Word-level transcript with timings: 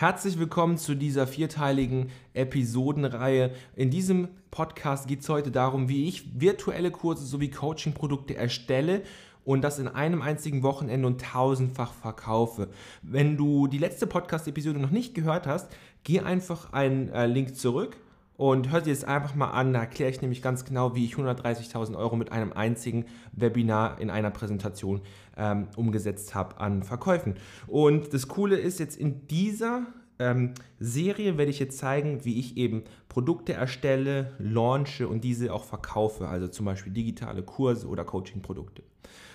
Herzlich 0.00 0.38
willkommen 0.38 0.78
zu 0.78 0.94
dieser 0.94 1.26
vierteiligen 1.26 2.10
Episodenreihe. 2.32 3.50
In 3.74 3.90
diesem 3.90 4.28
Podcast 4.52 5.08
geht 5.08 5.22
es 5.22 5.28
heute 5.28 5.50
darum, 5.50 5.88
wie 5.88 6.06
ich 6.06 6.40
virtuelle 6.40 6.92
Kurse 6.92 7.26
sowie 7.26 7.50
Coaching-Produkte 7.50 8.36
erstelle 8.36 9.02
und 9.44 9.62
das 9.62 9.80
in 9.80 9.88
einem 9.88 10.22
einzigen 10.22 10.62
Wochenende 10.62 11.08
und 11.08 11.20
tausendfach 11.20 11.92
verkaufe. 11.94 12.68
Wenn 13.02 13.36
du 13.36 13.66
die 13.66 13.78
letzte 13.78 14.06
Podcast-Episode 14.06 14.78
noch 14.78 14.92
nicht 14.92 15.16
gehört 15.16 15.48
hast, 15.48 15.68
geh 16.04 16.20
einfach 16.20 16.72
einen 16.72 17.08
äh, 17.08 17.26
Link 17.26 17.56
zurück 17.56 17.96
und 18.38 18.70
hört 18.70 18.86
dir 18.86 18.94
das 18.94 19.04
einfach 19.04 19.34
mal 19.34 19.50
an. 19.50 19.74
Da 19.74 19.80
erkläre 19.80 20.10
ich 20.10 20.22
nämlich 20.22 20.40
ganz 20.40 20.64
genau, 20.64 20.94
wie 20.94 21.04
ich 21.04 21.16
130.000 21.16 21.98
Euro 21.98 22.16
mit 22.16 22.32
einem 22.32 22.52
einzigen 22.54 23.04
Webinar 23.32 24.00
in 24.00 24.08
einer 24.08 24.30
Präsentation 24.30 25.02
ähm, 25.36 25.66
umgesetzt 25.76 26.34
habe 26.34 26.58
an 26.58 26.84
Verkäufen. 26.84 27.34
Und 27.66 28.14
das 28.14 28.28
Coole 28.28 28.56
ist 28.56 28.78
jetzt 28.78 28.96
in 28.96 29.26
dieser 29.26 29.88
ähm, 30.20 30.54
Serie 30.80 31.36
werde 31.36 31.50
ich 31.50 31.58
jetzt 31.58 31.78
zeigen, 31.78 32.24
wie 32.24 32.38
ich 32.38 32.56
eben 32.56 32.84
Produkte 33.08 33.52
erstelle, 33.52 34.32
launche 34.38 35.08
und 35.08 35.22
diese 35.22 35.52
auch 35.52 35.64
verkaufe, 35.64 36.28
also 36.28 36.48
zum 36.48 36.66
Beispiel 36.66 36.92
digitale 36.92 37.42
Kurse 37.42 37.86
oder 37.88 38.04
Coaching-Produkte. 38.04 38.82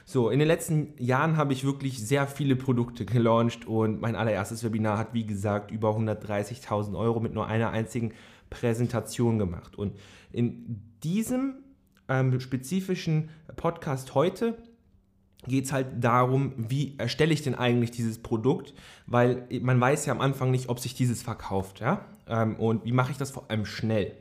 So, 0.05 0.29
in 0.29 0.39
den 0.39 0.47
letzten 0.49 0.93
Jahren 0.97 1.37
habe 1.37 1.53
ich 1.53 1.63
wirklich 1.63 2.05
sehr 2.05 2.27
viele 2.27 2.57
Produkte 2.57 3.05
gelauncht 3.05 3.65
und 3.65 4.01
mein 4.01 4.17
allererstes 4.17 4.63
Webinar 4.63 4.97
hat, 4.97 5.13
wie 5.13 5.25
gesagt, 5.25 5.71
über 5.71 5.91
130.000 5.91 6.97
Euro 6.97 7.21
mit 7.21 7.33
nur 7.33 7.47
einer 7.47 7.71
einzigen 7.71 8.11
Präsentation 8.53 9.39
gemacht. 9.39 9.77
Und 9.77 9.95
in 10.31 10.81
diesem 11.03 11.55
ähm, 12.07 12.39
spezifischen 12.39 13.29
Podcast 13.55 14.13
heute 14.13 14.57
geht 15.47 15.65
es 15.65 15.73
halt 15.73 15.87
darum, 15.99 16.53
wie 16.57 16.95
erstelle 16.97 17.33
ich 17.33 17.41
denn 17.41 17.55
eigentlich 17.55 17.91
dieses 17.91 18.19
Produkt, 18.19 18.73
weil 19.07 19.47
man 19.61 19.81
weiß 19.81 20.05
ja 20.05 20.13
am 20.13 20.21
Anfang 20.21 20.51
nicht, 20.51 20.69
ob 20.69 20.79
sich 20.79 20.93
dieses 20.93 21.21
verkauft, 21.21 21.81
ja, 21.81 22.05
ähm, 22.27 22.55
und 22.55 22.85
wie 22.85 22.93
mache 22.93 23.11
ich 23.11 23.17
das 23.17 23.31
vor 23.31 23.49
allem 23.49 23.65
schnell. 23.65 24.13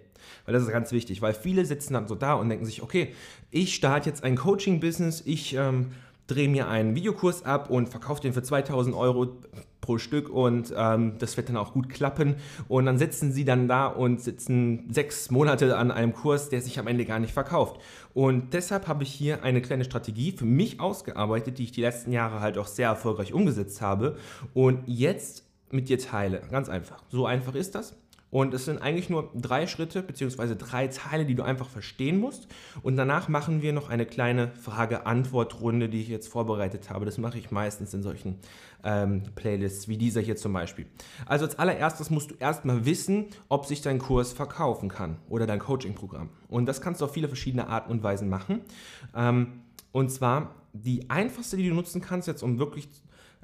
Weil 0.44 0.54
das 0.54 0.62
ist 0.64 0.70
ganz 0.70 0.90
wichtig, 0.92 1.22
weil 1.22 1.34
viele 1.34 1.64
sitzen 1.64 1.94
dann 1.94 2.08
so 2.08 2.14
da 2.14 2.34
und 2.34 2.48
denken 2.48 2.64
sich, 2.64 2.82
okay, 2.82 3.14
ich 3.50 3.74
starte 3.74 4.08
jetzt 4.08 4.24
ein 4.24 4.36
Coaching-Business, 4.36 5.22
ich 5.24 5.54
ähm, 5.54 5.92
drehe 6.26 6.48
mir 6.48 6.68
einen 6.68 6.94
Videokurs 6.94 7.44
ab 7.44 7.70
und 7.70 7.88
verkaufe 7.88 8.22
den 8.22 8.32
für 8.32 8.42
2000 8.42 8.96
Euro 8.96 9.40
pro 9.82 9.98
Stück 9.98 10.30
und 10.30 10.72
ähm, 10.74 11.18
das 11.18 11.36
wird 11.36 11.50
dann 11.50 11.58
auch 11.58 11.74
gut 11.74 11.90
klappen. 11.90 12.36
Und 12.68 12.86
dann 12.86 12.96
sitzen 12.96 13.32
sie 13.32 13.44
dann 13.44 13.68
da 13.68 13.86
und 13.88 14.22
sitzen 14.22 14.88
sechs 14.90 15.30
Monate 15.30 15.76
an 15.76 15.90
einem 15.90 16.14
Kurs, 16.14 16.48
der 16.48 16.62
sich 16.62 16.78
am 16.78 16.86
Ende 16.86 17.04
gar 17.04 17.18
nicht 17.18 17.34
verkauft. 17.34 17.78
Und 18.14 18.54
deshalb 18.54 18.88
habe 18.88 19.02
ich 19.02 19.12
hier 19.12 19.42
eine 19.44 19.60
kleine 19.60 19.84
Strategie 19.84 20.32
für 20.32 20.46
mich 20.46 20.80
ausgearbeitet, 20.80 21.58
die 21.58 21.64
ich 21.64 21.72
die 21.72 21.82
letzten 21.82 22.12
Jahre 22.12 22.40
halt 22.40 22.56
auch 22.56 22.66
sehr 22.66 22.88
erfolgreich 22.88 23.34
umgesetzt 23.34 23.82
habe 23.82 24.16
und 24.54 24.80
jetzt 24.86 25.44
mit 25.70 25.90
dir 25.90 25.98
teile. 25.98 26.42
Ganz 26.50 26.70
einfach. 26.70 27.02
So 27.10 27.26
einfach 27.26 27.54
ist 27.54 27.74
das. 27.74 28.01
Und 28.32 28.54
es 28.54 28.64
sind 28.64 28.80
eigentlich 28.80 29.10
nur 29.10 29.30
drei 29.34 29.66
Schritte 29.66 30.02
bzw. 30.02 30.54
drei 30.56 30.88
Teile, 30.88 31.26
die 31.26 31.34
du 31.34 31.42
einfach 31.42 31.68
verstehen 31.68 32.18
musst. 32.18 32.48
Und 32.82 32.96
danach 32.96 33.28
machen 33.28 33.60
wir 33.60 33.74
noch 33.74 33.90
eine 33.90 34.06
kleine 34.06 34.52
Frage-Antwort-Runde, 34.52 35.90
die 35.90 36.00
ich 36.00 36.08
jetzt 36.08 36.28
vorbereitet 36.28 36.88
habe. 36.88 37.04
Das 37.04 37.18
mache 37.18 37.38
ich 37.38 37.50
meistens 37.50 37.92
in 37.92 38.02
solchen 38.02 38.38
ähm, 38.84 39.24
Playlists 39.34 39.86
wie 39.86 39.98
dieser 39.98 40.22
hier 40.22 40.36
zum 40.36 40.54
Beispiel. 40.54 40.86
Also 41.26 41.44
als 41.44 41.58
allererstes 41.58 42.08
musst 42.08 42.30
du 42.30 42.34
erstmal 42.38 42.86
wissen, 42.86 43.26
ob 43.50 43.66
sich 43.66 43.82
dein 43.82 43.98
Kurs 43.98 44.32
verkaufen 44.32 44.88
kann 44.88 45.18
oder 45.28 45.46
dein 45.46 45.58
Coaching-Programm. 45.58 46.30
Und 46.48 46.64
das 46.64 46.80
kannst 46.80 47.02
du 47.02 47.04
auf 47.04 47.12
viele 47.12 47.28
verschiedene 47.28 47.68
Arten 47.68 47.92
und 47.92 48.02
Weisen 48.02 48.30
machen. 48.30 48.62
Ähm, 49.14 49.60
und 49.92 50.10
zwar 50.10 50.54
die 50.72 51.10
einfachste, 51.10 51.58
die 51.58 51.68
du 51.68 51.74
nutzen 51.74 52.00
kannst, 52.00 52.26
jetzt 52.28 52.42
um 52.42 52.58
wirklich 52.58 52.88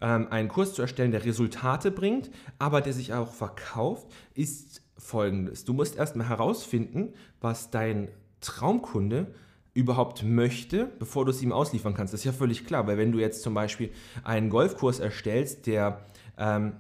ähm, 0.00 0.28
einen 0.30 0.48
Kurs 0.48 0.74
zu 0.74 0.82
erstellen, 0.82 1.10
der 1.10 1.24
Resultate 1.24 1.90
bringt, 1.90 2.30
aber 2.58 2.80
der 2.80 2.92
sich 2.92 3.14
auch 3.14 3.32
verkauft, 3.32 4.06
ist 4.34 4.82
folgendes. 4.96 5.64
Du 5.64 5.72
musst 5.72 5.96
erstmal 5.96 6.28
herausfinden, 6.28 7.14
was 7.40 7.70
dein 7.70 8.08
Traumkunde 8.40 9.34
überhaupt 9.74 10.24
möchte, 10.24 10.86
bevor 10.98 11.24
du 11.24 11.30
es 11.30 11.42
ihm 11.42 11.52
ausliefern 11.52 11.94
kannst. 11.94 12.12
Das 12.12 12.20
ist 12.20 12.24
ja 12.24 12.32
völlig 12.32 12.66
klar, 12.66 12.86
weil 12.86 12.98
wenn 12.98 13.12
du 13.12 13.18
jetzt 13.18 13.42
zum 13.42 13.54
Beispiel 13.54 13.90
einen 14.24 14.50
Golfkurs 14.50 14.98
erstellst, 14.98 15.66
der 15.66 16.04
ähm, 16.36 16.72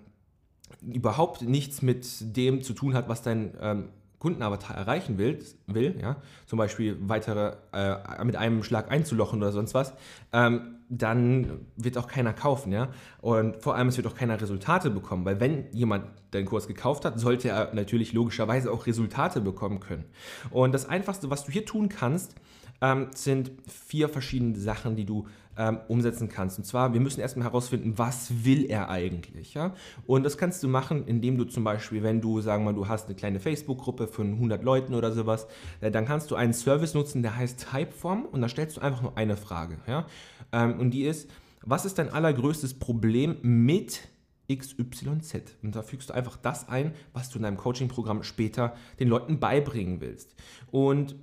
überhaupt 0.82 1.42
nichts 1.42 1.82
mit 1.82 2.36
dem 2.36 2.62
zu 2.62 2.72
tun 2.72 2.94
hat, 2.94 3.08
was 3.08 3.22
dein 3.22 3.54
ähm, 3.60 3.88
Kundenavatar 4.18 4.76
erreichen 4.76 5.18
will, 5.18 5.38
will 5.66 5.98
ja, 6.00 6.16
zum 6.46 6.58
Beispiel 6.58 6.96
weitere 7.00 7.52
äh, 7.72 8.24
mit 8.24 8.36
einem 8.36 8.62
Schlag 8.62 8.90
einzulochen 8.90 9.40
oder 9.40 9.52
sonst 9.52 9.74
was, 9.74 9.94
ähm, 10.32 10.76
dann 10.88 11.66
wird 11.76 11.98
auch 11.98 12.08
keiner 12.08 12.32
kaufen, 12.32 12.72
ja. 12.72 12.88
Und 13.20 13.62
vor 13.62 13.76
allem, 13.76 13.88
es 13.88 13.96
wird 13.96 14.06
auch 14.06 14.14
keiner 14.14 14.40
Resultate 14.40 14.90
bekommen, 14.90 15.24
weil 15.24 15.38
wenn 15.38 15.70
jemand 15.72 16.06
deinen 16.30 16.46
Kurs 16.46 16.66
gekauft 16.66 17.04
hat, 17.04 17.20
sollte 17.20 17.48
er 17.48 17.74
natürlich 17.74 18.12
logischerweise 18.12 18.72
auch 18.72 18.86
Resultate 18.86 19.40
bekommen 19.40 19.80
können. 19.80 20.04
Und 20.50 20.72
das 20.72 20.88
Einfachste, 20.88 21.30
was 21.30 21.44
du 21.44 21.52
hier 21.52 21.66
tun 21.66 21.88
kannst, 21.88 22.34
ähm, 22.80 23.08
sind 23.14 23.52
vier 23.66 24.08
verschiedene 24.08 24.58
Sachen, 24.58 24.96
die 24.96 25.04
du 25.04 25.26
ähm, 25.58 25.80
umsetzen 25.88 26.28
kannst. 26.28 26.56
Und 26.58 26.64
zwar, 26.64 26.94
wir 26.94 27.00
müssen 27.00 27.20
erstmal 27.20 27.46
herausfinden, 27.46 27.98
was 27.98 28.44
will 28.44 28.64
er 28.66 28.88
eigentlich. 28.88 29.54
Ja? 29.54 29.74
Und 30.06 30.22
das 30.22 30.38
kannst 30.38 30.62
du 30.62 30.68
machen, 30.68 31.06
indem 31.06 31.36
du 31.36 31.44
zum 31.44 31.64
Beispiel, 31.64 32.02
wenn 32.02 32.20
du, 32.20 32.40
sagen 32.40 32.64
wir 32.64 32.72
mal, 32.72 32.78
du 32.78 32.88
hast 32.88 33.06
eine 33.06 33.16
kleine 33.16 33.40
Facebook-Gruppe 33.40 34.06
von 34.06 34.34
100 34.34 34.62
Leuten 34.62 34.94
oder 34.94 35.12
sowas, 35.12 35.48
äh, 35.80 35.90
dann 35.90 36.06
kannst 36.06 36.30
du 36.30 36.36
einen 36.36 36.54
Service 36.54 36.94
nutzen, 36.94 37.22
der 37.22 37.36
heißt 37.36 37.66
Typeform 37.70 38.24
und 38.24 38.40
da 38.40 38.48
stellst 38.48 38.76
du 38.76 38.80
einfach 38.80 39.02
nur 39.02 39.18
eine 39.18 39.36
Frage. 39.36 39.78
Ja? 39.86 40.06
Ähm, 40.52 40.78
und 40.78 40.92
die 40.92 41.02
ist, 41.02 41.28
was 41.62 41.84
ist 41.84 41.98
dein 41.98 42.08
allergrößtes 42.08 42.78
Problem 42.78 43.36
mit 43.42 44.08
XYZ. 44.50 45.58
Und 45.62 45.76
da 45.76 45.82
fügst 45.82 46.08
du 46.08 46.14
einfach 46.14 46.36
das 46.38 46.68
ein, 46.68 46.94
was 47.12 47.28
du 47.28 47.38
in 47.38 47.42
deinem 47.42 47.58
Coaching-Programm 47.58 48.22
später 48.22 48.74
den 48.98 49.08
Leuten 49.08 49.40
beibringen 49.40 50.00
willst. 50.00 50.34
Und 50.70 51.16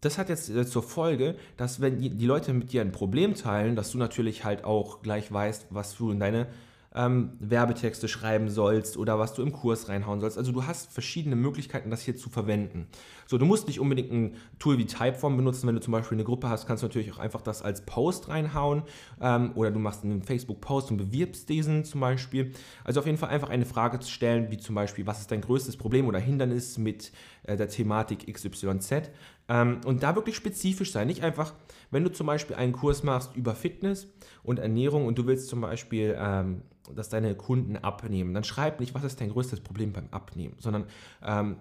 das 0.00 0.18
hat 0.18 0.28
jetzt 0.28 0.48
äh, 0.50 0.66
zur 0.66 0.82
Folge, 0.82 1.36
dass 1.56 1.80
wenn 1.80 1.98
die 1.98 2.26
Leute 2.26 2.52
mit 2.52 2.72
dir 2.72 2.80
ein 2.80 2.92
Problem 2.92 3.34
teilen, 3.34 3.76
dass 3.76 3.92
du 3.92 3.98
natürlich 3.98 4.44
halt 4.44 4.64
auch 4.64 5.02
gleich 5.02 5.30
weißt, 5.30 5.66
was 5.70 5.96
du 5.96 6.10
in 6.10 6.20
deine 6.20 6.46
ähm, 6.94 7.32
Werbetexte 7.38 8.08
schreiben 8.08 8.48
sollst 8.48 8.96
oder 8.96 9.18
was 9.18 9.34
du 9.34 9.42
im 9.42 9.52
Kurs 9.52 9.88
reinhauen 9.88 10.20
sollst. 10.20 10.36
Also 10.36 10.50
du 10.50 10.66
hast 10.66 10.92
verschiedene 10.92 11.36
Möglichkeiten, 11.36 11.90
das 11.90 12.02
hier 12.02 12.16
zu 12.16 12.30
verwenden. 12.30 12.88
So, 13.26 13.38
du 13.38 13.44
musst 13.44 13.68
nicht 13.68 13.78
unbedingt 13.78 14.10
ein 14.10 14.36
Tool 14.58 14.76
wie 14.78 14.86
Typeform 14.86 15.36
benutzen. 15.36 15.68
Wenn 15.68 15.76
du 15.76 15.80
zum 15.80 15.92
Beispiel 15.92 16.16
eine 16.16 16.24
Gruppe 16.24 16.48
hast, 16.48 16.66
kannst 16.66 16.82
du 16.82 16.88
natürlich 16.88 17.12
auch 17.12 17.18
einfach 17.18 17.42
das 17.42 17.62
als 17.62 17.82
Post 17.82 18.28
reinhauen 18.28 18.82
ähm, 19.20 19.52
oder 19.54 19.70
du 19.70 19.78
machst 19.78 20.02
einen 20.02 20.22
Facebook-Post 20.22 20.90
und 20.90 20.96
bewirbst 20.96 21.48
diesen 21.48 21.84
zum 21.84 22.00
Beispiel. 22.00 22.52
Also 22.82 22.98
auf 22.98 23.06
jeden 23.06 23.18
Fall 23.18 23.28
einfach 23.28 23.50
eine 23.50 23.66
Frage 23.66 24.00
zu 24.00 24.10
stellen, 24.10 24.50
wie 24.50 24.58
zum 24.58 24.74
Beispiel, 24.74 25.06
was 25.06 25.20
ist 25.20 25.30
dein 25.30 25.42
größtes 25.42 25.76
Problem 25.76 26.08
oder 26.08 26.18
Hindernis 26.18 26.76
mit 26.76 27.12
äh, 27.44 27.56
der 27.56 27.68
Thematik 27.68 28.32
XYZ. 28.32 29.10
Ähm, 29.50 29.80
und 29.84 30.02
da 30.02 30.14
wirklich 30.14 30.36
spezifisch 30.36 30.92
sein. 30.92 31.08
Nicht 31.08 31.22
einfach, 31.22 31.52
wenn 31.90 32.04
du 32.04 32.10
zum 32.10 32.26
Beispiel 32.26 32.56
einen 32.56 32.72
Kurs 32.72 33.02
machst 33.02 33.36
über 33.36 33.54
Fitness 33.54 34.06
und 34.42 34.60
Ernährung 34.60 35.06
und 35.06 35.18
du 35.18 35.26
willst 35.26 35.48
zum 35.48 35.60
Beispiel 35.60 36.16
ähm, 36.18 36.62
dass 36.94 37.08
deine 37.08 37.34
Kunden 37.34 37.76
abnehmen. 37.76 38.34
Dann 38.34 38.44
schreib 38.44 38.80
nicht, 38.80 38.94
was 38.94 39.04
ist 39.04 39.20
dein 39.20 39.30
größtes 39.30 39.60
Problem 39.60 39.92
beim 39.92 40.08
Abnehmen, 40.10 40.54
sondern 40.58 40.86
ähm, 41.22 41.56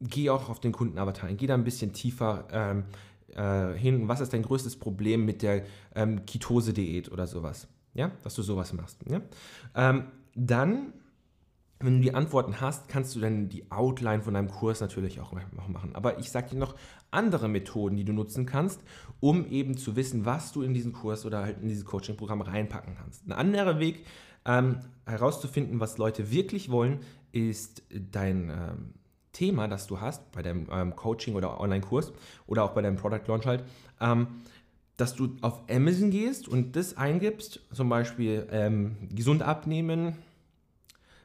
geh 0.00 0.30
auch 0.30 0.48
auf 0.48 0.60
den 0.60 0.72
Kundenavatar 0.72 1.28
ein, 1.28 1.36
geh 1.36 1.46
da 1.46 1.54
ein 1.54 1.64
bisschen 1.64 1.92
tiefer 1.92 2.48
ähm, 2.50 2.84
äh, 3.34 3.76
hin. 3.78 4.08
Was 4.08 4.20
ist 4.20 4.32
dein 4.32 4.42
größtes 4.42 4.76
Problem 4.76 5.24
mit 5.24 5.42
der 5.42 5.64
ähm, 5.94 6.24
Ketose-Diät 6.26 7.10
oder 7.10 7.26
sowas? 7.26 7.68
Ja, 7.94 8.10
dass 8.22 8.34
du 8.34 8.42
sowas 8.42 8.72
machst. 8.72 8.98
Ja? 9.08 9.20
Ähm, 9.74 10.06
dann 10.34 10.94
wenn 11.84 11.96
du 11.96 12.00
die 12.00 12.14
Antworten 12.14 12.60
hast, 12.60 12.88
kannst 12.88 13.16
du 13.16 13.20
dann 13.20 13.48
die 13.48 13.70
Outline 13.72 14.22
von 14.22 14.34
deinem 14.34 14.48
Kurs 14.48 14.80
natürlich 14.80 15.20
auch 15.20 15.32
machen. 15.32 15.96
Aber 15.96 16.20
ich 16.20 16.30
sage 16.30 16.50
dir 16.50 16.58
noch 16.58 16.76
andere 17.12 17.48
Methoden, 17.48 17.96
die 17.96 18.04
du 18.04 18.12
nutzen 18.12 18.46
kannst, 18.46 18.80
um 19.20 19.46
eben 19.50 19.76
zu 19.76 19.96
wissen, 19.96 20.24
was 20.24 20.52
du 20.52 20.62
in 20.62 20.74
diesen 20.74 20.92
Kurs 20.92 21.24
oder 21.24 21.42
halt 21.42 21.60
in 21.62 21.68
dieses 21.68 21.84
Coaching-Programm 21.84 22.40
reinpacken 22.40 22.94
kannst. 22.96 23.26
Ein 23.26 23.32
anderer 23.32 23.78
Weg, 23.78 24.04
ähm, 24.44 24.80
herauszufinden, 25.06 25.80
was 25.80 25.98
Leute 25.98 26.30
wirklich 26.30 26.70
wollen, 26.70 27.00
ist 27.32 27.82
dein 27.90 28.50
ähm, 28.50 28.94
Thema, 29.32 29.68
das 29.68 29.86
du 29.86 30.00
hast 30.00 30.30
bei 30.32 30.42
deinem 30.42 30.66
ähm, 30.70 30.96
Coaching 30.96 31.34
oder 31.34 31.60
Online-Kurs 31.60 32.12
oder 32.46 32.64
auch 32.64 32.72
bei 32.72 32.82
deinem 32.82 32.96
Product 32.96 33.22
Launch 33.26 33.46
halt, 33.46 33.64
ähm, 34.00 34.26
dass 34.96 35.14
du 35.14 35.36
auf 35.40 35.62
Amazon 35.70 36.10
gehst 36.10 36.48
und 36.48 36.76
das 36.76 36.96
eingibst, 36.96 37.60
zum 37.72 37.88
Beispiel 37.88 38.46
ähm, 38.50 38.96
gesund 39.10 39.42
abnehmen, 39.42 40.16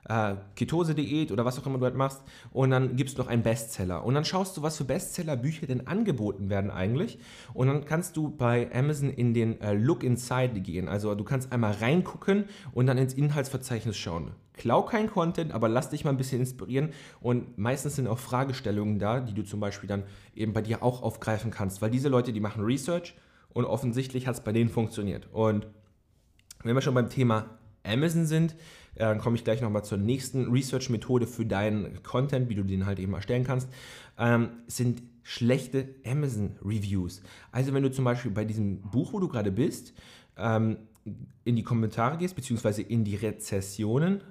äh, 0.08 0.36
Ketose-Diät 0.56 1.32
oder 1.32 1.46
was 1.46 1.60
auch 1.60 1.66
immer 1.66 1.78
du 1.78 1.86
halt 1.86 1.96
machst 1.96 2.24
und 2.52 2.72
dann 2.72 2.96
gibst 2.96 3.18
du 3.18 3.22
noch 3.22 3.30
einen 3.30 3.44
Bestseller. 3.44 4.04
Und 4.06 4.16
dann 4.16 4.26
schaust 4.26 4.58
du, 4.58 4.62
was 4.62 4.78
für 4.78 4.86
Bestseller-Bücher 4.86 5.68
denn 5.68 5.88
angeboten 5.88 6.50
werden 6.50 6.72
eigentlich. 6.72 7.20
Und 7.54 7.68
dann 7.68 7.86
kannst 7.86 8.18
du 8.18 8.30
bei 8.30 8.70
Amazon 8.74 9.10
in 9.10 9.34
den 9.34 9.60
äh, 9.62 9.74
Look 9.74 10.04
Inside 10.04 10.62
gehen, 10.62 10.88
also 10.88 11.16
du 11.16 11.24
kannst 11.24 11.52
einmal 11.52 11.74
reingucken 11.74 12.46
und 12.74 12.88
dann 12.88 12.98
ins 12.98 13.14
Inhaltsverzeichnis 13.14 13.98
schauen. 13.98 14.32
Klau 14.54 14.82
kein 14.82 15.10
Content, 15.10 15.52
aber 15.52 15.70
lass 15.70 15.92
dich 15.92 16.04
mal 16.04 16.10
ein 16.10 16.18
bisschen 16.18 16.40
inspirieren. 16.40 16.90
Und 17.22 17.58
meistens 17.58 17.96
sind 17.96 18.08
auch 18.08 18.18
Fragestellungen 18.18 18.98
da, 18.98 19.20
die 19.20 19.34
du 19.34 19.44
zum 19.44 19.60
Beispiel 19.60 19.88
dann 19.88 20.04
eben 20.36 20.54
bei 20.54 20.64
dir 20.64 20.82
auch 20.82 21.04
aufgreifen 21.04 21.52
kannst, 21.52 21.82
weil 21.82 21.92
diese 21.92 22.10
Leute, 22.10 22.34
die 22.34 22.40
machen 22.40 22.64
Research 22.64 23.16
und 23.50 23.66
offensichtlich 23.66 24.26
hat 24.26 24.36
es 24.36 24.42
bei 24.42 24.52
denen 24.52 24.70
funktioniert. 24.70 25.30
Und 25.32 25.68
wenn 26.64 26.76
wir 26.76 26.82
schon 26.82 26.96
beim 26.96 27.10
Thema 27.10 27.58
Amazon 27.88 28.26
sind, 28.26 28.54
äh, 28.96 29.00
dann 29.00 29.20
komme 29.20 29.36
ich 29.36 29.44
gleich 29.44 29.62
nochmal 29.62 29.84
zur 29.84 29.98
nächsten 29.98 30.52
Research-Methode 30.52 31.28
für 31.28 31.46
deinen 31.46 32.04
Content, 32.04 32.50
wie 32.50 32.56
du 32.56 32.64
den 32.64 32.86
halt 32.86 33.00
eben 33.00 33.14
erstellen 33.14 33.44
kannst, 33.44 33.70
ähm, 34.18 34.50
sind 34.68 35.04
schlechte 35.24 35.96
Amazon-Reviews. 36.06 37.22
Also 37.52 37.74
wenn 37.74 37.84
du 37.84 37.92
zum 37.92 38.06
Beispiel 38.06 38.32
bei 38.32 38.46
diesem 38.46 38.82
Buch, 38.82 39.14
wo 39.14 39.20
du 39.20 39.28
gerade 39.28 39.52
bist, 39.52 39.94
ähm, 40.38 40.78
in 41.44 41.56
die 41.56 41.64
Kommentare 41.64 42.18
gehst, 42.18 42.36
beziehungsweise 42.36 42.82
in 42.82 43.04
die 43.04 43.16
Rezessionen, 43.16 44.22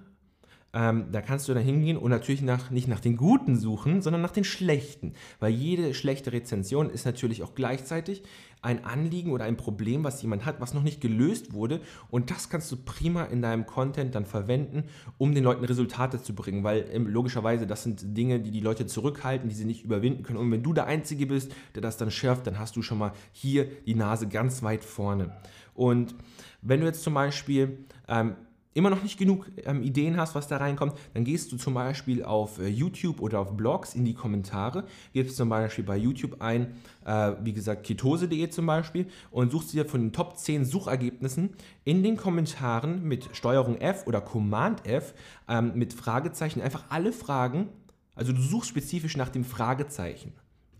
ähm, 0.76 1.06
da 1.10 1.22
kannst 1.22 1.48
du 1.48 1.54
dann 1.54 1.62
hingehen 1.62 1.96
und 1.96 2.10
natürlich 2.10 2.42
nach, 2.42 2.70
nicht 2.70 2.86
nach 2.86 3.00
den 3.00 3.16
guten 3.16 3.56
suchen, 3.56 4.02
sondern 4.02 4.20
nach 4.20 4.30
den 4.30 4.44
schlechten. 4.44 5.14
Weil 5.40 5.52
jede 5.52 5.94
schlechte 5.94 6.32
Rezension 6.32 6.90
ist 6.90 7.06
natürlich 7.06 7.42
auch 7.42 7.54
gleichzeitig 7.54 8.22
ein 8.60 8.84
Anliegen 8.84 9.32
oder 9.32 9.46
ein 9.46 9.56
Problem, 9.56 10.04
was 10.04 10.20
jemand 10.20 10.44
hat, 10.44 10.60
was 10.60 10.74
noch 10.74 10.82
nicht 10.82 11.00
gelöst 11.00 11.54
wurde. 11.54 11.80
Und 12.10 12.30
das 12.30 12.50
kannst 12.50 12.70
du 12.70 12.76
prima 12.76 13.24
in 13.24 13.40
deinem 13.40 13.64
Content 13.64 14.14
dann 14.14 14.26
verwenden, 14.26 14.84
um 15.16 15.34
den 15.34 15.44
Leuten 15.44 15.64
Resultate 15.64 16.20
zu 16.20 16.34
bringen. 16.34 16.62
Weil 16.62 16.84
ähm, 16.92 17.06
logischerweise, 17.06 17.66
das 17.66 17.82
sind 17.82 18.14
Dinge, 18.14 18.40
die 18.40 18.50
die 18.50 18.60
Leute 18.60 18.84
zurückhalten, 18.84 19.48
die 19.48 19.54
sie 19.54 19.64
nicht 19.64 19.82
überwinden 19.82 20.24
können. 20.24 20.38
Und 20.38 20.52
wenn 20.52 20.62
du 20.62 20.74
der 20.74 20.84
Einzige 20.84 21.24
bist, 21.24 21.54
der 21.74 21.80
das 21.80 21.96
dann 21.96 22.10
schärft, 22.10 22.46
dann 22.46 22.58
hast 22.58 22.76
du 22.76 22.82
schon 22.82 22.98
mal 22.98 23.12
hier 23.32 23.64
die 23.86 23.94
Nase 23.94 24.28
ganz 24.28 24.62
weit 24.62 24.84
vorne. 24.84 25.34
Und 25.72 26.14
wenn 26.60 26.80
du 26.80 26.86
jetzt 26.86 27.02
zum 27.02 27.14
Beispiel 27.14 27.78
ähm, 28.08 28.36
immer 28.76 28.90
noch 28.90 29.02
nicht 29.02 29.18
genug 29.18 29.46
ähm, 29.64 29.82
Ideen 29.82 30.18
hast, 30.18 30.34
was 30.34 30.48
da 30.48 30.58
reinkommt, 30.58 30.92
dann 31.14 31.24
gehst 31.24 31.50
du 31.50 31.56
zum 31.56 31.74
Beispiel 31.74 32.22
auf 32.22 32.58
äh, 32.58 32.68
YouTube 32.68 33.20
oder 33.20 33.40
auf 33.40 33.56
Blogs 33.56 33.94
in 33.94 34.04
die 34.04 34.12
Kommentare, 34.12 34.84
gibst 35.14 35.36
zum 35.36 35.48
Beispiel 35.48 35.84
bei 35.84 35.96
YouTube 35.96 36.42
ein, 36.42 36.74
äh, 37.06 37.32
wie 37.42 37.54
gesagt, 37.54 37.86
ketose.de 37.86 38.50
zum 38.50 38.66
Beispiel 38.66 39.06
und 39.30 39.50
suchst 39.50 39.72
dir 39.72 39.86
von 39.86 40.02
den 40.02 40.12
Top 40.12 40.36
10 40.36 40.66
Suchergebnissen 40.66 41.54
in 41.84 42.02
den 42.02 42.18
Kommentaren 42.18 43.02
mit 43.02 43.34
Steuerung 43.34 43.78
F 43.78 44.06
oder 44.06 44.20
Command 44.20 44.86
F 44.86 45.14
ähm, 45.48 45.72
mit 45.74 45.94
Fragezeichen 45.94 46.60
einfach 46.60 46.84
alle 46.90 47.12
Fragen, 47.12 47.68
also 48.14 48.32
du 48.32 48.42
suchst 48.42 48.68
spezifisch 48.68 49.16
nach 49.16 49.30
dem 49.30 49.44
Fragezeichen. 49.44 50.32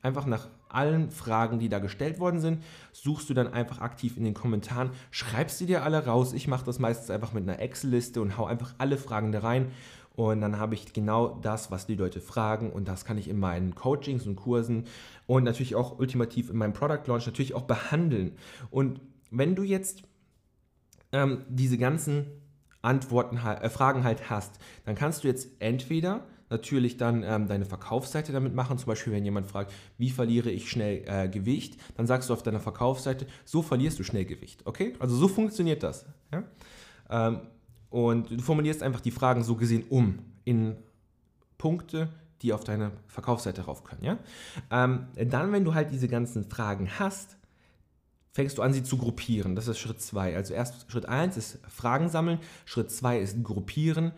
Einfach 0.03 0.27
nach 0.27 0.49
allen 0.77 1.11
Fragen, 1.11 1.59
die 1.59 1.69
da 1.69 1.79
gestellt 1.79 2.21
worden 2.21 2.41
sind, 2.41 2.63
suchst 2.93 3.29
du 3.31 3.35
dann 3.35 3.53
einfach 3.53 3.81
aktiv 3.81 4.17
in 4.17 4.25
den 4.25 4.35
Kommentaren, 4.35 4.91
schreibst 5.11 5.59
sie 5.59 5.67
dir 5.67 5.83
alle 5.83 6.05
raus. 6.05 6.33
Ich 6.33 6.47
mache 6.47 6.65
das 6.65 6.79
meistens 6.79 7.11
einfach 7.11 7.33
mit 7.33 7.43
einer 7.43 7.59
Excel-Liste 7.59 8.21
und 8.21 8.37
hau 8.37 8.45
einfach 8.45 8.75
alle 8.79 8.99
Fragen 8.99 9.33
da 9.33 9.41
rein. 9.41 9.73
Und 10.15 10.41
dann 10.41 10.59
habe 10.59 10.75
ich 10.75 10.93
genau 10.93 11.39
das, 11.43 11.71
was 11.71 11.87
die 11.87 11.95
Leute 11.95 12.21
fragen. 12.21 12.71
Und 12.71 12.89
das 12.89 13.05
kann 13.05 13.19
ich 13.19 13.29
in 13.29 13.39
meinen 13.39 13.75
Coachings 13.75 14.27
und 14.27 14.37
Kursen 14.37 14.85
und 15.27 15.45
natürlich 15.45 15.75
auch 15.75 15.99
ultimativ 15.99 16.51
in 16.51 16.57
meinem 16.57 16.73
Product 16.73 17.07
Launch 17.07 17.27
natürlich 17.27 17.55
auch 17.55 17.65
behandeln. 17.65 18.33
Und 18.71 19.01
wenn 19.31 19.55
du 19.55 19.63
jetzt 19.63 20.03
ähm, 21.13 21.45
diese 21.49 21.79
ganzen 21.79 22.27
Antworten, 22.83 23.37
äh, 23.37 23.69
Fragen 23.69 24.05
halt 24.05 24.31
hast, 24.31 24.59
dann 24.85 24.95
kannst 24.95 25.25
du 25.25 25.29
jetzt 25.29 25.49
entweder 25.59 26.25
natürlich 26.51 26.97
dann 26.97 27.23
ähm, 27.23 27.49
deine 27.49 27.65
Verkaufsseite 27.65 28.33
damit 28.33 28.55
machen. 28.55 28.79
Zum 28.79 28.87
Beispiel, 28.87 29.13
wenn 29.13 29.25
jemand 29.25 29.47
fragt, 29.47 29.73
wie 29.99 30.11
verliere 30.11 30.51
ich 30.51 30.71
schnell 30.71 31.03
äh, 31.07 31.29
Gewicht, 31.29 31.81
dann 31.97 32.07
sagst 32.07 32.31
du 32.31 32.35
auf 32.35 32.43
deiner 32.43 32.61
Verkaufsseite, 32.61 33.27
so 33.45 33.63
verlierst 33.63 33.99
du 33.99 34.05
schnell 34.05 34.25
Gewicht. 34.25 34.65
Okay? 34.65 34.95
Also 34.99 35.17
so 35.17 35.29
funktioniert 35.29 35.83
das. 35.83 36.07
Ja? 36.33 36.45
Ähm, 37.11 37.41
und 37.91 38.31
du 38.31 38.41
formulierst 38.41 38.83
einfach 38.83 39.01
die 39.01 39.11
Fragen 39.11 39.43
so 39.43 39.57
gesehen 39.57 39.85
um 39.89 40.19
in 40.45 40.77
Punkte, 41.59 42.09
die 42.43 42.53
auf 42.53 42.65
deine 42.65 42.93
Verkaufsseite 43.09 43.63
rauf 43.63 43.83
können. 43.83 44.05
Ja? 44.05 44.19
Ähm, 44.71 45.07
dann, 45.17 45.53
wenn 45.53 45.65
du 45.65 45.75
halt 45.75 45.91
diese 45.91 46.09
ganzen 46.09 46.45
Fragen 46.45 46.91
hast, 46.99 47.37
fängst 48.33 48.59
du 48.59 48.63
an, 48.63 48.75
sie 48.75 48.83
zu 48.83 48.99
gruppieren. 48.99 49.57
Das 49.57 49.67
ist 49.67 49.79
Schritt 49.79 50.01
2. 50.01 50.37
Also 50.37 50.53
erst 50.53 50.91
Schritt 50.93 51.07
1 51.07 51.39
ist 51.39 51.59
Fragen 51.69 52.11
sammeln, 52.11 52.39
Schritt 52.67 52.91
2 52.91 53.19
ist 53.19 53.43
gruppieren 53.43 54.13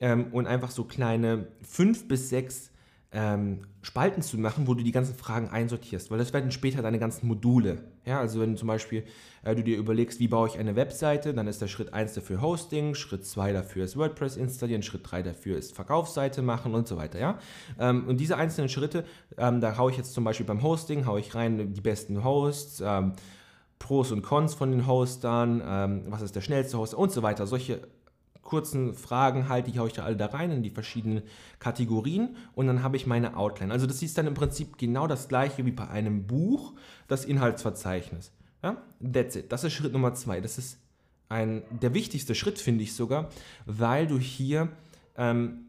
ähm, 0.00 0.26
und 0.32 0.46
einfach 0.46 0.70
so 0.70 0.84
kleine 0.84 1.48
fünf 1.62 2.08
bis 2.08 2.28
sechs 2.28 2.70
ähm, 3.12 3.62
Spalten 3.82 4.22
zu 4.22 4.38
machen, 4.38 4.66
wo 4.66 4.74
du 4.74 4.84
die 4.84 4.92
ganzen 4.92 5.14
Fragen 5.14 5.48
einsortierst, 5.48 6.10
weil 6.10 6.18
das 6.18 6.32
werden 6.32 6.52
später 6.52 6.80
deine 6.82 6.98
ganzen 6.98 7.26
Module. 7.26 7.82
Ja, 8.04 8.20
also 8.20 8.40
wenn 8.40 8.52
du 8.52 8.56
zum 8.56 8.68
Beispiel 8.68 9.04
äh, 9.42 9.54
du 9.54 9.64
dir 9.64 9.78
überlegst, 9.78 10.20
wie 10.20 10.28
baue 10.28 10.48
ich 10.48 10.58
eine 10.58 10.76
Webseite, 10.76 11.34
dann 11.34 11.48
ist 11.48 11.60
der 11.60 11.66
Schritt 11.66 11.92
1 11.92 12.14
dafür 12.14 12.40
Hosting, 12.40 12.94
Schritt 12.94 13.26
2 13.26 13.52
dafür 13.52 13.84
ist 13.84 13.96
WordPress 13.96 14.36
installieren, 14.36 14.82
Schritt 14.82 15.10
3 15.10 15.22
dafür 15.22 15.58
ist 15.58 15.74
Verkaufsseite 15.74 16.42
machen 16.42 16.74
und 16.74 16.86
so 16.86 16.96
weiter. 16.96 17.18
Ja? 17.18 17.38
Ähm, 17.78 18.06
und 18.06 18.18
diese 18.20 18.36
einzelnen 18.36 18.68
Schritte, 18.68 19.04
ähm, 19.36 19.60
da 19.60 19.76
haue 19.76 19.90
ich 19.90 19.96
jetzt 19.96 20.12
zum 20.12 20.22
Beispiel 20.22 20.46
beim 20.46 20.62
Hosting, 20.62 21.06
haue 21.06 21.18
ich 21.18 21.34
rein 21.34 21.72
die 21.72 21.80
besten 21.80 22.22
Hosts, 22.22 22.80
ähm, 22.84 23.14
Pros 23.80 24.12
und 24.12 24.22
Cons 24.22 24.54
von 24.54 24.70
den 24.70 24.86
Hostern, 24.86 25.62
ähm, 25.66 26.02
was 26.08 26.22
ist 26.22 26.36
der 26.36 26.42
schnellste 26.42 26.78
Hoster 26.78 26.98
und 26.98 27.10
so 27.10 27.22
weiter. 27.22 27.46
Solche 27.46 27.80
kurzen 28.50 28.94
Fragen 28.94 29.48
halt, 29.48 29.66
haue 29.78 29.86
ich 29.86 29.92
da 29.92 30.02
alle 30.02 30.16
da 30.16 30.26
rein 30.26 30.50
in 30.50 30.62
die 30.64 30.70
verschiedenen 30.70 31.22
Kategorien 31.60 32.36
und 32.54 32.66
dann 32.66 32.82
habe 32.82 32.96
ich 32.96 33.06
meine 33.06 33.36
Outline. 33.36 33.72
Also 33.72 33.86
das 33.86 34.02
ist 34.02 34.18
dann 34.18 34.26
im 34.26 34.34
Prinzip 34.34 34.76
genau 34.76 35.06
das 35.06 35.28
gleiche 35.28 35.64
wie 35.64 35.70
bei 35.70 35.88
einem 35.88 36.26
Buch, 36.26 36.74
das 37.06 37.24
Inhaltsverzeichnis. 37.24 38.32
Ja? 38.62 38.82
That's 39.00 39.36
it. 39.36 39.52
Das 39.52 39.62
ist 39.62 39.72
Schritt 39.72 39.92
Nummer 39.92 40.14
zwei. 40.14 40.40
Das 40.40 40.58
ist 40.58 40.78
ein, 41.28 41.62
der 41.70 41.94
wichtigste 41.94 42.34
Schritt, 42.34 42.58
finde 42.58 42.82
ich 42.82 42.94
sogar, 42.94 43.30
weil 43.66 44.08
du 44.08 44.18
hier, 44.18 44.68
ähm, 45.16 45.66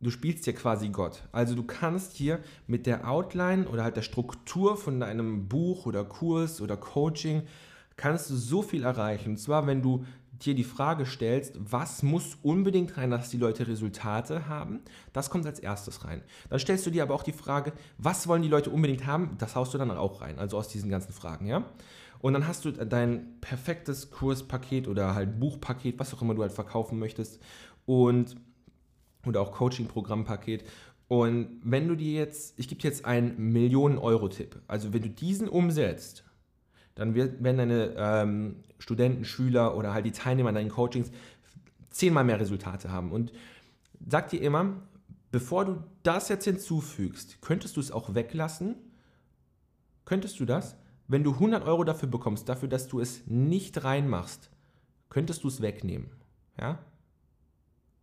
du 0.00 0.10
spielst 0.10 0.48
ja 0.48 0.52
quasi 0.52 0.88
Gott. 0.88 1.22
Also 1.30 1.54
du 1.54 1.62
kannst 1.62 2.16
hier 2.16 2.40
mit 2.66 2.86
der 2.86 3.08
Outline 3.08 3.68
oder 3.68 3.84
halt 3.84 3.96
der 3.96 4.02
Struktur 4.02 4.76
von 4.76 4.98
deinem 4.98 5.46
Buch 5.46 5.86
oder 5.86 6.04
Kurs 6.04 6.60
oder 6.60 6.76
Coaching, 6.76 7.42
kannst 7.96 8.30
du 8.30 8.34
so 8.34 8.62
viel 8.62 8.82
erreichen. 8.82 9.30
Und 9.30 9.36
zwar, 9.38 9.68
wenn 9.68 9.80
du 9.80 10.04
dir 10.42 10.54
die 10.54 10.64
Frage 10.64 11.06
stellst, 11.06 11.54
was 11.58 12.02
muss 12.02 12.36
unbedingt 12.42 12.96
rein, 12.96 13.10
dass 13.10 13.30
die 13.30 13.38
Leute 13.38 13.66
Resultate 13.66 14.48
haben, 14.48 14.80
das 15.12 15.30
kommt 15.30 15.46
als 15.46 15.60
erstes 15.60 16.04
rein. 16.04 16.22
Dann 16.50 16.58
stellst 16.58 16.86
du 16.86 16.90
dir 16.90 17.02
aber 17.02 17.14
auch 17.14 17.22
die 17.22 17.32
Frage, 17.32 17.72
was 17.98 18.28
wollen 18.28 18.42
die 18.42 18.48
Leute 18.48 18.70
unbedingt 18.70 19.06
haben, 19.06 19.36
das 19.38 19.56
haust 19.56 19.74
du 19.74 19.78
dann 19.78 19.90
auch 19.90 20.20
rein, 20.20 20.38
also 20.38 20.58
aus 20.58 20.68
diesen 20.68 20.90
ganzen 20.90 21.12
Fragen, 21.12 21.46
ja. 21.46 21.64
Und 22.20 22.32
dann 22.32 22.48
hast 22.48 22.64
du 22.64 22.72
dein 22.72 23.40
perfektes 23.40 24.10
Kurspaket 24.10 24.88
oder 24.88 25.14
halt 25.14 25.38
Buchpaket, 25.38 25.98
was 25.98 26.14
auch 26.14 26.22
immer 26.22 26.34
du 26.34 26.42
halt 26.42 26.52
verkaufen 26.52 26.98
möchtest 26.98 27.40
und 27.84 28.36
oder 29.26 29.40
auch 29.40 29.52
Coaching-Programmpaket. 29.52 30.64
Und 31.08 31.60
wenn 31.62 31.88
du 31.88 31.94
dir 31.94 32.12
jetzt, 32.12 32.58
ich 32.58 32.68
gebe 32.68 32.80
dir 32.80 32.88
jetzt 32.88 33.04
einen 33.04 33.52
Millionen-Euro-Tipp, 33.52 34.60
also 34.66 34.92
wenn 34.92 35.02
du 35.02 35.10
diesen 35.10 35.48
umsetzt, 35.48 36.24
dann 36.96 37.14
werden 37.14 37.58
deine 37.58 37.94
ähm, 37.96 38.56
Studenten, 38.78 39.24
Schüler 39.24 39.76
oder 39.76 39.94
halt 39.94 40.06
die 40.06 40.12
Teilnehmer 40.12 40.48
an 40.48 40.56
deinen 40.56 40.70
Coachings 40.70 41.12
zehnmal 41.90 42.24
mehr 42.24 42.40
Resultate 42.40 42.90
haben. 42.90 43.12
Und 43.12 43.32
sag 44.06 44.30
dir 44.30 44.40
immer, 44.40 44.82
bevor 45.30 45.64
du 45.64 45.84
das 46.02 46.28
jetzt 46.28 46.44
hinzufügst, 46.44 47.40
könntest 47.42 47.76
du 47.76 47.80
es 47.80 47.92
auch 47.92 48.14
weglassen? 48.14 48.76
Könntest 50.04 50.40
du 50.40 50.46
das? 50.46 50.76
Wenn 51.06 51.22
du 51.22 51.34
100 51.34 51.64
Euro 51.64 51.84
dafür 51.84 52.08
bekommst, 52.08 52.48
dafür, 52.48 52.68
dass 52.68 52.88
du 52.88 53.00
es 53.00 53.26
nicht 53.26 53.84
reinmachst, 53.84 54.50
könntest 55.10 55.44
du 55.44 55.48
es 55.48 55.60
wegnehmen. 55.60 56.10
Ja? 56.58 56.78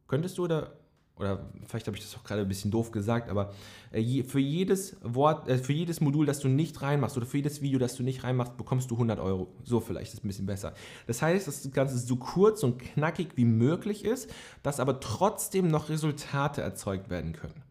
Könntest 0.08 0.38
du 0.38 0.44
oder 0.46 0.78
oder 1.18 1.46
vielleicht 1.68 1.86
habe 1.88 1.96
ich 1.96 2.04
das 2.04 2.16
auch 2.16 2.24
gerade 2.24 2.42
ein 2.42 2.48
bisschen 2.48 2.72
doof 2.72 2.92
gesagt, 2.92 3.30
aber 3.30 3.54
äh, 3.92 4.24
für 4.24 4.40
jedes 4.40 4.98
Wort, 5.04 5.48
äh, 5.48 5.58
für 5.58 5.74
jedes 5.74 6.02
Modul, 6.02 6.26
das 6.26 6.40
du 6.40 6.48
nicht 6.48 6.82
reinmachst 6.82 7.16
oder 7.18 7.26
für 7.26 7.38
jedes 7.38 7.62
Video, 7.62 7.78
das 7.78 7.96
du 7.96 8.04
nicht 8.04 8.24
reinmachst, 8.24 8.58
bekommst 8.58 8.90
du 8.90 8.96
100 8.96 9.20
Euro. 9.20 9.54
So 9.64 9.80
vielleicht 9.80 10.14
ist 10.14 10.24
ein 10.24 10.28
bisschen 10.28 10.48
besser. 10.48 10.74
Das 11.06 11.22
heißt, 11.22 11.48
dass 11.48 11.62
das 11.62 11.72
Ganze 11.72 11.98
so 12.00 12.16
kurz 12.16 12.64
und 12.64 12.80
knackig 12.80 13.30
wie 13.36 13.46
möglich 13.46 14.06
ist, 14.06 14.30
dass 14.64 14.80
aber 14.80 15.00
trotzdem 15.00 15.68
noch 15.68 15.90
Resultate 15.90 16.62
erzeugt 16.62 17.10
werden 17.10 17.34
können. 17.34 17.62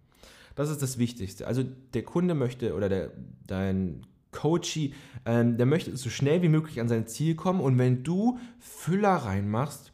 Das 0.54 0.70
ist 0.70 0.82
das 0.82 0.98
Wichtigste. 0.98 1.46
Also 1.46 1.64
der 1.94 2.04
Kunde 2.04 2.34
möchte 2.34 2.74
oder 2.74 2.88
der, 2.88 3.10
dein 3.46 4.06
Coachee, 4.30 4.94
ähm, 5.26 5.56
der 5.56 5.66
möchte 5.66 5.96
so 5.96 6.10
schnell 6.10 6.42
wie 6.42 6.48
möglich 6.48 6.80
an 6.80 6.88
sein 6.88 7.06
Ziel 7.06 7.34
kommen 7.34 7.60
und 7.60 7.76
wenn 7.78 8.02
du 8.02 8.38
Füller 8.58 9.14
reinmachst, 9.14 9.91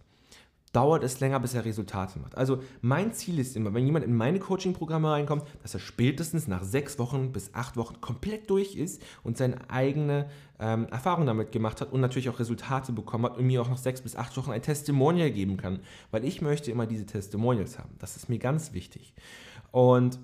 dauert 0.78 1.02
es 1.02 1.18
länger, 1.18 1.40
bis 1.40 1.54
er 1.54 1.64
Resultate 1.64 2.20
macht. 2.20 2.36
Also 2.36 2.62
mein 2.82 3.12
Ziel 3.12 3.40
ist 3.40 3.56
immer, 3.56 3.74
wenn 3.74 3.84
jemand 3.84 4.04
in 4.04 4.14
meine 4.14 4.38
Coaching-Programme 4.38 5.10
reinkommt, 5.10 5.42
dass 5.60 5.74
er 5.74 5.80
spätestens 5.80 6.46
nach 6.46 6.62
sechs 6.62 7.00
Wochen 7.00 7.32
bis 7.32 7.52
acht 7.52 7.76
Wochen 7.76 8.00
komplett 8.00 8.48
durch 8.48 8.76
ist 8.76 9.02
und 9.24 9.36
seine 9.36 9.68
eigene 9.70 10.30
ähm, 10.60 10.86
Erfahrung 10.86 11.26
damit 11.26 11.50
gemacht 11.50 11.80
hat 11.80 11.90
und 11.90 12.00
natürlich 12.00 12.28
auch 12.28 12.38
Resultate 12.38 12.92
bekommen 12.92 13.24
hat 13.24 13.36
und 13.36 13.44
mir 13.44 13.60
auch 13.60 13.68
nach 13.68 13.76
sechs 13.76 14.02
bis 14.02 14.14
acht 14.14 14.36
Wochen 14.36 14.52
ein 14.52 14.62
Testimonial 14.62 15.32
geben 15.32 15.56
kann, 15.56 15.80
weil 16.12 16.24
ich 16.24 16.42
möchte 16.42 16.70
immer 16.70 16.86
diese 16.86 17.06
Testimonials 17.06 17.80
haben. 17.80 17.96
Das 17.98 18.14
ist 18.14 18.28
mir 18.28 18.38
ganz 18.38 18.72
wichtig. 18.72 19.14
Und 19.72 20.20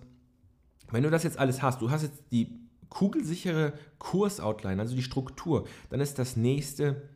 wenn 0.92 1.02
du 1.02 1.10
das 1.10 1.24
jetzt 1.24 1.36
alles 1.40 1.62
hast, 1.62 1.82
du 1.82 1.90
hast 1.90 2.02
jetzt 2.02 2.22
die 2.30 2.60
kugelsichere 2.90 3.72
Kursoutline, 3.98 4.80
also 4.80 4.94
die 4.94 5.02
Struktur, 5.02 5.66
dann 5.90 5.98
ist 5.98 6.20
das 6.20 6.36
nächste 6.36 7.08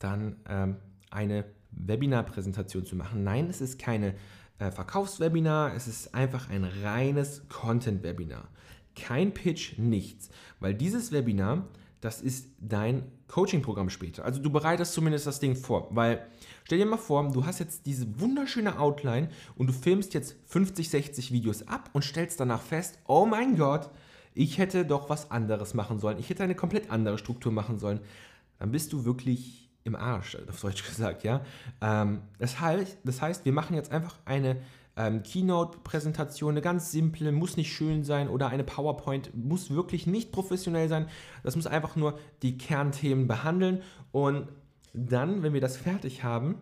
dann 0.00 0.34
ähm, 0.48 0.78
eine 1.12 1.44
Webinar-Präsentation 1.70 2.84
zu 2.84 2.96
machen. 2.96 3.24
Nein, 3.24 3.48
es 3.48 3.60
ist 3.60 3.78
keine 3.78 4.14
äh, 4.58 4.70
Verkaufswebinar, 4.70 5.74
es 5.74 5.86
ist 5.88 6.14
einfach 6.14 6.50
ein 6.50 6.64
reines 6.64 7.48
Content-Webinar. 7.48 8.48
Kein 8.94 9.32
Pitch, 9.32 9.78
nichts. 9.78 10.30
Weil 10.60 10.74
dieses 10.74 11.12
Webinar, 11.12 11.68
das 12.00 12.20
ist 12.20 12.48
dein 12.60 13.04
Coaching-Programm 13.28 13.90
später. 13.90 14.24
Also 14.24 14.40
du 14.40 14.50
bereitest 14.50 14.92
zumindest 14.92 15.26
das 15.26 15.40
Ding 15.40 15.56
vor, 15.56 15.88
weil 15.90 16.26
stell 16.64 16.78
dir 16.78 16.86
mal 16.86 16.96
vor, 16.96 17.30
du 17.30 17.44
hast 17.44 17.58
jetzt 17.58 17.86
diese 17.86 18.20
wunderschöne 18.20 18.78
Outline 18.78 19.28
und 19.56 19.66
du 19.68 19.72
filmst 19.72 20.14
jetzt 20.14 20.36
50, 20.46 20.88
60 20.88 21.32
Videos 21.32 21.66
ab 21.66 21.90
und 21.92 22.04
stellst 22.04 22.40
danach 22.40 22.62
fest, 22.62 22.98
oh 23.06 23.26
mein 23.26 23.56
Gott, 23.56 23.90
ich 24.34 24.58
hätte 24.58 24.84
doch 24.84 25.10
was 25.10 25.30
anderes 25.30 25.74
machen 25.74 25.98
sollen. 25.98 26.18
Ich 26.18 26.30
hätte 26.30 26.44
eine 26.44 26.54
komplett 26.54 26.90
andere 26.90 27.18
Struktur 27.18 27.52
machen 27.52 27.78
sollen. 27.78 28.00
Dann 28.58 28.70
bist 28.70 28.92
du 28.92 29.04
wirklich 29.04 29.67
im 29.88 29.96
Arsch, 29.96 30.36
auf 30.48 30.60
Deutsch 30.60 30.84
gesagt, 30.88 31.24
ja. 31.24 31.40
Ähm, 31.80 32.20
das, 32.38 32.60
heißt, 32.60 32.98
das 33.04 33.20
heißt, 33.20 33.44
wir 33.44 33.52
machen 33.52 33.74
jetzt 33.74 33.90
einfach 33.90 34.16
eine 34.24 34.58
ähm, 34.96 35.22
Keynote-Präsentation, 35.22 36.50
eine 36.52 36.60
ganz 36.60 36.92
simple, 36.92 37.32
muss 37.32 37.56
nicht 37.56 37.72
schön 37.72 38.04
sein 38.04 38.28
oder 38.28 38.48
eine 38.48 38.64
PowerPoint, 38.64 39.34
muss 39.34 39.70
wirklich 39.70 40.06
nicht 40.06 40.32
professionell 40.32 40.88
sein. 40.88 41.08
Das 41.42 41.56
muss 41.56 41.66
einfach 41.66 41.96
nur 41.96 42.18
die 42.42 42.58
Kernthemen 42.58 43.26
behandeln 43.26 43.82
und 44.12 44.48
dann, 44.92 45.42
wenn 45.42 45.52
wir 45.52 45.60
das 45.60 45.76
fertig 45.76 46.24
haben, 46.24 46.56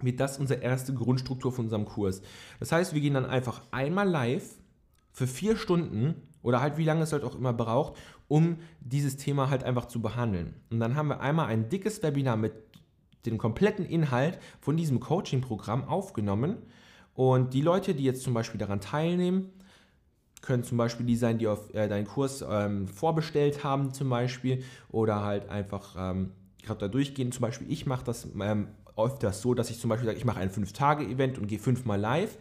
wird 0.00 0.20
das 0.20 0.38
unsere 0.38 0.60
erste 0.60 0.94
Grundstruktur 0.94 1.52
von 1.52 1.66
unserem 1.66 1.84
Kurs. 1.84 2.22
Das 2.58 2.72
heißt, 2.72 2.94
wir 2.94 3.00
gehen 3.00 3.14
dann 3.14 3.26
einfach 3.26 3.62
einmal 3.70 4.08
live 4.08 4.56
für 5.12 5.26
vier 5.26 5.56
Stunden 5.56 6.14
oder 6.42 6.60
halt 6.60 6.76
wie 6.76 6.84
lange 6.84 7.02
es 7.02 7.12
halt 7.12 7.24
auch 7.24 7.34
immer 7.34 7.52
braucht, 7.52 7.94
um 8.28 8.58
dieses 8.80 9.16
Thema 9.16 9.50
halt 9.50 9.64
einfach 9.64 9.86
zu 9.86 10.00
behandeln. 10.00 10.54
Und 10.70 10.80
dann 10.80 10.96
haben 10.96 11.08
wir 11.08 11.20
einmal 11.20 11.46
ein 11.46 11.68
dickes 11.68 12.02
Webinar 12.02 12.36
mit 12.36 12.52
dem 13.26 13.38
kompletten 13.38 13.86
Inhalt 13.86 14.38
von 14.60 14.76
diesem 14.76 15.00
Coaching-Programm 15.00 15.84
aufgenommen 15.84 16.56
und 17.14 17.54
die 17.54 17.60
Leute, 17.60 17.94
die 17.94 18.04
jetzt 18.04 18.22
zum 18.22 18.34
Beispiel 18.34 18.58
daran 18.58 18.80
teilnehmen, 18.80 19.50
können 20.40 20.64
zum 20.64 20.76
Beispiel 20.76 21.06
die 21.06 21.16
sein, 21.16 21.38
die 21.38 21.46
auf 21.46 21.72
äh, 21.72 21.88
deinen 21.88 22.06
Kurs 22.06 22.44
ähm, 22.48 22.88
vorbestellt 22.88 23.62
haben, 23.62 23.92
zum 23.94 24.08
Beispiel, 24.08 24.64
oder 24.90 25.22
halt 25.22 25.48
einfach 25.48 25.94
ähm, 25.96 26.32
gerade 26.62 26.80
da 26.80 26.88
durchgehen. 26.88 27.32
Zum 27.32 27.42
Beispiel, 27.42 27.70
ich 27.70 27.86
mache 27.86 28.04
das 28.04 28.28
ähm, 28.40 28.68
öfters 28.96 29.42
so, 29.42 29.54
dass 29.54 29.70
ich 29.70 29.78
zum 29.78 29.90
Beispiel 29.90 30.06
sage, 30.06 30.18
ich 30.18 30.24
mache 30.24 30.40
ein 30.40 30.50
5-Tage-Event 30.50 31.38
und 31.38 31.46
gehe 31.46 31.58
fünfmal 31.58 32.00
live 32.00 32.36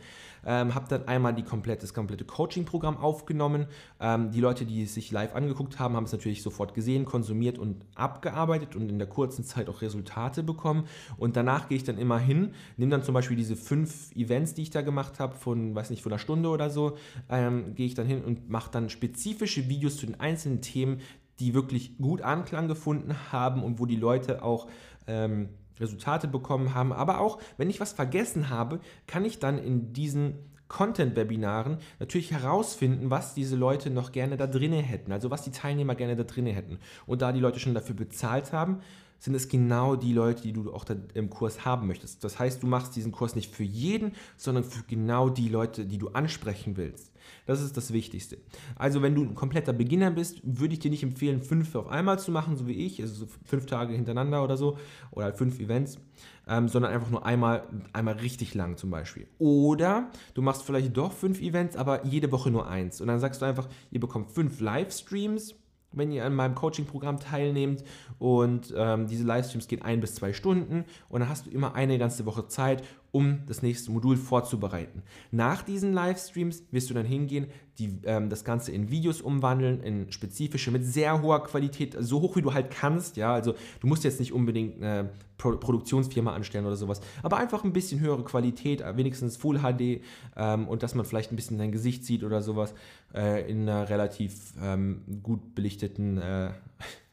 ähm, 0.46 0.74
habe 0.76 0.88
dann 0.90 1.08
einmal 1.08 1.34
die 1.34 1.44
komplette, 1.44 1.82
das 1.82 1.94
komplette 1.94 2.26
Coaching-Programm 2.26 2.98
aufgenommen. 2.98 3.68
Ähm, 4.00 4.32
die 4.32 4.40
Leute, 4.40 4.66
die 4.66 4.84
es 4.84 4.94
sich 4.94 5.12
live 5.12 5.36
angeguckt 5.36 5.80
haben, 5.80 5.96
haben 5.96 6.06
es 6.06 6.12
natürlich 6.12 6.42
sofort 6.42 6.74
gesehen, 6.74 7.06
konsumiert 7.06 7.58
und 7.58 7.86
abgearbeitet 7.96 8.76
und 8.76 8.90
in 8.90 8.98
der 8.98 9.08
kurzen 9.08 9.44
Zeit 9.44 9.70
auch 9.70 9.82
Resultate 9.82 10.44
bekommen. 10.44 10.86
Und 11.18 11.36
danach 11.36 11.70
gehe 11.70 11.78
ich 11.78 11.84
dann 11.84 11.98
immer 11.98 12.20
hin, 12.20 12.54
nehme 12.78 12.92
dann 12.92 13.04
zum 13.04 13.14
Beispiel 13.14 13.38
diese 13.38 13.56
fünf 13.56 14.16
Events, 14.16 14.54
die 14.54 14.64
ich 14.64 14.70
da 14.70 14.82
gemacht 14.82 15.20
habe, 15.20 15.36
von, 15.36 15.76
weiß 15.76 15.90
nicht, 15.90 16.02
von 16.02 16.12
einer 16.12 16.20
Stunde 16.20 16.50
oder 16.50 16.70
so, 16.70 16.98
ähm, 17.30 17.76
gehe 17.76 17.86
ich 17.86 17.94
dann 17.94 18.08
hin 18.08 18.24
und 18.24 18.50
mache 18.50 18.72
dann 18.72 18.90
spezifische 18.90 19.70
Videos 19.70 19.98
zu 19.98 20.06
den 20.06 20.20
einzelnen 20.20 20.62
Themen, 20.62 21.02
die 21.42 21.54
wirklich 21.54 21.98
gut 21.98 22.22
Anklang 22.22 22.68
gefunden 22.68 23.16
haben 23.32 23.64
und 23.64 23.80
wo 23.80 23.86
die 23.86 23.96
Leute 23.96 24.44
auch 24.44 24.68
ähm, 25.08 25.50
Resultate 25.80 26.28
bekommen 26.28 26.76
haben. 26.76 26.94
Aber 26.94 27.20
auch, 27.20 27.40
wenn 27.58 27.70
ich 27.70 27.80
was 27.80 27.94
vergessen 27.94 28.50
habe, 28.50 28.80
kann 29.08 29.26
ich 29.26 29.40
dann 29.40 29.58
in 29.58 29.94
diesen 29.94 30.36
Content-Webinaren 30.68 31.80
natürlich 32.00 32.32
herausfinden, 32.32 33.10
was 33.10 33.34
diese 33.34 33.58
Leute 33.58 33.90
noch 33.90 34.14
gerne 34.14 34.38
da 34.38 34.48
drinne 34.48 34.78
hätten, 34.78 35.12
also 35.12 35.30
was 35.30 35.42
die 35.42 35.52
Teilnehmer 35.52 35.96
gerne 35.96 36.16
da 36.16 36.24
drinne 36.24 36.52
hätten. 36.52 36.80
Und 37.06 37.22
da 37.22 37.34
die 37.34 37.42
Leute 37.42 37.60
schon 37.60 37.74
dafür 37.74 37.96
bezahlt 37.96 38.54
haben, 38.54 38.80
sind 39.20 39.36
es 39.36 39.50
genau 39.50 39.96
die 39.98 40.14
Leute, 40.14 40.44
die 40.44 40.54
du 40.54 40.74
auch 40.74 40.86
im 41.14 41.30
Kurs 41.30 41.66
haben 41.66 41.88
möchtest. 41.88 42.24
Das 42.24 42.40
heißt, 42.40 42.64
du 42.64 42.68
machst 42.68 42.96
diesen 42.96 43.12
Kurs 43.12 43.36
nicht 43.36 43.54
für 43.54 43.64
jeden, 43.64 44.14
sondern 44.38 44.64
für 44.64 44.84
genau 44.84 45.30
die 45.30 45.50
Leute, 45.50 45.86
die 45.86 45.98
du 45.98 46.10
ansprechen 46.10 46.78
willst. 46.78 47.11
Das 47.46 47.62
ist 47.62 47.76
das 47.78 47.94
Wichtigste. 47.94 48.38
Also, 48.76 49.02
wenn 49.02 49.16
du 49.16 49.24
ein 49.24 49.36
kompletter 49.36 49.74
Beginner 49.74 50.12
bist, 50.12 50.42
würde 50.44 50.74
ich 50.74 50.80
dir 50.80 50.92
nicht 50.92 51.04
empfehlen, 51.04 51.42
fünf 51.42 51.74
auf 51.76 51.88
einmal 51.88 52.20
zu 52.20 52.32
machen, 52.32 52.56
so 52.56 52.68
wie 52.68 52.74
ich, 52.86 53.02
also 53.02 53.14
so 53.14 53.28
fünf 53.46 53.66
Tage 53.66 53.94
hintereinander 53.94 54.44
oder 54.44 54.58
so, 54.58 54.78
oder 55.12 55.26
halt 55.26 55.38
fünf 55.38 55.60
Events, 55.60 56.00
ähm, 56.48 56.68
sondern 56.68 56.92
einfach 56.92 57.10
nur 57.10 57.26
einmal, 57.26 57.68
einmal 57.94 58.16
richtig 58.16 58.54
lang 58.54 58.78
zum 58.78 58.90
Beispiel. 58.90 59.28
Oder 59.40 60.12
du 60.34 60.42
machst 60.42 60.64
vielleicht 60.64 60.96
doch 60.96 61.12
fünf 61.12 61.42
Events, 61.42 61.76
aber 61.76 62.06
jede 62.06 62.32
Woche 62.32 62.52
nur 62.52 62.68
eins. 62.68 63.02
Und 63.02 63.08
dann 63.08 63.20
sagst 63.20 63.42
du 63.42 63.46
einfach, 63.46 63.68
ihr 63.92 64.00
bekommt 64.00 64.32
fünf 64.32 64.60
Livestreams 64.60 65.56
wenn 65.94 66.12
ihr 66.12 66.26
an 66.26 66.34
meinem 66.34 66.56
Coaching-Programm 66.56 67.20
teilnehmt 67.20 67.84
und 68.20 68.74
ähm, 68.76 69.08
diese 69.08 69.26
Livestreams 69.26 69.68
gehen 69.68 69.82
ein 69.82 70.00
bis 70.00 70.16
zwei 70.16 70.34
Stunden 70.34 70.86
und 71.10 71.20
dann 71.20 71.30
hast 71.30 71.48
du 71.48 71.50
immer 71.50 71.76
eine 71.76 71.98
ganze 71.98 72.26
Woche 72.26 72.48
Zeit, 72.48 72.84
um 73.12 73.40
das 73.48 73.62
nächste 73.62 73.92
Modul 73.92 74.16
vorzubereiten. 74.16 75.04
Nach 75.32 75.62
diesen 75.62 75.94
Livestreams 75.94 76.64
wirst 76.72 76.90
du 76.90 76.94
dann 76.94 77.06
hingehen, 77.06 77.48
die, 77.78 78.00
ähm, 78.06 78.30
das 78.30 78.44
Ganze 78.44 78.72
in 78.72 78.90
Videos 78.90 79.22
umwandeln, 79.22 79.82
in 79.82 80.12
spezifische 80.12 80.72
mit 80.72 80.86
sehr 80.86 81.22
hoher 81.22 81.44
Qualität, 81.44 81.96
so 82.00 82.22
hoch 82.22 82.36
wie 82.36 82.42
du 82.42 82.54
halt 82.54 82.72
kannst. 82.72 83.18
Ja, 83.18 83.34
also 83.34 83.56
du 83.80 83.88
musst 83.88 84.04
jetzt 84.04 84.20
nicht 84.20 84.34
unbedingt 84.34 84.78
eine 84.78 85.10
Pro 85.38 85.58
Produktionsfirma 85.58 86.34
anstellen 86.34 86.66
oder 86.68 86.76
sowas, 86.76 87.02
aber 87.24 87.38
einfach 87.38 87.64
ein 87.64 87.74
bisschen 87.74 88.00
höhere 88.00 88.24
Qualität, 88.24 88.82
äh, 88.82 88.96
wenigstens 88.96 89.38
Full 89.38 89.60
HD 89.60 90.02
ähm, 90.38 90.68
und 90.68 90.84
dass 90.84 90.94
man 90.96 91.06
vielleicht 91.06 91.32
ein 91.32 91.36
bisschen 91.36 91.58
dein 91.58 91.72
Gesicht 91.72 92.06
sieht 92.06 92.24
oder 92.24 92.42
sowas 92.42 92.74
äh, 93.14 93.50
in 93.50 93.68
einer 93.68 93.90
relativ 93.90 94.54
ähm, 94.62 95.02
gut 95.24 95.56
belichteten 95.56 96.18
äh, 96.20 96.52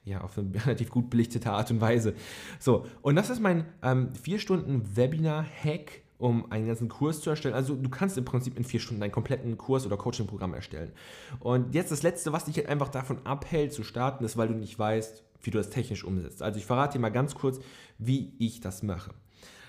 ja, 0.08 0.20
auf 0.22 0.38
eine 0.38 0.52
relativ 0.64 0.90
gut 0.90 1.10
belichtete 1.10 1.50
Art 1.50 1.70
und 1.70 1.80
Weise. 1.80 2.14
So, 2.58 2.86
und 3.02 3.16
das 3.16 3.30
ist 3.30 3.40
mein 3.40 3.66
ähm, 3.82 4.14
vier 4.14 4.38
Stunden 4.38 4.96
Webinar-Hack, 4.96 6.02
um 6.18 6.50
einen 6.50 6.66
ganzen 6.66 6.88
Kurs 6.88 7.20
zu 7.20 7.30
erstellen. 7.30 7.54
Also 7.54 7.76
du 7.76 7.88
kannst 7.88 8.18
im 8.18 8.24
Prinzip 8.24 8.56
in 8.56 8.64
vier 8.64 8.80
Stunden 8.80 9.02
einen 9.02 9.12
kompletten 9.12 9.56
Kurs 9.56 9.86
oder 9.86 9.96
Coaching-Programm 9.96 10.54
erstellen. 10.54 10.92
Und 11.40 11.74
jetzt 11.74 11.92
das 11.92 12.02
Letzte, 12.02 12.32
was 12.32 12.46
dich 12.46 12.56
halt 12.56 12.68
einfach 12.68 12.88
davon 12.88 13.24
abhält 13.24 13.72
zu 13.72 13.84
starten, 13.84 14.24
ist, 14.24 14.36
weil 14.36 14.48
du 14.48 14.54
nicht 14.54 14.78
weißt, 14.78 15.22
wie 15.42 15.50
du 15.50 15.58
das 15.58 15.70
technisch 15.70 16.04
umsetzt. 16.04 16.42
Also 16.42 16.58
ich 16.58 16.66
verrate 16.66 16.94
dir 16.94 16.98
mal 17.00 17.10
ganz 17.10 17.34
kurz, 17.34 17.60
wie 17.98 18.32
ich 18.38 18.60
das 18.60 18.82
mache. 18.82 19.12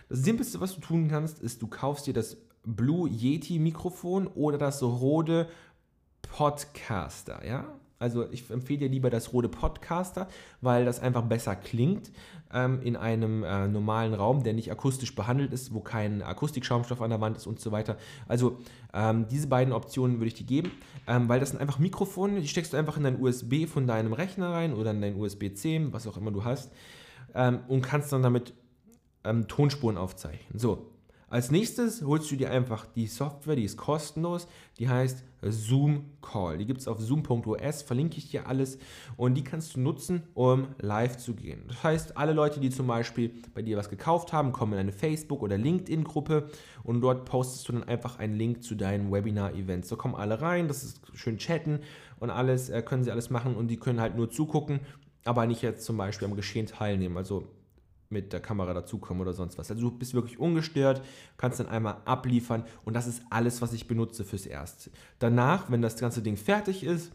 Das 0.10 0.19
Simpelste, 0.19 0.60
was 0.60 0.74
du 0.74 0.81
tun 0.81 1.08
kannst, 1.08 1.39
ist, 1.39 1.62
du 1.62 1.67
kaufst 1.67 2.08
dir 2.08 2.13
das 2.13 2.38
Blue 2.65 3.08
Yeti 3.08 3.60
Mikrofon 3.60 4.27
oder 4.27 4.58
das 4.58 4.81
Rode 4.81 5.48
Podcaster, 6.24 7.46
ja? 7.46 7.79
Also 8.00 8.29
ich 8.32 8.50
empfehle 8.50 8.79
dir 8.79 8.89
lieber 8.89 9.10
das 9.10 9.34
Rode 9.34 9.50
Podcaster, 9.50 10.27
weil 10.62 10.86
das 10.86 11.01
einfach 11.01 11.24
besser 11.24 11.56
klingt 11.56 12.12
ähm, 12.53 12.82
in 12.82 12.96
einem 12.96 13.44
äh, 13.44 13.68
normalen 13.68 14.13
Raum, 14.13 14.44
der 14.44 14.53
nicht 14.53 14.72
akustisch 14.72 15.13
behandelt 15.13 15.51
ist, 15.51 15.74
wo 15.74 15.82
kein 15.82 16.22
Akustikschaumstoff 16.22 17.01
an 17.01 17.10
der 17.10 17.20
Wand 17.20 17.36
ist 17.36 17.46
und 17.46 17.60
so 17.60 17.74
weiter. 17.74 17.98
Also 18.27 18.58
ähm, 18.94 19.27
diese 19.29 19.48
beiden 19.48 19.74
Optionen 19.74 20.18
würde 20.18 20.27
ich 20.27 20.34
dir 20.34 20.46
geben, 20.46 20.72
ähm, 21.08 21.27
weil 21.27 21.41
das 21.41 21.50
sind 21.50 21.60
einfach 21.60 21.77
Mikrofone, 21.77 22.39
die 22.39 22.48
steckst 22.48 22.72
du 22.72 22.77
einfach 22.77 22.96
in 22.96 23.03
dein 23.03 23.22
USB 23.22 23.68
von 23.68 23.86
deinem 23.86 24.13
Rechner 24.13 24.51
rein 24.51 24.74
oder 24.74 24.91
in 24.91 25.01
dein 25.01 25.15
USB-C, 25.20 25.88
was 25.91 26.08
auch 26.08 26.15
immer 26.15 26.32
du 26.32 26.46
hast, 26.46 26.72
ähm, 27.36 27.60
und 27.68 27.82
kannst 27.82 28.13
dann 28.13 28.24
damit 28.24 28.53
ähm, 29.25 29.48
Tonspuren 29.50 29.98
aufzeichnen. 29.98 30.58
So, 30.58 30.89
als 31.29 31.51
nächstes 31.51 32.01
holst 32.01 32.31
du 32.31 32.36
dir 32.36 32.50
einfach 32.50 32.88
die 32.88 33.05
Software, 33.07 33.55
die 33.55 33.63
ist 33.63 33.77
kostenlos, 33.77 34.48
die 34.79 34.89
heißt 34.89 35.24
Zoom 35.43 36.05
Call. 36.21 36.57
Die 36.57 36.65
gibt 36.65 36.81
es 36.81 36.88
auf 36.88 37.00
zoom.os, 37.00 37.83
verlinke 37.83 38.17
ich 38.17 38.31
dir 38.31 38.48
alles 38.48 38.79
und 39.15 39.36
die 39.36 39.43
kannst 39.43 39.75
du 39.75 39.79
nutzen, 39.79 40.24
um 40.33 40.69
live 40.79 41.17
zu 41.17 41.36
gehen. 41.36 41.63
Das 41.67 41.83
heißt, 41.83 42.17
alle 42.17 42.33
Leute, 42.33 42.59
die 42.59 42.69
zum 42.69 42.88
Beispiel 42.88 43.31
bei 43.53 43.62
dir 43.62 43.77
was 43.77 43.89
gekauft 43.89 44.33
haben, 44.33 44.51
kommen 44.51 44.74
in 44.74 44.79
eine 44.79 44.91
Facebook- 44.91 45.43
oder 45.43 45.57
LinkedIn-Gruppe 45.57 46.50
und 46.83 47.01
dort 47.01 47.25
postest 47.25 47.67
du 47.67 47.74
dann 47.74 47.83
einfach 47.83 48.17
einen 48.19 48.36
Link 48.36 48.63
zu 48.63 48.75
deinen 48.75 49.12
Webinar-Events. 49.12 49.89
Da 49.89 49.95
kommen 49.95 50.15
alle 50.15 50.41
rein, 50.41 50.67
das 50.67 50.83
ist 50.83 51.01
schön 51.13 51.38
chatten 51.38 51.79
und 52.19 52.31
alles, 52.31 52.69
äh, 52.69 52.81
können 52.81 53.03
sie 53.03 53.12
alles 53.12 53.29
machen 53.29 53.55
und 53.55 53.67
die 53.67 53.77
können 53.77 54.01
halt 54.01 54.15
nur 54.15 54.29
zugucken, 54.29 54.79
aber 55.25 55.45
nicht 55.45 55.62
jetzt 55.62 55.86
zum 55.86 55.98
Beispiel 55.98 56.27
am 56.27 56.36
Geschehen 56.36 56.65
teilnehmen. 56.65 57.17
Also 57.17 57.48
mit 58.10 58.34
der 58.34 58.39
Kamera 58.39 58.74
dazukommen 58.74 59.22
oder 59.22 59.34
sonst 59.34 59.58
was. 59.58 59.70
Also 59.70 59.89
du 59.89 59.98
bist 59.98 60.13
wirklich 60.13 60.39
ungestört, 60.39 61.04
kannst 61.38 61.60
dann 61.60 61.70
einmal 61.70 61.98
abliefern 62.06 62.63
und 62.84 62.96
das 62.96 63.08
ist 63.08 63.22
alles, 63.30 63.62
was 63.62 63.74
ich 63.74 63.88
benutze 63.88 64.24
fürs 64.24 64.46
Erste. 64.46 64.89
Danach, 65.20 65.70
wenn 65.70 65.82
das 65.82 65.98
ganze 65.98 66.22
Ding 66.22 66.38
fertig 66.38 66.84
ist, 66.84 67.12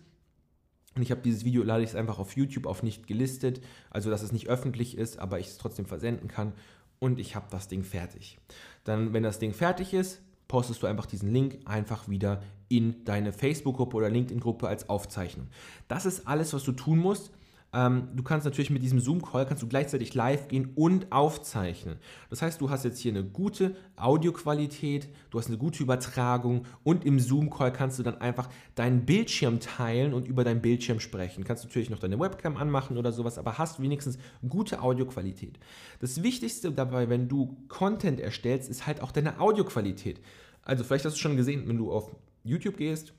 und 0.95 1.03
ich 1.03 1.11
habe 1.11 1.23
dieses 1.23 1.45
Video, 1.45 1.65
lade 1.65 1.83
ich 1.83 1.91
es 1.91 1.97
einfach 1.97 2.21
auf 2.21 2.37
YouTube 2.37 2.67
auf 2.67 2.85
nicht 2.85 3.09
gelistet, 3.09 3.61
also 3.91 4.11
dass 4.11 4.23
es 4.23 4.31
nicht 4.31 4.49
öffentlich 4.49 4.97
ist, 4.97 5.19
aber 5.19 5.41
ich 5.41 5.49
es 5.49 5.59
trotzdem 5.59 5.87
versenden 5.87 6.29
kann 6.29 6.53
und 7.01 7.19
ich 7.19 7.35
habe 7.35 7.47
das 7.51 7.67
Ding 7.67 7.83
fertig. 7.83 8.39
Dann, 8.85 9.13
wenn 9.13 9.25
das 9.25 9.41
Ding 9.41 9.53
fertig 9.53 9.93
ist, 9.93 10.23
postest 10.47 10.83
du 10.83 10.87
einfach 10.87 11.07
diesen 11.07 11.33
Link 11.33 11.59
einfach 11.65 12.09
wieder 12.09 12.43
in 12.69 13.05
deine 13.05 13.33
Facebook-Gruppe 13.33 13.97
oder 13.97 14.11
LinkedIn-Gruppe 14.11 14.69
als 14.69 14.89
Aufzeichnung. 14.89 15.49
Das 15.89 16.07
ist 16.07 16.29
alles, 16.29 16.53
was 16.53 16.63
du 16.63 16.73
tun 16.73 16.99
musst. 16.99 17.33
Ähm, 17.75 18.09
du 18.15 18.23
kannst 18.23 18.45
natürlich 18.45 18.71
mit 18.71 18.85
diesem 18.85 19.01
Zoom-Call 19.01 19.47
kannst 19.47 19.63
du 19.63 19.67
gleichzeitig 19.67 20.15
live 20.15 20.47
gehen 20.47 20.71
und 20.77 21.11
aufzeichnen. 21.11 21.97
Das 22.31 22.41
heißt, 22.41 22.61
du 22.61 22.71
hast 22.71 22.85
jetzt 22.85 23.01
hier 23.01 23.11
eine 23.11 23.25
gute 23.25 23.75
Audioqualität, 23.97 25.09
du 25.31 25.39
hast 25.39 25.49
eine 25.49 25.59
gute 25.59 25.83
Übertragung 25.83 26.67
und 26.85 27.05
im 27.05 27.19
Zoom-Call 27.19 27.73
kannst 27.73 27.99
du 27.99 28.05
dann 28.05 28.21
einfach 28.21 28.49
deinen 28.77 29.05
Bildschirm 29.05 29.59
teilen 29.59 30.15
und 30.15 30.29
über 30.29 30.45
deinen 30.45 30.63
Bildschirm 30.63 31.01
sprechen. 31.01 31.43
Du 31.43 31.49
kannst 31.49 31.65
natürlich 31.65 31.91
noch 31.91 31.99
deine 31.99 32.21
Webcam 32.21 32.57
anmachen 32.57 32.97
oder 32.97 33.11
sowas, 33.11 33.39
aber 33.39 33.59
hast 33.59 33.83
wenigstens 33.83 34.19
gute 34.49 34.81
Audioqualität. 34.81 35.59
Das 35.99 36.23
Wichtigste 36.23 36.71
dabei, 36.71 37.09
wenn 37.09 37.29
du 37.29 37.57
Content 37.67 38.21
erstellst, 38.21 38.71
ist 38.71 38.87
halt 38.87 39.03
auch 39.03 39.11
deine 39.11 39.41
Audioqualität. 39.41 40.21
Also 40.63 40.85
vielleicht 40.85 41.05
hast 41.05 41.17
du 41.17 41.21
schon 41.21 41.37
gesehen, 41.37 41.67
wenn 41.67 41.77
du 41.77 41.93
auf 41.93 42.15
YouTube 42.45 42.77
gehst, 42.77 43.15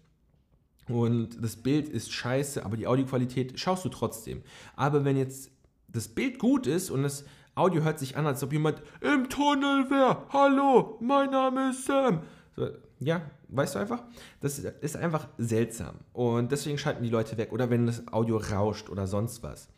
und 0.88 1.44
das 1.44 1.56
Bild 1.56 1.90
ist 1.90 2.12
scheiße, 2.12 2.64
aber 2.66 2.78
die 2.78 2.88
Audioqualität 2.88 3.60
schaust 3.60 3.86
du 3.86 3.90
trotzdem. 3.90 4.44
Aber 4.76 5.04
wenn 5.04 5.18
jetzt 5.18 5.52
das 5.88 6.08
Bild 6.08 6.40
gut 6.40 6.68
ist 6.68 6.90
und 6.92 7.04
das 7.04 7.26
Audio 7.56 7.84
hört 7.84 8.00
sich 8.00 8.18
an, 8.18 8.28
als 8.28 8.44
ob 8.44 8.52
jemand 8.52 8.82
im 9.02 9.30
Tunnel 9.30 9.90
wäre. 9.90 10.26
Hallo, 10.30 10.98
mein 11.02 11.32
Name 11.32 11.70
ist 11.70 11.86
Sam. 11.86 12.22
So, 12.56 12.70
ja, 13.00 13.22
weißt 13.48 13.76
du 13.76 13.80
einfach? 13.80 14.04
Das 14.42 14.60
ist 14.60 14.98
einfach 14.98 15.28
seltsam. 15.38 15.96
Und 16.14 16.52
deswegen 16.52 16.78
schalten 16.78 17.04
die 17.04 17.10
Leute 17.10 17.38
weg. 17.38 17.52
Oder 17.54 17.70
wenn 17.70 17.88
das 17.88 18.08
Audio 18.12 18.38
rauscht 18.38 18.90
oder 18.90 19.08
sonst 19.08 19.42
was. 19.42 19.70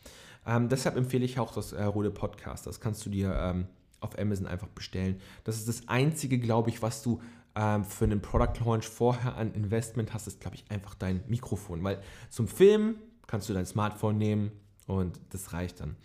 Ähm, 0.45 0.69
deshalb 0.69 0.95
empfehle 0.95 1.25
ich 1.25 1.39
auch 1.39 1.53
das 1.53 1.71
äh, 1.71 1.83
Rode 1.83 2.09
Podcast. 2.11 2.65
Das 2.65 2.79
kannst 2.79 3.05
du 3.05 3.09
dir 3.09 3.35
ähm, 3.35 3.67
auf 3.99 4.17
Amazon 4.17 4.47
einfach 4.47 4.69
bestellen. 4.69 5.19
Das 5.43 5.57
ist 5.57 5.67
das 5.67 5.87
Einzige, 5.87 6.39
glaube 6.39 6.69
ich, 6.69 6.81
was 6.81 7.03
du 7.03 7.21
ähm, 7.57 7.83
für 7.83 8.05
einen 8.05 8.21
Product 8.21 8.63
Launch 8.63 8.87
vorher 8.87 9.35
an 9.35 9.53
Investment 9.53 10.13
hast, 10.13 10.27
ist, 10.27 10.39
glaube 10.39 10.55
ich, 10.55 10.65
einfach 10.69 10.93
dein 10.95 11.23
Mikrofon. 11.27 11.83
Weil 11.83 12.01
zum 12.29 12.47
Filmen 12.47 12.95
kannst 13.25 13.49
du 13.49 13.53
dein 13.53 13.65
Smartphone 13.65 14.17
nehmen 14.17 14.51
und 14.87 15.19
das 15.29 15.53
reicht 15.53 15.81
dann. 15.81 15.95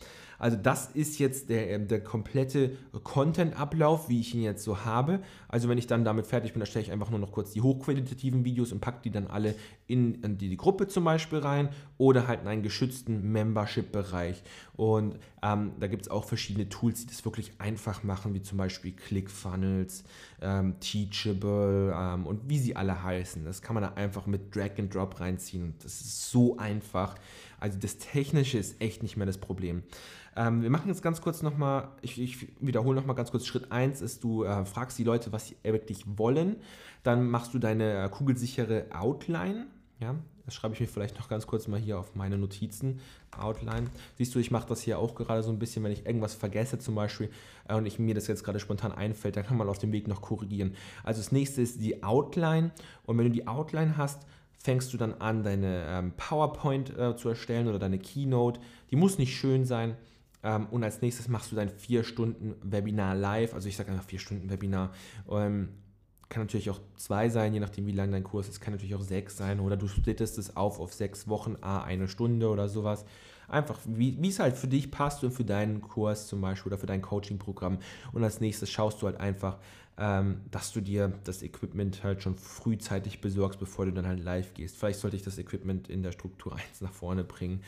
Also 0.42 0.56
das 0.56 0.90
ist 0.90 1.20
jetzt 1.20 1.50
der, 1.50 1.70
ähm, 1.70 1.86
der 1.86 2.02
komplette 2.02 2.72
Content-Ablauf, 3.04 4.08
wie 4.08 4.18
ich 4.18 4.34
ihn 4.34 4.42
jetzt 4.42 4.64
so 4.64 4.84
habe. 4.84 5.20
Also 5.46 5.68
wenn 5.68 5.78
ich 5.78 5.86
dann 5.86 6.04
damit 6.04 6.26
fertig 6.26 6.52
bin, 6.52 6.58
dann 6.58 6.66
stelle 6.66 6.84
ich 6.84 6.90
einfach 6.90 7.10
nur 7.10 7.20
noch 7.20 7.30
kurz 7.30 7.52
die 7.52 7.60
hochqualitativen 7.60 8.44
Videos 8.44 8.72
und 8.72 8.80
packe 8.80 9.02
die 9.04 9.12
dann 9.12 9.28
alle 9.28 9.54
in, 9.86 10.16
in 10.16 10.38
die, 10.38 10.48
die, 10.48 10.56
Gruppe 10.56 10.88
zum 10.88 11.04
Beispiel 11.04 11.38
rein 11.38 11.68
oder 11.96 12.26
halt 12.26 12.42
in 12.42 12.48
einen 12.48 12.64
geschützten 12.64 13.30
Membership-Bereich. 13.30 14.42
Und 14.74 15.16
ähm, 15.44 15.74
da 15.78 15.86
gibt 15.86 16.02
es 16.02 16.10
auch 16.10 16.24
verschiedene 16.24 16.68
Tools, 16.68 17.02
die 17.02 17.06
das 17.06 17.24
wirklich 17.24 17.52
einfach 17.60 18.02
machen, 18.02 18.34
wie 18.34 18.42
zum 18.42 18.58
Beispiel 18.58 18.90
ClickFunnels, 18.90 20.02
ähm, 20.40 20.80
Teachable 20.80 21.94
ähm, 21.96 22.26
und 22.26 22.48
wie 22.48 22.58
sie 22.58 22.74
alle 22.74 23.00
heißen. 23.00 23.44
Das 23.44 23.62
kann 23.62 23.74
man 23.74 23.84
da 23.84 23.92
einfach 23.94 24.26
mit 24.26 24.56
Drag 24.56 24.76
and 24.78 24.92
Drop 24.92 25.20
reinziehen 25.20 25.74
das 25.84 26.00
ist 26.00 26.30
so 26.30 26.56
einfach. 26.56 27.14
Also 27.62 27.78
das 27.78 27.96
Technische 27.96 28.58
ist 28.58 28.80
echt 28.80 29.04
nicht 29.04 29.16
mehr 29.16 29.24
das 29.24 29.38
Problem. 29.38 29.84
Ähm, 30.34 30.62
wir 30.62 30.70
machen 30.70 30.88
jetzt 30.88 31.00
ganz 31.00 31.20
kurz 31.20 31.42
nochmal, 31.42 31.90
ich, 32.00 32.20
ich 32.20 32.48
wiederhole 32.58 32.96
nochmal 32.96 33.14
ganz 33.14 33.30
kurz, 33.30 33.46
Schritt 33.46 33.70
1 33.70 34.00
ist, 34.00 34.24
du 34.24 34.42
äh, 34.42 34.64
fragst 34.64 34.98
die 34.98 35.04
Leute, 35.04 35.30
was 35.30 35.46
sie 35.46 35.56
wirklich 35.62 36.04
wollen. 36.18 36.56
Dann 37.04 37.30
machst 37.30 37.54
du 37.54 37.60
deine 37.60 38.02
äh, 38.02 38.08
kugelsichere 38.08 38.86
Outline. 38.92 39.68
Ja, 40.00 40.16
das 40.44 40.54
schreibe 40.54 40.74
ich 40.74 40.80
mir 40.80 40.88
vielleicht 40.88 41.16
noch 41.20 41.28
ganz 41.28 41.46
kurz 41.46 41.68
mal 41.68 41.78
hier 41.78 42.00
auf 42.00 42.16
meine 42.16 42.36
Notizen. 42.36 42.98
Outline. 43.30 43.86
Siehst 44.18 44.34
du, 44.34 44.40
ich 44.40 44.50
mache 44.50 44.66
das 44.68 44.82
hier 44.82 44.98
auch 44.98 45.14
gerade 45.14 45.44
so 45.44 45.50
ein 45.50 45.60
bisschen, 45.60 45.84
wenn 45.84 45.92
ich 45.92 46.04
irgendwas 46.04 46.34
vergesse 46.34 46.80
zum 46.80 46.96
Beispiel 46.96 47.30
äh, 47.68 47.76
und 47.76 47.86
ich, 47.86 48.00
mir 48.00 48.16
das 48.16 48.26
jetzt 48.26 48.42
gerade 48.42 48.58
spontan 48.58 48.90
einfällt, 48.90 49.36
dann 49.36 49.46
kann 49.46 49.56
man 49.56 49.68
auf 49.68 49.78
dem 49.78 49.92
Weg 49.92 50.08
noch 50.08 50.20
korrigieren. 50.20 50.74
Also 51.04 51.20
das 51.20 51.30
nächste 51.30 51.62
ist 51.62 51.80
die 51.80 52.02
Outline 52.02 52.72
und 53.06 53.18
wenn 53.18 53.26
du 53.26 53.30
die 53.30 53.46
Outline 53.46 53.96
hast, 53.96 54.26
fängst 54.62 54.92
du 54.92 54.96
dann 54.96 55.14
an, 55.14 55.42
deine 55.42 55.84
ähm, 55.88 56.12
PowerPoint 56.16 56.96
äh, 56.96 57.16
zu 57.16 57.28
erstellen 57.28 57.68
oder 57.68 57.78
deine 57.78 57.98
Keynote. 57.98 58.60
Die 58.90 58.96
muss 58.96 59.18
nicht 59.18 59.36
schön 59.36 59.64
sein, 59.64 59.96
ähm, 60.42 60.66
und 60.70 60.82
als 60.84 61.00
nächstes 61.00 61.28
machst 61.28 61.52
du 61.52 61.56
dein 61.56 61.68
4 61.68 62.04
Stunden 62.04 62.54
Webinar 62.62 63.14
live. 63.14 63.54
Also 63.54 63.68
ich 63.68 63.76
sage 63.76 63.90
einfach 63.92 64.04
4 64.04 64.18
Stunden 64.18 64.50
Webinar. 64.50 64.92
Ähm, 65.30 65.68
kann 66.28 66.44
natürlich 66.44 66.70
auch 66.70 66.80
zwei 66.96 67.28
sein, 67.28 67.52
je 67.52 67.60
nachdem, 67.60 67.86
wie 67.86 67.92
lang 67.92 68.10
dein 68.10 68.24
Kurs 68.24 68.48
ist. 68.48 68.60
Kann 68.60 68.72
natürlich 68.72 68.94
auch 68.94 69.02
sechs 69.02 69.36
sein. 69.36 69.60
Oder 69.60 69.76
du 69.76 69.86
splittest 69.86 70.38
es 70.38 70.56
auf 70.56 70.80
auf 70.80 70.94
sechs 70.94 71.28
Wochen, 71.28 71.56
a 71.60 71.82
eine 71.82 72.08
Stunde 72.08 72.48
oder 72.48 72.68
sowas. 72.68 73.04
Einfach, 73.48 73.78
wie 73.84 74.26
es 74.26 74.38
halt 74.38 74.56
für 74.56 74.66
dich 74.66 74.90
passt 74.90 75.22
und 75.24 75.32
für 75.32 75.44
deinen 75.44 75.82
Kurs 75.82 76.26
zum 76.28 76.40
Beispiel 76.40 76.72
oder 76.72 76.78
für 76.78 76.86
dein 76.86 77.02
Coaching-Programm. 77.02 77.78
Und 78.12 78.24
als 78.24 78.40
nächstes 78.40 78.70
schaust 78.70 79.02
du 79.02 79.06
halt 79.06 79.20
einfach, 79.20 79.58
dass 79.96 80.72
du 80.72 80.80
dir 80.80 81.12
das 81.24 81.42
Equipment 81.42 82.02
halt 82.02 82.22
schon 82.22 82.34
frühzeitig 82.34 83.20
besorgst, 83.20 83.60
bevor 83.60 83.84
du 83.84 83.92
dann 83.92 84.06
halt 84.06 84.24
live 84.24 84.54
gehst. 84.54 84.76
Vielleicht 84.76 84.98
sollte 84.98 85.16
ich 85.16 85.22
das 85.22 85.38
Equipment 85.38 85.88
in 85.90 86.02
der 86.02 86.12
Struktur 86.12 86.56
1 86.70 86.80
nach 86.80 86.92
vorne 86.92 87.24
bringen 87.24 87.60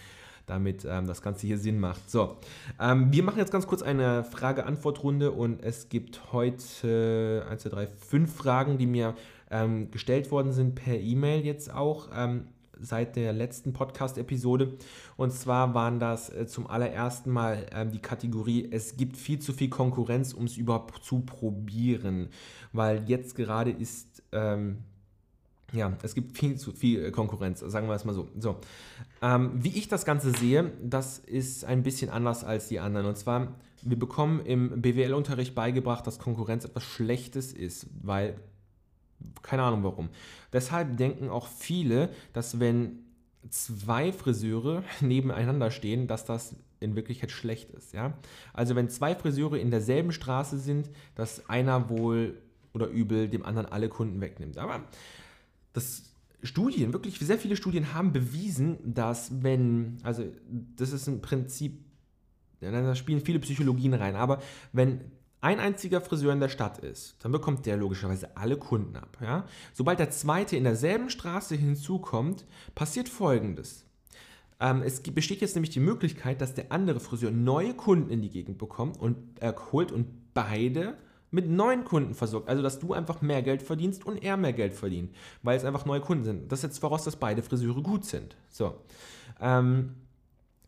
damit 0.46 0.84
ähm, 0.84 1.06
das 1.06 1.22
Ganze 1.22 1.46
hier 1.46 1.58
Sinn 1.58 1.80
macht. 1.80 2.10
So, 2.10 2.36
ähm, 2.80 3.12
wir 3.12 3.22
machen 3.22 3.38
jetzt 3.38 3.52
ganz 3.52 3.66
kurz 3.66 3.82
eine 3.82 4.24
Frage-Antwort-Runde 4.24 5.32
und 5.32 5.62
es 5.62 5.88
gibt 5.88 6.32
heute 6.32 7.46
1, 7.48 7.62
2, 7.62 7.68
3, 7.70 7.86
5 7.86 8.34
Fragen, 8.34 8.78
die 8.78 8.86
mir 8.86 9.14
ähm, 9.50 9.90
gestellt 9.90 10.30
worden 10.30 10.52
sind 10.52 10.74
per 10.74 10.98
E-Mail 10.98 11.44
jetzt 11.44 11.72
auch 11.72 12.08
ähm, 12.14 12.48
seit 12.84 13.16
der 13.16 13.32
letzten 13.32 13.72
Podcast-Episode. 13.72 14.74
Und 15.16 15.32
zwar 15.32 15.74
waren 15.74 15.98
das 15.98 16.30
äh, 16.30 16.46
zum 16.46 16.66
allerersten 16.66 17.30
Mal 17.30 17.66
ähm, 17.72 17.90
die 17.90 18.00
Kategorie, 18.00 18.68
es 18.70 18.96
gibt 18.96 19.16
viel 19.16 19.38
zu 19.38 19.52
viel 19.52 19.68
Konkurrenz, 19.68 20.32
um 20.32 20.44
es 20.44 20.56
überhaupt 20.56 21.04
zu 21.04 21.20
probieren. 21.20 22.28
Weil 22.72 23.08
jetzt 23.08 23.34
gerade 23.34 23.70
ist 23.70 24.22
ähm, 24.32 24.78
ja, 25.74 25.92
es 26.02 26.14
gibt 26.14 26.38
viel 26.38 26.56
zu 26.56 26.72
viel 26.72 27.04
äh, 27.04 27.10
Konkurrenz, 27.10 27.60
sagen 27.60 27.88
wir 27.88 27.94
es 27.94 28.04
mal 28.04 28.12
so. 28.12 28.28
so. 28.38 28.56
Ähm, 29.22 29.50
wie 29.54 29.76
ich 29.76 29.88
das 29.88 30.04
Ganze 30.04 30.30
sehe, 30.30 30.72
das 30.82 31.18
ist 31.18 31.64
ein 31.64 31.82
bisschen 31.82 32.10
anders 32.10 32.44
als 32.44 32.68
die 32.68 32.80
anderen. 32.80 33.06
Und 33.06 33.18
zwar, 33.18 33.54
wir 33.82 33.98
bekommen 33.98 34.44
im 34.46 34.80
BWL-Unterricht 34.80 35.54
beigebracht, 35.54 36.06
dass 36.06 36.18
Konkurrenz 36.18 36.64
etwas 36.64 36.84
Schlechtes 36.84 37.52
ist, 37.52 37.88
weil, 38.02 38.36
keine 39.42 39.62
Ahnung 39.62 39.82
warum. 39.84 40.08
Deshalb 40.52 40.96
denken 40.96 41.28
auch 41.28 41.46
viele, 41.46 42.10
dass 42.32 42.60
wenn 42.60 43.00
zwei 43.50 44.12
Friseure 44.12 44.82
nebeneinander 45.00 45.70
stehen, 45.70 46.06
dass 46.06 46.24
das 46.24 46.56
in 46.80 46.96
Wirklichkeit 46.96 47.30
schlecht 47.30 47.70
ist. 47.70 47.92
Ja? 47.92 48.14
Also 48.52 48.74
wenn 48.76 48.88
zwei 48.88 49.14
Friseure 49.14 49.58
in 49.58 49.70
derselben 49.70 50.12
Straße 50.12 50.58
sind, 50.58 50.90
dass 51.14 51.48
einer 51.48 51.88
wohl 51.88 52.38
oder 52.72 52.88
übel 52.88 53.28
dem 53.28 53.44
anderen 53.44 53.66
alle 53.66 53.88
Kunden 53.88 54.20
wegnimmt. 54.20 54.58
Aber 54.58 54.84
das 55.72 56.14
Studien, 56.42 56.92
wirklich 56.92 57.18
sehr 57.18 57.38
viele 57.38 57.56
Studien 57.56 57.94
haben 57.94 58.12
bewiesen, 58.12 58.78
dass 58.84 59.42
wenn, 59.42 59.98
also 60.02 60.24
das 60.76 60.92
ist 60.92 61.08
im 61.08 61.22
Prinzip, 61.22 61.80
da 62.60 62.94
spielen 62.94 63.20
viele 63.20 63.38
Psychologien 63.38 63.94
rein, 63.94 64.16
aber 64.16 64.42
wenn 64.72 65.00
ein 65.44 65.60
einziger 65.60 66.00
Friseur 66.00 66.32
in 66.32 66.40
der 66.40 66.48
Stadt 66.48 66.78
ist, 66.78 67.16
dann 67.22 67.30
bekommt 67.30 67.66
der 67.66 67.76
logischerweise 67.76 68.34
alle 68.34 68.56
Kunden 68.56 68.96
ab. 68.96 69.18
Ja? 69.20 69.44
Sobald 69.74 69.98
der 69.98 70.10
zweite 70.10 70.56
in 70.56 70.64
derselben 70.64 71.10
Straße 71.10 71.54
hinzukommt, 71.54 72.46
passiert 72.74 73.10
folgendes. 73.10 73.84
Ähm, 74.58 74.80
es 74.82 75.02
besteht 75.02 75.42
jetzt 75.42 75.54
nämlich 75.54 75.68
die 75.68 75.80
Möglichkeit, 75.80 76.40
dass 76.40 76.54
der 76.54 76.72
andere 76.72 76.98
Friseur 76.98 77.30
neue 77.30 77.74
Kunden 77.74 78.08
in 78.08 78.22
die 78.22 78.30
Gegend 78.30 78.56
bekommt 78.56 78.98
und 78.98 79.18
holt 79.70 79.92
und 79.92 80.06
beide 80.32 80.96
mit 81.30 81.46
neuen 81.50 81.84
Kunden 81.84 82.14
versorgt. 82.14 82.48
Also, 82.48 82.62
dass 82.62 82.78
du 82.78 82.94
einfach 82.94 83.20
mehr 83.20 83.42
Geld 83.42 83.62
verdienst 83.62 84.06
und 84.06 84.22
er 84.22 84.38
mehr 84.38 84.54
Geld 84.54 84.72
verdient, 84.72 85.14
weil 85.42 85.58
es 85.58 85.64
einfach 85.66 85.84
neue 85.84 86.00
Kunden 86.00 86.24
sind. 86.24 86.52
Das 86.52 86.62
setzt 86.62 86.78
voraus, 86.78 87.04
dass 87.04 87.16
beide 87.16 87.42
Friseure 87.42 87.82
gut 87.82 88.06
sind. 88.06 88.34
So. 88.48 88.76
Ähm, 89.42 89.96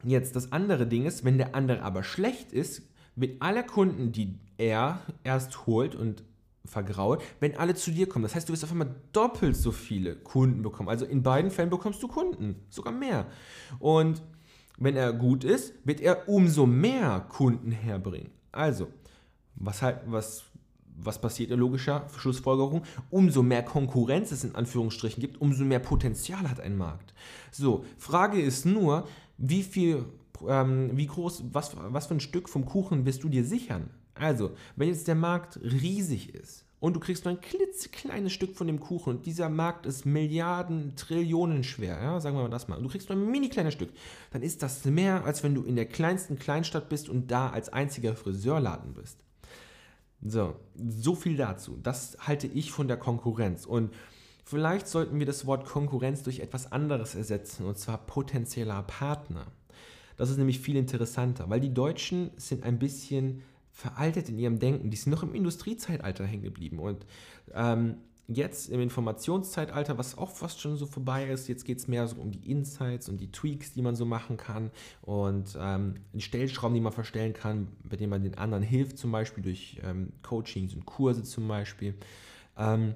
jetzt, 0.04 0.36
das 0.36 0.52
andere 0.52 0.86
Ding 0.86 1.06
ist, 1.06 1.24
wenn 1.24 1.38
der 1.38 1.54
andere 1.54 1.80
aber 1.80 2.02
schlecht 2.02 2.52
ist, 2.52 2.82
wird 3.16 3.40
alle 3.40 3.64
Kunden, 3.64 4.12
die 4.12 4.38
er 4.58 5.00
erst 5.24 5.66
holt 5.66 5.94
und 5.94 6.22
vergrault, 6.64 7.22
wenn 7.40 7.56
alle 7.56 7.74
zu 7.74 7.90
dir 7.90 8.08
kommen. 8.08 8.24
Das 8.24 8.34
heißt, 8.34 8.48
du 8.48 8.52
wirst 8.52 8.64
auf 8.64 8.72
einmal 8.72 8.94
doppelt 9.12 9.56
so 9.56 9.72
viele 9.72 10.16
Kunden 10.16 10.62
bekommen. 10.62 10.88
Also 10.88 11.04
in 11.04 11.22
beiden 11.22 11.50
Fällen 11.50 11.70
bekommst 11.70 12.02
du 12.02 12.08
Kunden, 12.08 12.56
sogar 12.68 12.92
mehr. 12.92 13.26
Und 13.78 14.22
wenn 14.78 14.96
er 14.96 15.12
gut 15.12 15.44
ist, 15.44 15.74
wird 15.84 16.00
er 16.00 16.28
umso 16.28 16.66
mehr 16.66 17.24
Kunden 17.28 17.70
herbringen. 17.70 18.30
Also, 18.52 18.88
was 19.54 19.82
halt, 19.82 20.00
was 20.06 20.44
was 20.98 21.20
passiert 21.20 21.50
in 21.50 21.60
logischer 21.60 22.06
Schlussfolgerung? 22.16 22.82
Umso 23.10 23.42
mehr 23.42 23.62
Konkurrenz 23.62 24.32
es 24.32 24.44
in 24.44 24.54
Anführungsstrichen 24.54 25.20
gibt, 25.20 25.40
umso 25.40 25.64
mehr 25.64 25.78
Potenzial 25.78 26.48
hat 26.48 26.60
ein 26.60 26.76
Markt. 26.76 27.14
So, 27.50 27.84
Frage 27.98 28.40
ist 28.40 28.64
nur, 28.64 29.06
wie 29.38 29.62
viel, 29.62 30.06
ähm, 30.46 30.90
wie 30.94 31.06
groß, 31.06 31.44
was, 31.52 31.76
was 31.76 32.06
für 32.06 32.14
ein 32.14 32.20
Stück 32.20 32.48
vom 32.48 32.64
Kuchen 32.64 33.06
wirst 33.06 33.22
du 33.22 33.28
dir 33.28 33.44
sichern? 33.44 33.90
Also, 34.14 34.52
wenn 34.76 34.88
jetzt 34.88 35.08
der 35.08 35.14
Markt 35.14 35.58
riesig 35.62 36.34
ist 36.34 36.64
und 36.80 36.94
du 36.94 37.00
kriegst 37.00 37.24
nur 37.24 37.34
ein 37.34 37.40
klitzekleines 37.40 38.32
Stück 38.32 38.56
von 38.56 38.66
dem 38.66 38.80
Kuchen 38.80 39.10
und 39.10 39.26
dieser 39.26 39.48
Markt 39.48 39.86
ist 39.86 40.06
Milliarden, 40.06 40.96
Trillionen 40.96 41.64
schwer, 41.64 42.00
ja, 42.02 42.20
sagen 42.20 42.36
wir 42.36 42.42
mal 42.42 42.48
das 42.48 42.68
mal, 42.68 42.76
und 42.76 42.84
du 42.84 42.88
kriegst 42.88 43.08
nur 43.08 43.18
ein 43.18 43.30
mini 43.30 43.48
kleines 43.48 43.74
Stück, 43.74 43.90
dann 44.30 44.42
ist 44.42 44.62
das 44.62 44.84
mehr, 44.84 45.24
als 45.24 45.42
wenn 45.42 45.54
du 45.54 45.62
in 45.64 45.76
der 45.76 45.86
kleinsten 45.86 46.38
Kleinstadt 46.38 46.88
bist 46.88 47.08
und 47.08 47.30
da 47.30 47.50
als 47.50 47.68
einziger 47.68 48.14
Friseurladen 48.14 48.94
bist. 48.94 49.18
So, 50.22 50.56
so 50.74 51.14
viel 51.14 51.36
dazu. 51.36 51.78
Das 51.82 52.16
halte 52.20 52.46
ich 52.46 52.72
von 52.72 52.88
der 52.88 52.96
Konkurrenz. 52.96 53.66
Und 53.66 53.92
vielleicht 54.44 54.88
sollten 54.88 55.18
wir 55.18 55.26
das 55.26 55.46
Wort 55.46 55.66
Konkurrenz 55.66 56.22
durch 56.22 56.40
etwas 56.40 56.72
anderes 56.72 57.14
ersetzen, 57.14 57.66
und 57.66 57.78
zwar 57.78 57.98
potenzieller 57.98 58.82
Partner. 58.82 59.46
Das 60.16 60.30
ist 60.30 60.38
nämlich 60.38 60.60
viel 60.60 60.76
interessanter, 60.76 61.48
weil 61.48 61.60
die 61.60 61.72
Deutschen 61.72 62.30
sind 62.36 62.64
ein 62.64 62.78
bisschen 62.78 63.42
veraltet 63.70 64.28
in 64.28 64.38
ihrem 64.38 64.58
Denken. 64.58 64.90
Die 64.90 64.96
sind 64.96 65.12
noch 65.12 65.22
im 65.22 65.34
Industriezeitalter 65.34 66.24
hängen 66.24 66.42
geblieben. 66.42 66.78
Und 66.78 67.04
ähm, 67.52 67.96
jetzt 68.28 68.70
im 68.70 68.80
Informationszeitalter, 68.80 69.98
was 69.98 70.18
auch 70.18 70.30
fast 70.30 70.60
schon 70.60 70.76
so 70.76 70.86
vorbei 70.86 71.26
ist, 71.28 71.48
jetzt 71.48 71.64
geht 71.64 71.78
es 71.78 71.86
mehr 71.86 72.06
so 72.08 72.16
um 72.16 72.30
die 72.30 72.50
Insights 72.50 73.08
und 73.08 73.18
die 73.18 73.30
Tweaks, 73.30 73.74
die 73.74 73.82
man 73.82 73.94
so 73.94 74.04
machen 74.04 74.36
kann 74.36 74.70
und 75.02 75.56
ähm, 75.60 75.94
die 76.12 76.22
Stellschrauben, 76.22 76.74
die 76.74 76.80
man 76.80 76.92
verstellen 76.92 77.34
kann, 77.34 77.68
bei 77.84 77.96
denen 77.96 78.10
man 78.10 78.22
den 78.22 78.36
anderen 78.36 78.64
hilft, 78.64 78.98
zum 78.98 79.12
Beispiel 79.12 79.44
durch 79.44 79.80
ähm, 79.84 80.12
Coachings 80.22 80.74
und 80.74 80.86
Kurse 80.86 81.22
zum 81.22 81.46
Beispiel. 81.46 81.94
Ähm, 82.56 82.94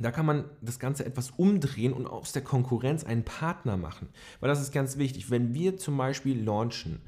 da 0.00 0.10
kann 0.10 0.26
man 0.26 0.44
das 0.60 0.78
Ganze 0.78 1.04
etwas 1.04 1.30
umdrehen 1.30 1.92
und 1.92 2.06
aus 2.06 2.32
der 2.32 2.42
Konkurrenz 2.42 3.04
einen 3.04 3.24
Partner 3.24 3.76
machen. 3.76 4.08
Weil 4.40 4.48
das 4.48 4.60
ist 4.60 4.72
ganz 4.72 4.98
wichtig. 4.98 5.30
Wenn 5.30 5.54
wir 5.54 5.76
zum 5.76 5.96
Beispiel 5.96 6.42
launchen, 6.42 7.00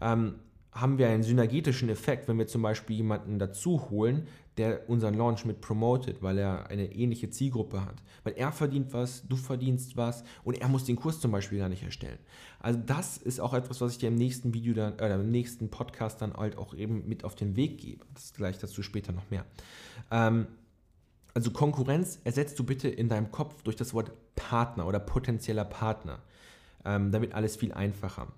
ähm, 0.00 0.34
haben 0.72 0.98
wir 0.98 1.08
einen 1.08 1.22
synergetischen 1.22 1.88
Effekt, 1.90 2.28
wenn 2.28 2.38
wir 2.38 2.46
zum 2.46 2.62
Beispiel 2.62 2.96
jemanden 2.96 3.38
dazu 3.38 3.90
holen, 3.90 4.26
der 4.56 4.88
unseren 4.88 5.14
Launch 5.14 5.44
mit 5.44 5.60
promotet, 5.60 6.22
weil 6.22 6.38
er 6.38 6.68
eine 6.68 6.92
ähnliche 6.92 7.30
Zielgruppe 7.30 7.84
hat. 7.84 8.02
Weil 8.22 8.34
er 8.34 8.52
verdient 8.52 8.92
was, 8.92 9.26
du 9.26 9.36
verdienst 9.36 9.96
was 9.96 10.24
und 10.44 10.60
er 10.60 10.68
muss 10.68 10.84
den 10.84 10.96
Kurs 10.96 11.20
zum 11.20 11.30
Beispiel 11.30 11.58
gar 11.58 11.68
nicht 11.68 11.82
erstellen. 11.82 12.18
Also 12.58 12.78
das 12.84 13.16
ist 13.16 13.40
auch 13.40 13.54
etwas, 13.54 13.80
was 13.80 13.92
ich 13.92 13.98
dir 13.98 14.08
im 14.08 14.14
nächsten 14.14 14.52
Video 14.52 14.74
dann, 14.74 14.98
äh, 14.98 15.14
im 15.14 15.30
nächsten 15.30 15.70
Podcast 15.70 16.20
dann 16.20 16.34
halt 16.34 16.58
auch 16.58 16.74
eben 16.74 17.08
mit 17.08 17.24
auf 17.24 17.34
den 17.34 17.56
Weg 17.56 17.78
gebe. 17.78 18.04
Das 18.14 18.32
gleich 18.34 18.58
dazu 18.58 18.82
später 18.82 19.12
noch 19.12 19.30
mehr. 19.30 19.44
Ähm, 20.10 20.46
also 21.34 21.50
Konkurrenz 21.50 22.20
ersetzt 22.24 22.58
du 22.58 22.64
bitte 22.64 22.88
in 22.88 23.08
deinem 23.08 23.30
Kopf 23.30 23.62
durch 23.62 23.76
das 23.76 23.94
Wort 23.94 24.12
Partner 24.34 24.86
oder 24.86 25.00
potenzieller 25.00 25.64
Partner. 25.64 26.20
Ähm, 26.84 27.12
damit 27.12 27.34
alles 27.34 27.56
viel 27.56 27.72
einfacher. 27.72 28.28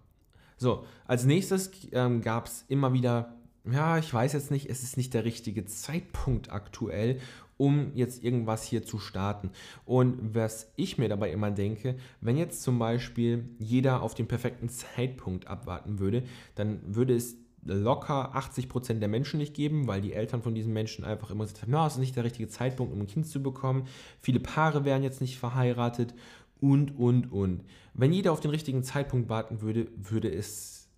So, 0.57 0.85
als 1.07 1.25
nächstes 1.25 1.71
ähm, 1.93 2.21
gab 2.21 2.47
es 2.47 2.65
immer 2.69 2.93
wieder, 2.93 3.35
ja, 3.65 3.99
ich 3.99 4.13
weiß 4.13 4.35
jetzt 4.35 4.51
nicht, 4.51 4.69
es 4.69 4.83
ist 4.83 4.97
nicht 4.97 5.15
der 5.15 5.25
richtige 5.25 5.65
Zeitpunkt 5.65 6.53
aktuell, 6.53 7.21
um 7.57 7.93
jetzt 7.95 8.23
irgendwas 8.23 8.65
hier 8.65 8.85
zu 8.85 8.99
starten. 8.99 9.51
Und 9.85 10.35
was 10.35 10.73
ich 10.77 10.99
mir 10.99 11.09
dabei 11.09 11.31
immer 11.31 11.51
denke, 11.51 11.97
wenn 12.21 12.37
jetzt 12.37 12.63
zum 12.63 12.79
Beispiel 12.79 13.49
jeder 13.59 14.03
auf 14.03 14.15
den 14.15 14.29
perfekten 14.29 14.69
Zeitpunkt 14.69 15.47
abwarten 15.47 15.99
würde, 15.99 16.25
dann 16.55 16.81
würde 16.85 17.15
es 17.15 17.37
locker 17.65 18.35
80% 18.37 18.99
der 18.99 19.09
Menschen 19.09 19.39
nicht 19.39 19.55
geben, 19.55 19.87
weil 19.87 20.01
die 20.01 20.13
Eltern 20.13 20.43
von 20.43 20.55
diesen 20.55 20.73
Menschen 20.73 21.05
einfach 21.05 21.31
immer 21.31 21.45
gesagt 21.45 21.63
haben, 21.63 21.73
no, 21.73 21.87
es 21.87 21.95
ist 21.95 21.99
nicht 21.99 22.17
der 22.17 22.25
richtige 22.25 22.49
Zeitpunkt, 22.49 22.93
um 22.93 23.01
ein 23.01 23.07
Kind 23.07 23.27
zu 23.27 23.43
bekommen. 23.43 23.87
Viele 24.21 24.41
Paare 24.41 24.85
wären 24.85 25.03
jetzt 25.03 25.21
nicht 25.21 25.39
verheiratet 25.39 26.15
und, 26.61 26.97
und, 26.99 27.33
und. 27.33 27.65
Wenn 27.95 28.13
jeder 28.13 28.33
auf 28.33 28.41
den 28.41 28.51
richtigen 28.51 28.83
Zeitpunkt 28.83 29.29
warten 29.29 29.61
würde, 29.61 29.89
würde 29.97 30.33
es 30.33 30.89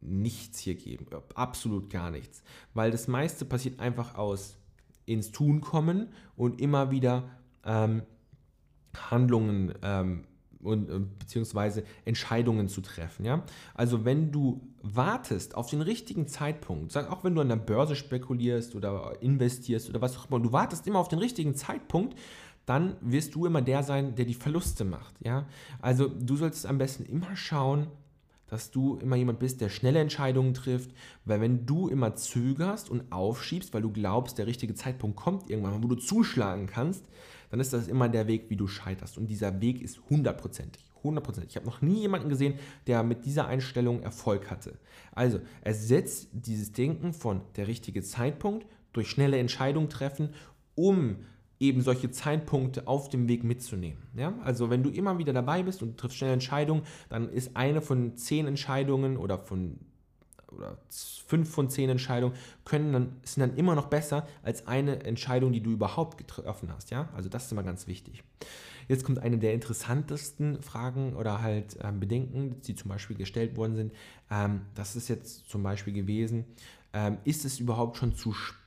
nichts 0.00 0.58
hier 0.58 0.74
geben. 0.74 1.06
Absolut 1.34 1.90
gar 1.90 2.10
nichts. 2.10 2.42
Weil 2.74 2.90
das 2.90 3.08
meiste 3.08 3.44
passiert 3.44 3.80
einfach 3.80 4.16
aus 4.16 4.56
ins 5.06 5.32
Tun 5.32 5.60
kommen 5.60 6.08
und 6.36 6.60
immer 6.60 6.90
wieder 6.90 7.24
ähm, 7.64 8.02
Handlungen 9.10 9.74
ähm, 9.82 10.24
und 10.64 10.90
äh, 10.90 11.00
beziehungsweise 11.18 11.84
Entscheidungen 12.04 12.68
zu 12.68 12.80
treffen. 12.80 13.24
Ja? 13.24 13.44
Also 13.74 14.04
wenn 14.04 14.32
du 14.32 14.60
wartest 14.82 15.56
auf 15.56 15.70
den 15.70 15.80
richtigen 15.80 16.26
Zeitpunkt, 16.26 16.96
auch 16.96 17.24
wenn 17.24 17.34
du 17.34 17.40
an 17.40 17.48
der 17.48 17.56
Börse 17.56 17.96
spekulierst 17.96 18.74
oder 18.74 19.16
investierst 19.20 19.88
oder 19.88 20.00
was 20.00 20.16
auch 20.16 20.28
immer, 20.28 20.40
du 20.40 20.52
wartest 20.52 20.86
immer 20.86 20.98
auf 20.98 21.08
den 21.08 21.18
richtigen 21.18 21.54
Zeitpunkt, 21.54 22.18
dann 22.66 22.96
wirst 23.00 23.34
du 23.34 23.46
immer 23.46 23.60
der 23.62 23.82
sein, 23.82 24.14
der 24.14 24.24
die 24.24 24.34
Verluste 24.34 24.84
macht. 24.84 25.14
Ja? 25.22 25.46
Also 25.80 26.08
du 26.08 26.36
solltest 26.36 26.66
am 26.66 26.78
besten 26.78 27.04
immer 27.04 27.36
schauen, 27.36 27.88
dass 28.46 28.70
du 28.70 28.98
immer 28.98 29.16
jemand 29.16 29.38
bist, 29.38 29.60
der 29.60 29.68
schnelle 29.68 29.98
Entscheidungen 29.98 30.54
trifft, 30.54 30.90
weil 31.24 31.40
wenn 31.40 31.66
du 31.66 31.88
immer 31.88 32.14
zögerst 32.14 32.90
und 32.90 33.10
aufschiebst, 33.10 33.74
weil 33.74 33.82
du 33.82 33.90
glaubst, 33.90 34.38
der 34.38 34.46
richtige 34.46 34.74
Zeitpunkt 34.74 35.16
kommt 35.16 35.50
irgendwann, 35.50 35.82
wo 35.82 35.88
du 35.88 35.96
zuschlagen 35.96 36.66
kannst, 36.66 37.04
dann 37.54 37.60
ist 37.60 37.72
das 37.72 37.86
immer 37.86 38.08
der 38.08 38.26
Weg, 38.26 38.50
wie 38.50 38.56
du 38.56 38.66
scheiterst. 38.66 39.16
Und 39.16 39.28
dieser 39.28 39.60
Weg 39.60 39.80
ist 39.80 40.00
hundertprozentig. 40.10 40.90
Hundertprozentig. 41.04 41.50
Ich 41.50 41.56
habe 41.56 41.66
noch 41.66 41.82
nie 41.82 42.00
jemanden 42.00 42.28
gesehen, 42.28 42.58
der 42.88 43.04
mit 43.04 43.24
dieser 43.26 43.46
Einstellung 43.46 44.02
Erfolg 44.02 44.50
hatte. 44.50 44.76
Also, 45.12 45.38
ersetzt 45.60 46.30
dieses 46.32 46.72
Denken 46.72 47.12
von 47.12 47.42
der 47.54 47.68
richtige 47.68 48.02
Zeitpunkt 48.02 48.66
durch 48.92 49.08
schnelle 49.08 49.38
Entscheidungen 49.38 49.88
treffen, 49.88 50.30
um 50.74 51.18
eben 51.60 51.80
solche 51.80 52.10
Zeitpunkte 52.10 52.88
auf 52.88 53.08
dem 53.08 53.28
Weg 53.28 53.44
mitzunehmen. 53.44 54.02
Ja? 54.16 54.34
Also 54.42 54.68
wenn 54.68 54.82
du 54.82 54.90
immer 54.90 55.18
wieder 55.18 55.32
dabei 55.32 55.62
bist 55.62 55.80
und 55.80 55.96
triffst 55.96 56.18
schnelle 56.18 56.34
Entscheidungen, 56.34 56.82
dann 57.08 57.28
ist 57.28 57.56
eine 57.56 57.82
von 57.82 58.16
zehn 58.16 58.48
Entscheidungen 58.48 59.16
oder 59.16 59.38
von 59.38 59.78
oder 60.56 60.78
fünf 60.90 61.50
von 61.50 61.68
zehn 61.68 61.90
Entscheidungen 61.90 62.34
können 62.64 62.92
dann, 62.92 63.16
sind 63.24 63.40
dann 63.40 63.56
immer 63.56 63.74
noch 63.74 63.86
besser 63.86 64.26
als 64.42 64.66
eine 64.66 65.04
Entscheidung, 65.04 65.52
die 65.52 65.60
du 65.60 65.70
überhaupt 65.70 66.18
getroffen 66.18 66.70
hast. 66.74 66.90
Ja? 66.90 67.08
Also 67.14 67.28
das 67.28 67.46
ist 67.46 67.52
immer 67.52 67.62
ganz 67.62 67.86
wichtig. 67.86 68.22
Jetzt 68.88 69.04
kommt 69.04 69.18
eine 69.18 69.38
der 69.38 69.54
interessantesten 69.54 70.60
Fragen 70.62 71.14
oder 71.14 71.40
halt 71.40 71.78
ähm, 71.82 72.00
Bedenken, 72.00 72.60
die 72.62 72.74
zum 72.74 72.90
Beispiel 72.90 73.16
gestellt 73.16 73.56
worden 73.56 73.76
sind. 73.76 73.92
Ähm, 74.30 74.62
das 74.74 74.96
ist 74.96 75.08
jetzt 75.08 75.48
zum 75.48 75.62
Beispiel 75.62 75.92
gewesen, 75.92 76.44
ähm, 76.92 77.18
ist 77.24 77.44
es 77.44 77.60
überhaupt 77.60 77.96
schon 77.96 78.14
zu 78.14 78.32
spät? 78.32 78.64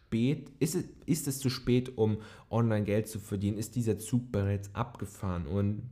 ist 0.59 0.75
es, 0.75 0.85
ist 1.05 1.27
es 1.27 1.39
zu 1.39 1.49
spät, 1.49 1.97
um 1.97 2.17
online 2.49 2.85
Geld 2.85 3.09
zu 3.09 3.19
verdienen? 3.19 3.57
Ist 3.57 3.75
dieser 3.75 3.97
Zug 3.97 4.31
bereits 4.31 4.73
abgefahren? 4.73 5.45
Und 5.45 5.89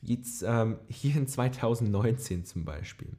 jetzt 0.00 0.42
ähm, 0.46 0.78
hier 0.88 1.16
in 1.16 1.26
2019 1.26 2.44
zum 2.44 2.64
Beispiel. 2.64 3.10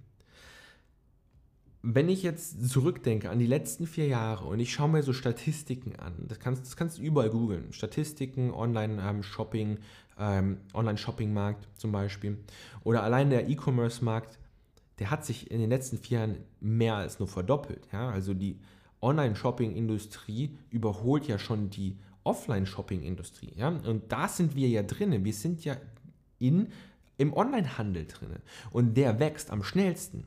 Wenn 1.85 2.07
ich 2.07 2.23
jetzt 2.23 2.69
zurückdenke 2.69 3.29
an 3.29 3.39
die 3.39 3.45
letzten 3.45 3.87
vier 3.87 4.07
Jahre 4.07 4.45
und 4.45 4.61
ich 4.61 4.71
schaue 4.71 4.87
mir 4.87 5.03
so 5.03 5.11
Statistiken 5.11 5.97
an, 5.97 6.13
das 6.29 6.39
kannst, 6.39 6.65
das 6.65 6.77
kannst 6.77 6.97
du 6.97 7.01
überall 7.01 7.29
googeln, 7.29 7.73
Statistiken, 7.73 8.53
Online-Shopping, 8.53 9.79
ähm, 10.17 10.59
Online-Shopping-Markt 10.73 11.67
zum 11.75 11.91
Beispiel 11.91 12.37
oder 12.85 13.03
allein 13.03 13.29
der 13.29 13.49
E-Commerce-Markt, 13.49 14.39
der 14.99 15.11
hat 15.11 15.25
sich 15.25 15.51
in 15.51 15.59
den 15.59 15.69
letzten 15.69 15.97
vier 15.97 16.19
Jahren 16.19 16.37
mehr 16.61 16.95
als 16.95 17.19
nur 17.19 17.27
verdoppelt. 17.27 17.85
Ja? 17.91 18.09
Also 18.11 18.33
die 18.33 18.61
Online-Shopping-Industrie 19.01 20.57
überholt 20.69 21.27
ja 21.27 21.37
schon 21.37 21.69
die 21.69 21.97
Offline-Shopping-Industrie. 22.23 23.51
Ja? 23.57 23.67
Und 23.67 24.09
da 24.09 24.29
sind 24.29 24.55
wir 24.55 24.69
ja 24.69 24.83
drinnen. 24.83 25.25
Wir 25.25 25.33
sind 25.33 25.65
ja 25.65 25.75
in, 26.39 26.69
im 27.17 27.33
Online-Handel 27.33 28.05
drinnen. 28.05 28.41
Und 28.71 28.95
der 28.95 29.19
wächst 29.19 29.51
am 29.51 29.63
schnellsten. 29.63 30.25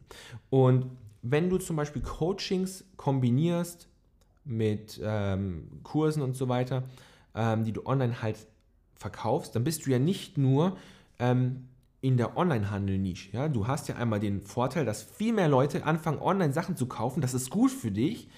Und 0.51 0.91
wenn 1.31 1.51
du 1.51 1.59
zum 1.59 1.77
Beispiel 1.77 2.03
Coachings 2.03 2.85
kombinierst 2.97 3.89
mit 4.45 5.01
ähm, 5.03 5.69
Kursen 5.83 6.23
und 6.23 6.37
so 6.37 6.49
weiter, 6.49 6.85
ähm, 7.35 7.65
die 7.65 7.73
du 7.73 7.85
online 7.87 8.23
halt 8.23 8.37
verkaufst, 8.95 9.55
dann 9.55 9.65
bist 9.65 9.87
du 9.87 9.91
ja 9.91 9.99
nicht 9.99 10.39
nur 10.39 10.77
ähm, 11.19 11.69
in 12.01 12.17
der 12.17 12.37
Online-Handel-Nische. 12.37 13.31
Ja? 13.33 13.49
Du 13.49 13.67
hast 13.67 13.89
ja 13.89 13.97
einmal 13.97 14.21
den 14.21 14.41
Vorteil, 14.41 14.85
dass 14.85 15.03
viel 15.03 15.33
mehr 15.33 15.49
Leute 15.49 15.85
anfangen, 15.85 16.19
online 16.21 16.53
Sachen 16.53 16.77
zu 16.77 16.87
kaufen. 16.87 17.21
Das 17.21 17.35
ist 17.35 17.51
gut 17.51 17.71
für 17.71 17.91
dich. 17.91 18.29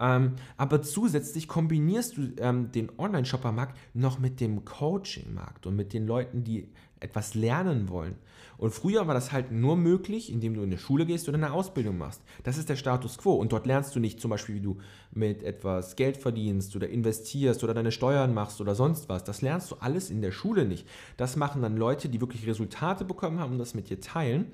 Ähm, 0.00 0.36
aber 0.56 0.82
zusätzlich 0.82 1.48
kombinierst 1.48 2.16
du 2.16 2.32
ähm, 2.38 2.70
den 2.70 2.90
Online-Shopper-Markt 2.98 3.76
noch 3.94 4.18
mit 4.18 4.40
dem 4.40 4.64
Coaching-Markt 4.64 5.66
und 5.66 5.74
mit 5.74 5.92
den 5.92 6.06
Leuten, 6.06 6.44
die 6.44 6.68
etwas 7.00 7.34
lernen 7.34 7.88
wollen. 7.88 8.16
Und 8.58 8.72
früher 8.72 9.06
war 9.06 9.14
das 9.14 9.30
halt 9.30 9.52
nur 9.52 9.76
möglich, 9.76 10.32
indem 10.32 10.54
du 10.54 10.62
in 10.62 10.70
eine 10.70 10.78
Schule 10.78 11.06
gehst 11.06 11.28
oder 11.28 11.38
eine 11.38 11.52
Ausbildung 11.52 11.96
machst. 11.96 12.22
Das 12.42 12.58
ist 12.58 12.68
der 12.68 12.74
Status 12.74 13.16
quo. 13.16 13.34
Und 13.34 13.52
dort 13.52 13.66
lernst 13.66 13.94
du 13.94 14.00
nicht 14.00 14.20
zum 14.20 14.30
Beispiel, 14.30 14.56
wie 14.56 14.60
du 14.60 14.78
mit 15.12 15.44
etwas 15.44 15.94
Geld 15.94 16.16
verdienst 16.16 16.74
oder 16.74 16.88
investierst 16.88 17.62
oder 17.62 17.72
deine 17.72 17.92
Steuern 17.92 18.34
machst 18.34 18.60
oder 18.60 18.74
sonst 18.74 19.08
was. 19.08 19.22
Das 19.22 19.42
lernst 19.42 19.70
du 19.70 19.76
alles 19.76 20.10
in 20.10 20.22
der 20.22 20.32
Schule 20.32 20.66
nicht. 20.66 20.88
Das 21.16 21.36
machen 21.36 21.62
dann 21.62 21.76
Leute, 21.76 22.08
die 22.08 22.20
wirklich 22.20 22.46
Resultate 22.48 23.04
bekommen 23.04 23.38
haben 23.38 23.52
und 23.52 23.58
das 23.58 23.74
mit 23.74 23.90
dir 23.90 24.00
teilen. 24.00 24.50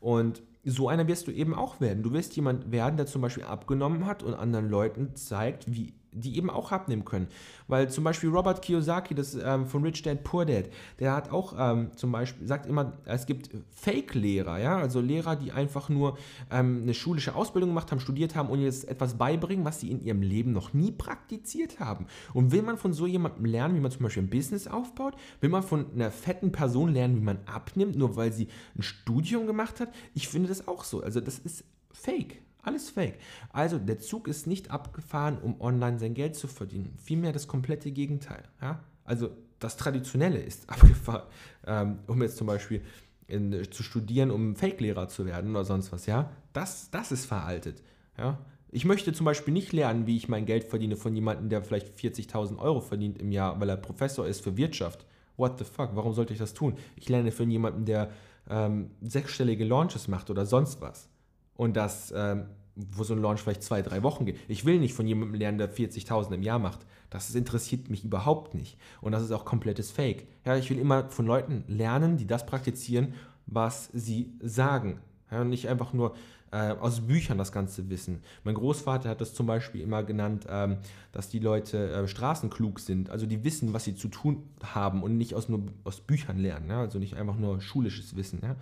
Und 0.00 0.42
so 0.64 0.88
einer 0.88 1.06
wirst 1.06 1.28
du 1.28 1.30
eben 1.30 1.54
auch 1.54 1.80
werden. 1.80 2.02
Du 2.02 2.12
wirst 2.12 2.34
jemand 2.34 2.72
werden, 2.72 2.96
der 2.96 3.06
zum 3.06 3.22
Beispiel 3.22 3.44
abgenommen 3.44 4.06
hat 4.06 4.22
und 4.22 4.34
anderen 4.34 4.68
Leuten 4.68 5.14
zeigt, 5.14 5.70
wie 5.72 5.92
die 6.14 6.36
eben 6.36 6.50
auch 6.50 6.72
abnehmen 6.72 7.04
können. 7.04 7.28
Weil 7.68 7.90
zum 7.90 8.04
Beispiel 8.04 8.30
Robert 8.30 8.62
Kiyosaki, 8.62 9.14
das 9.14 9.34
ähm, 9.34 9.66
von 9.66 9.82
Rich 9.82 10.02
Dad 10.02 10.24
Poor 10.24 10.44
Dad, 10.44 10.70
der 10.98 11.12
hat 11.12 11.30
auch 11.30 11.54
ähm, 11.58 11.90
zum 11.96 12.12
Beispiel, 12.12 12.46
sagt 12.46 12.66
immer, 12.66 12.94
es 13.04 13.26
gibt 13.26 13.50
Fake-Lehrer, 13.70 14.58
ja, 14.58 14.76
also 14.78 15.00
Lehrer, 15.00 15.36
die 15.36 15.52
einfach 15.52 15.88
nur 15.88 16.16
ähm, 16.50 16.80
eine 16.82 16.94
schulische 16.94 17.34
Ausbildung 17.34 17.70
gemacht 17.70 17.90
haben, 17.90 18.00
studiert 18.00 18.34
haben 18.34 18.48
und 18.48 18.60
jetzt 18.60 18.88
etwas 18.88 19.14
beibringen, 19.14 19.64
was 19.64 19.80
sie 19.80 19.90
in 19.90 20.00
ihrem 20.00 20.22
Leben 20.22 20.52
noch 20.52 20.72
nie 20.72 20.92
praktiziert 20.92 21.80
haben. 21.80 22.06
Und 22.32 22.52
will 22.52 22.62
man 22.62 22.78
von 22.78 22.92
so 22.92 23.06
jemandem 23.06 23.44
lernen, 23.44 23.74
wie 23.74 23.80
man 23.80 23.90
zum 23.90 24.02
Beispiel 24.02 24.22
ein 24.22 24.30
Business 24.30 24.66
aufbaut? 24.66 25.14
Will 25.40 25.50
man 25.50 25.62
von 25.62 25.86
einer 25.94 26.10
fetten 26.10 26.52
Person 26.52 26.92
lernen, 26.92 27.16
wie 27.16 27.24
man 27.24 27.38
abnimmt, 27.46 27.96
nur 27.96 28.16
weil 28.16 28.32
sie 28.32 28.48
ein 28.76 28.82
Studium 28.82 29.46
gemacht 29.46 29.80
hat? 29.80 29.92
Ich 30.14 30.28
finde 30.28 30.48
das 30.48 30.68
auch 30.68 30.84
so. 30.84 31.02
Also 31.02 31.20
das 31.20 31.38
ist 31.38 31.64
Fake. 31.92 32.42
Alles 32.64 32.90
fake. 32.90 33.18
Also 33.50 33.78
der 33.78 33.98
Zug 33.98 34.26
ist 34.26 34.46
nicht 34.46 34.70
abgefahren, 34.70 35.38
um 35.38 35.60
online 35.60 35.98
sein 35.98 36.14
Geld 36.14 36.34
zu 36.34 36.48
verdienen. 36.48 36.96
Vielmehr 37.02 37.32
das 37.32 37.46
komplette 37.46 37.92
Gegenteil. 37.92 38.42
Ja? 38.60 38.80
Also 39.04 39.30
das 39.58 39.76
Traditionelle 39.76 40.38
ist 40.38 40.68
abgefahren, 40.70 41.24
ähm, 41.66 41.98
um 42.06 42.22
jetzt 42.22 42.38
zum 42.38 42.46
Beispiel 42.46 42.82
in, 43.26 43.70
zu 43.70 43.82
studieren, 43.82 44.30
um 44.30 44.56
Fake-Lehrer 44.56 45.08
zu 45.08 45.26
werden 45.26 45.50
oder 45.50 45.64
sonst 45.64 45.92
was. 45.92 46.06
Ja? 46.06 46.30
Das, 46.54 46.90
das 46.90 47.12
ist 47.12 47.26
veraltet. 47.26 47.82
Ja? 48.16 48.38
Ich 48.70 48.86
möchte 48.86 49.12
zum 49.12 49.26
Beispiel 49.26 49.52
nicht 49.52 49.72
lernen, 49.72 50.06
wie 50.06 50.16
ich 50.16 50.28
mein 50.28 50.46
Geld 50.46 50.64
verdiene 50.64 50.96
von 50.96 51.14
jemandem, 51.14 51.50
der 51.50 51.62
vielleicht 51.62 51.96
40.000 51.98 52.58
Euro 52.58 52.80
verdient 52.80 53.18
im 53.18 53.30
Jahr, 53.30 53.60
weil 53.60 53.68
er 53.68 53.76
Professor 53.76 54.26
ist 54.26 54.40
für 54.40 54.56
Wirtschaft. 54.56 55.04
What 55.36 55.58
the 55.58 55.64
fuck? 55.64 55.90
Warum 55.94 56.14
sollte 56.14 56.32
ich 56.32 56.38
das 56.38 56.54
tun? 56.54 56.76
Ich 56.96 57.08
lerne 57.08 57.30
von 57.30 57.50
jemandem, 57.50 57.84
der 57.84 58.10
ähm, 58.48 58.90
sechsstellige 59.02 59.64
Launches 59.64 60.08
macht 60.08 60.30
oder 60.30 60.46
sonst 60.46 60.80
was 60.80 61.08
und 61.56 61.76
das, 61.76 62.12
ähm, 62.16 62.46
wo 62.76 63.04
so 63.04 63.14
ein 63.14 63.22
Launch 63.22 63.40
vielleicht 63.40 63.62
zwei, 63.62 63.82
drei 63.82 64.02
Wochen 64.02 64.26
geht. 64.26 64.38
Ich 64.48 64.64
will 64.64 64.78
nicht 64.78 64.94
von 64.94 65.06
jemandem 65.06 65.38
lernen, 65.38 65.58
der 65.58 65.72
40.000 65.72 66.34
im 66.34 66.42
Jahr 66.42 66.58
macht. 66.58 66.80
Das 67.10 67.32
interessiert 67.34 67.90
mich 67.90 68.04
überhaupt 68.04 68.54
nicht. 68.54 68.76
Und 69.00 69.12
das 69.12 69.22
ist 69.22 69.30
auch 69.30 69.44
komplettes 69.44 69.90
Fake. 69.92 70.26
Ja, 70.44 70.56
ich 70.56 70.68
will 70.70 70.78
immer 70.78 71.10
von 71.10 71.26
Leuten 71.26 71.64
lernen, 71.68 72.16
die 72.16 72.26
das 72.26 72.46
praktizieren, 72.46 73.14
was 73.46 73.90
sie 73.92 74.32
sagen. 74.40 75.00
Ja, 75.30 75.44
nicht 75.44 75.68
einfach 75.68 75.92
nur 75.92 76.14
äh, 76.54 76.76
aus 76.78 77.00
Büchern 77.00 77.36
das 77.36 77.50
Ganze 77.50 77.90
wissen. 77.90 78.22
Mein 78.44 78.54
Großvater 78.54 79.08
hat 79.08 79.20
das 79.20 79.34
zum 79.34 79.46
Beispiel 79.46 79.80
immer 79.80 80.04
genannt, 80.04 80.46
ähm, 80.48 80.76
dass 81.10 81.28
die 81.28 81.40
Leute 81.40 81.90
äh, 81.90 82.06
straßenklug 82.06 82.78
sind. 82.78 83.10
Also 83.10 83.26
die 83.26 83.42
wissen, 83.42 83.72
was 83.72 83.82
sie 83.82 83.96
zu 83.96 84.06
tun 84.06 84.44
haben 84.62 85.02
und 85.02 85.18
nicht 85.18 85.34
aus, 85.34 85.48
nur 85.48 85.64
aus 85.82 86.00
Büchern 86.00 86.38
lernen. 86.38 86.70
Ja? 86.70 86.78
Also 86.78 87.00
nicht 87.00 87.16
einfach 87.16 87.36
nur 87.36 87.60
schulisches 87.60 88.14
Wissen. 88.14 88.38
Ja? 88.40 88.54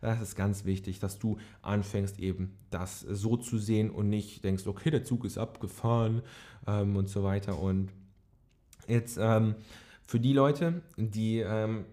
Das 0.00 0.20
ist 0.20 0.34
ganz 0.34 0.64
wichtig, 0.64 0.98
dass 0.98 1.20
du 1.20 1.38
anfängst 1.62 2.18
eben 2.18 2.56
das 2.70 3.00
so 3.00 3.36
zu 3.36 3.58
sehen 3.58 3.90
und 3.90 4.08
nicht 4.08 4.42
denkst, 4.42 4.66
okay, 4.66 4.90
der 4.90 5.04
Zug 5.04 5.24
ist 5.24 5.38
abgefahren 5.38 6.22
ähm, 6.66 6.96
und 6.96 7.08
so 7.08 7.22
weiter. 7.22 7.60
Und 7.60 7.90
jetzt 8.88 9.18
ähm, 9.20 9.54
für 10.04 10.18
die 10.18 10.32
Leute, 10.32 10.82
die 10.96 11.38
ähm, 11.38 11.84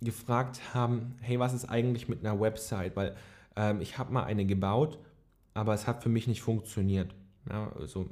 gefragt 0.00 0.60
haben, 0.72 1.16
hey, 1.20 1.38
was 1.38 1.52
ist 1.52 1.66
eigentlich 1.66 2.08
mit 2.08 2.24
einer 2.24 2.40
Website? 2.40 2.96
Weil 2.96 3.14
ähm, 3.56 3.80
ich 3.80 3.98
habe 3.98 4.12
mal 4.12 4.24
eine 4.24 4.44
gebaut, 4.46 4.98
aber 5.54 5.74
es 5.74 5.86
hat 5.86 6.02
für 6.02 6.08
mich 6.08 6.26
nicht 6.26 6.42
funktioniert. 6.42 7.14
Ja, 7.48 7.72
also 7.78 8.08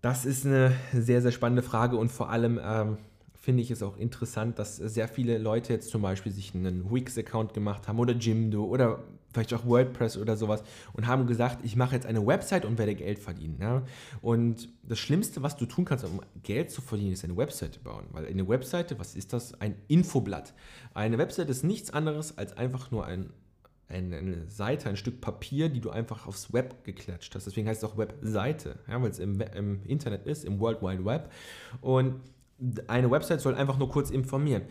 das 0.00 0.24
ist 0.24 0.46
eine 0.46 0.72
sehr, 0.92 1.22
sehr 1.22 1.32
spannende 1.32 1.62
Frage 1.62 1.96
und 1.96 2.10
vor 2.10 2.30
allem 2.30 2.60
ähm, 2.62 2.98
finde 3.34 3.62
ich 3.62 3.70
es 3.70 3.82
auch 3.82 3.96
interessant, 3.96 4.58
dass 4.58 4.76
sehr 4.76 5.08
viele 5.08 5.38
Leute 5.38 5.72
jetzt 5.72 5.90
zum 5.90 6.02
Beispiel 6.02 6.32
sich 6.32 6.54
einen 6.54 6.90
Wix-Account 6.90 7.54
gemacht 7.54 7.88
haben 7.88 7.98
oder 7.98 8.12
Jimdo 8.12 8.64
oder 8.64 9.02
vielleicht 9.32 9.52
auch 9.54 9.66
WordPress 9.66 10.16
oder 10.16 10.36
sowas 10.36 10.62
und 10.92 11.06
haben 11.06 11.26
gesagt, 11.26 11.64
ich 11.64 11.76
mache 11.76 11.94
jetzt 11.94 12.06
eine 12.06 12.26
Website 12.26 12.64
und 12.64 12.78
werde 12.78 12.94
Geld 12.94 13.18
verdienen. 13.18 13.58
Ja? 13.60 13.82
Und 14.22 14.68
das 14.82 14.98
Schlimmste, 14.98 15.42
was 15.42 15.56
du 15.56 15.66
tun 15.66 15.84
kannst, 15.84 16.04
um 16.04 16.20
Geld 16.42 16.70
zu 16.70 16.80
verdienen, 16.80 17.12
ist 17.12 17.24
eine 17.24 17.36
Webseite 17.36 17.78
bauen. 17.80 18.06
Weil 18.10 18.26
eine 18.26 18.48
Webseite, 18.48 18.98
was 18.98 19.14
ist 19.14 19.32
das? 19.32 19.60
Ein 19.60 19.74
Infoblatt. 19.88 20.54
Eine 20.94 21.18
Webseite 21.18 21.50
ist 21.50 21.62
nichts 21.62 21.90
anderes 21.90 22.38
als 22.38 22.56
einfach 22.56 22.90
nur 22.90 23.04
ein, 23.04 23.30
eine 23.88 24.48
Seite, 24.48 24.88
ein 24.88 24.96
Stück 24.96 25.20
Papier, 25.20 25.68
die 25.68 25.80
du 25.80 25.90
einfach 25.90 26.26
aufs 26.26 26.52
Web 26.52 26.84
geklatscht 26.84 27.34
hast. 27.34 27.46
Deswegen 27.46 27.68
heißt 27.68 27.82
es 27.82 27.88
auch 27.88 27.96
Webseite, 27.98 28.78
ja, 28.88 29.00
weil 29.00 29.10
es 29.10 29.18
im, 29.18 29.40
im 29.40 29.82
Internet 29.84 30.26
ist, 30.26 30.44
im 30.44 30.58
World 30.58 30.82
Wide 30.82 31.04
Web. 31.04 31.30
Und 31.80 32.20
eine 32.86 33.10
Website 33.10 33.40
soll 33.40 33.54
einfach 33.54 33.78
nur 33.78 33.88
kurz 33.90 34.10
informieren. 34.10 34.62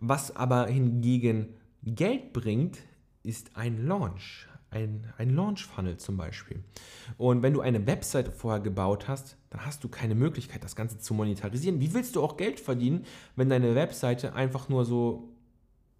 Was 0.00 0.34
aber 0.34 0.66
hingegen 0.66 1.54
Geld 1.82 2.32
bringt, 2.32 2.78
ist 3.26 3.56
ein 3.56 3.86
Launch, 3.86 4.46
ein, 4.70 5.12
ein 5.18 5.30
Launch-Funnel 5.30 5.96
zum 5.96 6.16
Beispiel. 6.16 6.62
Und 7.18 7.42
wenn 7.42 7.52
du 7.52 7.60
eine 7.60 7.86
Website 7.86 8.28
vorher 8.28 8.60
gebaut 8.60 9.08
hast, 9.08 9.36
dann 9.50 9.64
hast 9.64 9.84
du 9.84 9.88
keine 9.88 10.14
Möglichkeit, 10.14 10.62
das 10.64 10.76
Ganze 10.76 10.98
zu 10.98 11.14
monetarisieren. 11.14 11.80
Wie 11.80 11.92
willst 11.94 12.16
du 12.16 12.22
auch 12.22 12.36
Geld 12.36 12.60
verdienen, 12.60 13.04
wenn 13.34 13.48
deine 13.48 13.74
Webseite 13.74 14.34
einfach 14.34 14.68
nur 14.68 14.84
so 14.84 15.32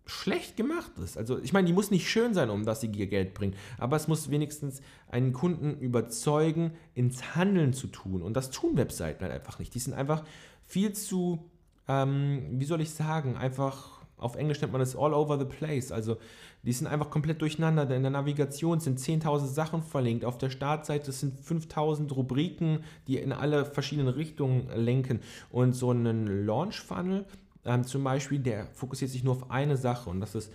schlecht 0.04 0.56
gemacht 0.56 0.92
ist? 1.02 1.18
Also 1.18 1.40
ich 1.40 1.52
meine, 1.52 1.66
die 1.66 1.72
muss 1.72 1.90
nicht 1.90 2.08
schön 2.08 2.34
sein, 2.34 2.50
um 2.50 2.64
dass 2.64 2.80
sie 2.80 2.88
dir 2.88 3.06
Geld 3.06 3.34
bringt, 3.34 3.56
aber 3.78 3.96
es 3.96 4.08
muss 4.08 4.30
wenigstens 4.30 4.80
einen 5.08 5.32
Kunden 5.32 5.78
überzeugen, 5.80 6.72
ins 6.94 7.34
Handeln 7.34 7.72
zu 7.72 7.88
tun. 7.88 8.22
Und 8.22 8.34
das 8.36 8.50
tun 8.50 8.76
Webseiten 8.76 9.22
halt 9.22 9.32
einfach 9.32 9.58
nicht. 9.58 9.74
Die 9.74 9.80
sind 9.80 9.94
einfach 9.94 10.24
viel 10.64 10.92
zu, 10.92 11.50
ähm, 11.88 12.46
wie 12.52 12.64
soll 12.64 12.80
ich 12.80 12.90
sagen, 12.90 13.36
einfach 13.36 13.95
auf 14.18 14.36
Englisch 14.36 14.60
nennt 14.60 14.72
man 14.72 14.80
das 14.80 14.96
all 14.96 15.12
over 15.12 15.38
the 15.38 15.44
place. 15.44 15.92
Also 15.92 16.16
die 16.62 16.72
sind 16.72 16.86
einfach 16.86 17.10
komplett 17.10 17.42
durcheinander. 17.42 17.82
In 17.94 18.02
der 18.02 18.10
Navigation 18.10 18.80
sind 18.80 18.98
10.000 18.98 19.46
Sachen 19.46 19.82
verlinkt. 19.82 20.24
Auf 20.24 20.38
der 20.38 20.50
Startseite 20.50 21.12
sind 21.12 21.38
5.000 21.40 22.12
Rubriken, 22.12 22.82
die 23.06 23.18
in 23.18 23.32
alle 23.32 23.64
verschiedenen 23.64 24.08
Richtungen 24.08 24.68
lenken. 24.74 25.20
Und 25.50 25.74
so 25.74 25.92
ein 25.92 26.46
Launch-Funnel 26.46 27.26
ähm, 27.66 27.84
zum 27.84 28.04
Beispiel, 28.04 28.38
der 28.38 28.66
fokussiert 28.72 29.10
sich 29.10 29.22
nur 29.22 29.34
auf 29.34 29.50
eine 29.50 29.76
Sache. 29.76 30.08
Und 30.08 30.20
das 30.20 30.34
ist, 30.34 30.52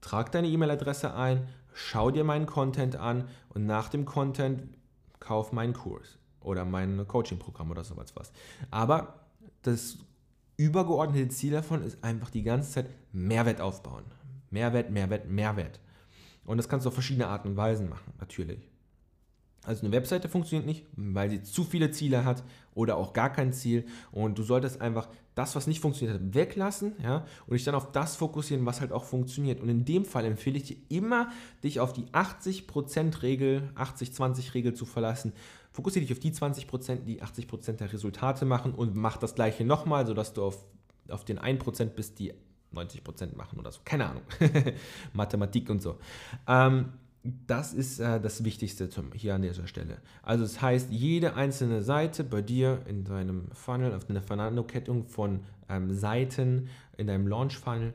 trag 0.00 0.32
deine 0.32 0.48
E-Mail-Adresse 0.48 1.14
ein, 1.14 1.48
schau 1.72 2.10
dir 2.10 2.24
meinen 2.24 2.46
Content 2.46 2.96
an 2.96 3.28
und 3.50 3.66
nach 3.66 3.88
dem 3.88 4.04
Content 4.04 4.62
kauf 5.20 5.52
meinen 5.52 5.72
Kurs 5.72 6.18
oder 6.40 6.64
mein 6.64 7.06
Coaching-Programm 7.06 7.70
oder 7.70 7.84
sowas 7.84 8.14
was. 8.14 8.32
Aber 8.70 9.20
das 9.62 9.98
übergeordnete 10.56 11.28
Ziel 11.28 11.52
davon 11.52 11.82
ist 11.82 12.02
einfach 12.02 12.30
die 12.30 12.42
ganze 12.42 12.70
Zeit 12.70 12.90
Mehrwert 13.12 13.60
aufbauen. 13.60 14.04
Mehrwert, 14.50 14.90
Mehrwert, 14.90 15.28
Mehrwert. 15.28 15.80
Und 16.44 16.58
das 16.58 16.68
kannst 16.68 16.84
du 16.84 16.88
auf 16.88 16.94
verschiedene 16.94 17.26
Arten 17.26 17.48
und 17.48 17.56
Weisen 17.56 17.88
machen, 17.88 18.12
natürlich. 18.20 18.70
Also 19.64 19.86
eine 19.86 19.94
Webseite 19.94 20.28
funktioniert 20.28 20.66
nicht, 20.66 20.84
weil 20.94 21.30
sie 21.30 21.42
zu 21.42 21.64
viele 21.64 21.90
Ziele 21.90 22.24
hat 22.24 22.44
oder 22.74 22.96
auch 22.96 23.14
gar 23.14 23.32
kein 23.32 23.52
Ziel. 23.52 23.86
Und 24.12 24.38
du 24.38 24.42
solltest 24.42 24.80
einfach 24.80 25.08
das, 25.34 25.56
was 25.56 25.66
nicht 25.66 25.80
funktioniert 25.80 26.20
hat, 26.20 26.34
weglassen 26.34 26.92
ja, 27.02 27.24
und 27.46 27.54
dich 27.54 27.64
dann 27.64 27.74
auf 27.74 27.90
das 27.90 28.16
fokussieren, 28.16 28.66
was 28.66 28.80
halt 28.80 28.92
auch 28.92 29.04
funktioniert. 29.04 29.60
Und 29.60 29.70
in 29.70 29.84
dem 29.84 30.04
Fall 30.04 30.26
empfehle 30.26 30.58
ich 30.58 30.64
dir 30.64 30.76
immer, 30.90 31.30
dich 31.62 31.80
auf 31.80 31.94
die 31.94 32.04
80%-Regel, 32.06 33.70
80-20-Regel 33.74 34.74
zu 34.74 34.84
verlassen. 34.84 35.32
Fokussiere 35.74 36.06
dich 36.06 36.12
auf 36.12 36.20
die 36.20 36.30
20%, 36.30 37.00
die 37.02 37.20
80% 37.20 37.72
der 37.72 37.92
Resultate 37.92 38.44
machen 38.44 38.72
und 38.72 38.94
mach 38.94 39.16
das 39.16 39.34
gleiche 39.34 39.64
nochmal, 39.64 40.06
sodass 40.06 40.32
du 40.32 40.44
auf, 40.44 40.64
auf 41.08 41.24
den 41.24 41.40
1% 41.40 41.86
bist, 41.86 42.20
die 42.20 42.32
90% 42.72 43.36
machen 43.36 43.58
oder 43.58 43.72
so. 43.72 43.80
Keine 43.84 44.06
Ahnung. 44.06 44.22
Mathematik 45.14 45.68
und 45.70 45.82
so. 45.82 45.98
Ähm, 46.46 46.92
das 47.24 47.72
ist 47.72 47.98
äh, 47.98 48.20
das 48.20 48.44
Wichtigste 48.44 48.88
zum, 48.88 49.10
hier 49.14 49.34
an 49.34 49.42
dieser 49.42 49.66
Stelle. 49.66 49.98
Also 50.22 50.44
das 50.44 50.62
heißt, 50.62 50.92
jede 50.92 51.34
einzelne 51.34 51.82
Seite 51.82 52.22
bei 52.22 52.40
dir 52.40 52.82
in 52.86 53.02
deinem 53.02 53.50
Funnel, 53.50 53.94
auf 53.94 54.08
einer 54.08 54.22
Fernando-Kettung 54.22 55.08
von 55.08 55.40
ähm, 55.68 55.92
Seiten 55.92 56.68
in 56.96 57.08
deinem 57.08 57.26
Launch-Funnel, 57.26 57.94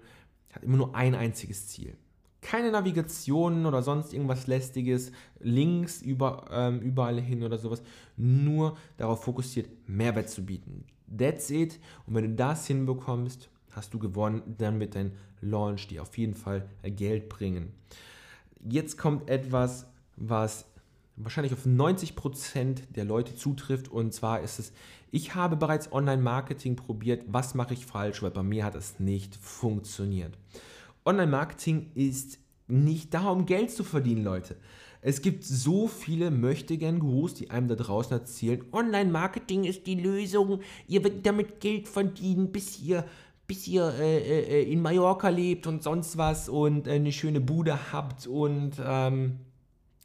hat 0.52 0.64
immer 0.64 0.76
nur 0.76 0.96
ein 0.96 1.16
einziges 1.16 1.68
Ziel. 1.68 1.96
Keine 2.42 2.72
Navigationen 2.72 3.66
oder 3.66 3.82
sonst 3.82 4.14
irgendwas 4.14 4.48
lästiges, 4.48 5.12
Links 5.40 6.02
über, 6.02 6.46
ähm, 6.52 6.80
überall 6.80 7.20
hin 7.20 7.44
oder 7.44 7.58
sowas. 7.58 7.82
Nur 8.16 8.78
darauf 8.98 9.24
fokussiert, 9.24 9.70
Mehrwert 9.88 10.30
zu 10.30 10.46
bieten. 10.46 10.86
That's 11.16 11.50
it. 11.50 11.80
Und 12.06 12.16
wenn 12.16 12.24
du 12.24 12.36
das 12.36 12.68
hinbekommst, 12.68 13.50
hast 13.72 13.94
du 13.94 14.00
gewonnen, 14.00 14.56
dann 14.58 14.80
wird 14.80 14.96
dein 14.96 15.14
Launch 15.42 15.88
dir 15.88 16.02
auf 16.02 16.18
jeden 16.18 16.34
Fall 16.34 16.70
Geld 16.84 17.30
bringen. 17.30 17.74
Jetzt 18.68 18.98
kommt 18.98 19.30
etwas, 19.30 19.86
was 20.18 20.66
wahrscheinlich 21.20 21.54
auf 21.54 21.66
90% 21.66 22.94
der 22.96 23.06
Leute 23.06 23.36
zutrifft. 23.36 23.90
Und 23.90 24.14
zwar 24.14 24.42
ist 24.42 24.60
es, 24.60 24.74
ich 25.12 25.36
habe 25.36 25.56
bereits 25.56 25.92
Online-Marketing 25.92 26.76
probiert. 26.76 27.24
Was 27.28 27.56
mache 27.56 27.74
ich 27.74 27.86
falsch? 27.86 28.24
Weil 28.24 28.32
bei 28.32 28.44
mir 28.44 28.66
hat 28.66 28.76
es 28.76 29.00
nicht 29.00 29.36
funktioniert. 29.36 30.38
Online-Marketing 31.10 31.92
ist 31.96 32.38
nicht 32.68 33.16
da, 33.16 33.30
um 33.30 33.48
Geld 33.48 33.72
zu 33.72 33.84
verdienen, 33.84 34.24
Leute. 34.24 34.56
Es 35.02 35.22
gibt 35.22 35.44
so 35.44 35.88
viele 35.88 36.30
Möchtegern-Gurus, 36.30 37.34
die 37.34 37.50
einem 37.50 37.68
da 37.68 37.76
draußen 37.76 38.12
erzählen, 38.12 38.64
Online-Marketing 38.72 39.64
ist 39.64 39.88
die 39.88 39.96
Lösung, 39.96 40.60
ihr 40.88 41.04
werdet 41.04 41.26
damit 41.26 41.62
Geld 41.62 41.88
verdienen, 41.88 42.52
bis 42.52 42.80
ihr 42.82 43.06
bis 43.48 43.68
ihr 43.68 43.92
äh, 44.00 44.20
äh, 44.20 44.72
in 44.72 44.80
Mallorca 44.80 45.30
lebt 45.30 45.66
und 45.66 45.82
sonst 45.82 46.18
was 46.18 46.50
und 46.50 46.86
äh, 46.86 46.92
eine 46.92 47.12
schöne 47.12 47.42
Bude 47.42 47.92
habt 47.92 48.28
und 48.28 48.74
ähm, 48.80 49.40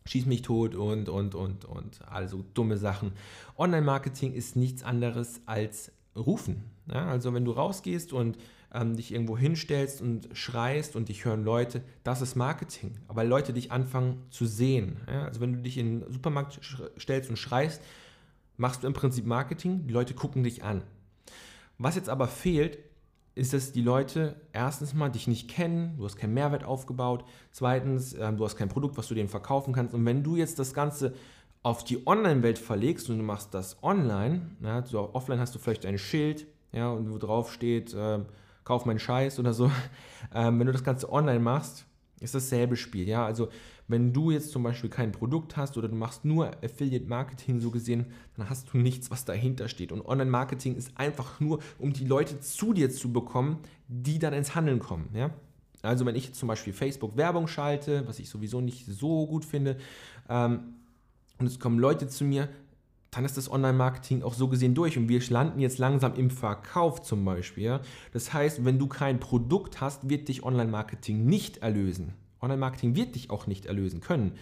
schieß 0.06 0.24
mich 0.24 0.40
tot 0.40 0.74
und, 0.74 1.10
und, 1.10 1.34
und, 1.34 1.66
und. 1.66 2.00
Also 2.10 2.42
dumme 2.54 2.78
Sachen. 2.78 3.12
Online-Marketing 3.58 4.32
ist 4.32 4.56
nichts 4.56 4.82
anderes 4.82 5.42
als 5.44 5.92
Rufen. 6.16 6.64
Ja? 6.90 7.06
Also 7.06 7.34
wenn 7.34 7.44
du 7.44 7.50
rausgehst 7.50 8.14
und 8.14 8.38
ähm, 8.74 8.96
dich 8.96 9.12
irgendwo 9.12 9.38
hinstellst 9.38 10.02
und 10.02 10.28
schreist 10.32 10.96
und 10.96 11.08
dich 11.08 11.24
hören 11.24 11.44
Leute, 11.44 11.82
das 12.02 12.20
ist 12.20 12.34
Marketing. 12.34 12.98
Aber 13.08 13.24
Leute 13.24 13.52
dich 13.52 13.72
anfangen 13.72 14.22
zu 14.30 14.44
sehen. 14.46 15.00
Ja? 15.06 15.24
Also 15.24 15.40
wenn 15.40 15.54
du 15.54 15.62
dich 15.62 15.78
in 15.78 16.00
den 16.00 16.12
Supermarkt 16.12 16.60
stellst 16.98 17.30
und 17.30 17.36
schreist, 17.36 17.80
machst 18.56 18.82
du 18.82 18.86
im 18.86 18.92
Prinzip 18.92 19.26
Marketing, 19.26 19.86
die 19.86 19.94
Leute 19.94 20.14
gucken 20.14 20.42
dich 20.42 20.64
an. 20.64 20.82
Was 21.78 21.94
jetzt 21.96 22.08
aber 22.08 22.28
fehlt, 22.28 22.78
ist, 23.34 23.52
dass 23.52 23.72
die 23.72 23.82
Leute 23.82 24.36
erstens 24.52 24.94
mal 24.94 25.08
dich 25.08 25.26
nicht 25.26 25.48
kennen, 25.48 25.96
du 25.96 26.04
hast 26.04 26.16
keinen 26.16 26.34
Mehrwert 26.34 26.64
aufgebaut, 26.64 27.24
zweitens, 27.50 28.12
äh, 28.12 28.32
du 28.32 28.44
hast 28.44 28.56
kein 28.56 28.68
Produkt, 28.68 28.96
was 28.96 29.08
du 29.08 29.14
denen 29.14 29.28
verkaufen 29.28 29.72
kannst. 29.72 29.94
Und 29.94 30.04
wenn 30.04 30.22
du 30.22 30.36
jetzt 30.36 30.58
das 30.58 30.72
Ganze 30.72 31.14
auf 31.62 31.82
die 31.82 32.06
Online-Welt 32.06 32.58
verlegst 32.58 33.08
und 33.10 33.18
du 33.18 33.24
machst 33.24 33.54
das 33.54 33.82
online, 33.82 34.50
ja, 34.62 34.84
so 34.84 35.14
offline 35.14 35.40
hast 35.40 35.54
du 35.54 35.58
vielleicht 35.58 35.86
ein 35.86 35.98
Schild, 35.98 36.46
ja, 36.72 36.90
und 36.90 37.10
wo 37.10 37.18
drauf 37.18 37.52
steht, 37.52 37.94
äh, 37.94 38.20
kauf 38.64 38.86
meinen 38.86 38.98
Scheiß 38.98 39.38
oder 39.38 39.52
so. 39.52 39.70
Ähm, 40.34 40.58
wenn 40.58 40.66
du 40.66 40.72
das 40.72 40.82
Ganze 40.82 41.12
online 41.12 41.38
machst, 41.38 41.84
ist 42.18 42.34
dasselbe 42.34 42.76
Spiel. 42.76 43.06
Ja, 43.06 43.24
also 43.24 43.50
wenn 43.86 44.12
du 44.12 44.30
jetzt 44.30 44.50
zum 44.50 44.62
Beispiel 44.62 44.90
kein 44.90 45.12
Produkt 45.12 45.56
hast 45.56 45.76
oder 45.76 45.88
du 45.88 45.94
machst 45.94 46.24
nur 46.24 46.50
Affiliate 46.64 47.06
Marketing 47.06 47.60
so 47.60 47.70
gesehen, 47.70 48.06
dann 48.36 48.48
hast 48.48 48.72
du 48.72 48.78
nichts, 48.78 49.10
was 49.10 49.24
dahinter 49.24 49.68
steht. 49.68 49.92
Und 49.92 50.04
Online 50.06 50.30
Marketing 50.30 50.74
ist 50.76 50.92
einfach 50.96 51.40
nur, 51.40 51.60
um 51.78 51.92
die 51.92 52.06
Leute 52.06 52.40
zu 52.40 52.72
dir 52.72 52.90
zu 52.90 53.12
bekommen, 53.12 53.58
die 53.86 54.18
dann 54.18 54.32
ins 54.32 54.54
Handeln 54.54 54.78
kommen. 54.78 55.10
Ja? 55.12 55.30
Also 55.82 56.06
wenn 56.06 56.16
ich 56.16 56.32
zum 56.32 56.48
Beispiel 56.48 56.72
Facebook 56.72 57.16
Werbung 57.16 57.46
schalte, 57.46 58.08
was 58.08 58.18
ich 58.18 58.30
sowieso 58.30 58.60
nicht 58.60 58.86
so 58.86 59.26
gut 59.26 59.44
finde, 59.44 59.76
ähm, 60.28 60.60
und 61.38 61.46
es 61.46 61.58
kommen 61.58 61.78
Leute 61.78 62.08
zu 62.08 62.24
mir, 62.24 62.48
dann 63.14 63.24
ist 63.24 63.36
das 63.36 63.50
Online-Marketing 63.50 64.22
auch 64.22 64.34
so 64.34 64.48
gesehen 64.48 64.74
durch 64.74 64.98
und 64.98 65.08
wir 65.08 65.20
landen 65.28 65.60
jetzt 65.60 65.78
langsam 65.78 66.14
im 66.14 66.30
Verkauf 66.30 67.02
zum 67.02 67.24
Beispiel. 67.24 67.80
Das 68.12 68.32
heißt, 68.32 68.64
wenn 68.64 68.78
du 68.78 68.86
kein 68.86 69.20
Produkt 69.20 69.80
hast, 69.80 70.08
wird 70.08 70.28
dich 70.28 70.42
Online-Marketing 70.42 71.24
nicht 71.24 71.58
erlösen. 71.58 72.14
Online-Marketing 72.40 72.96
wird 72.96 73.14
dich 73.14 73.30
auch 73.30 73.46
nicht 73.46 73.66
erlösen 73.66 74.00
können, 74.00 74.32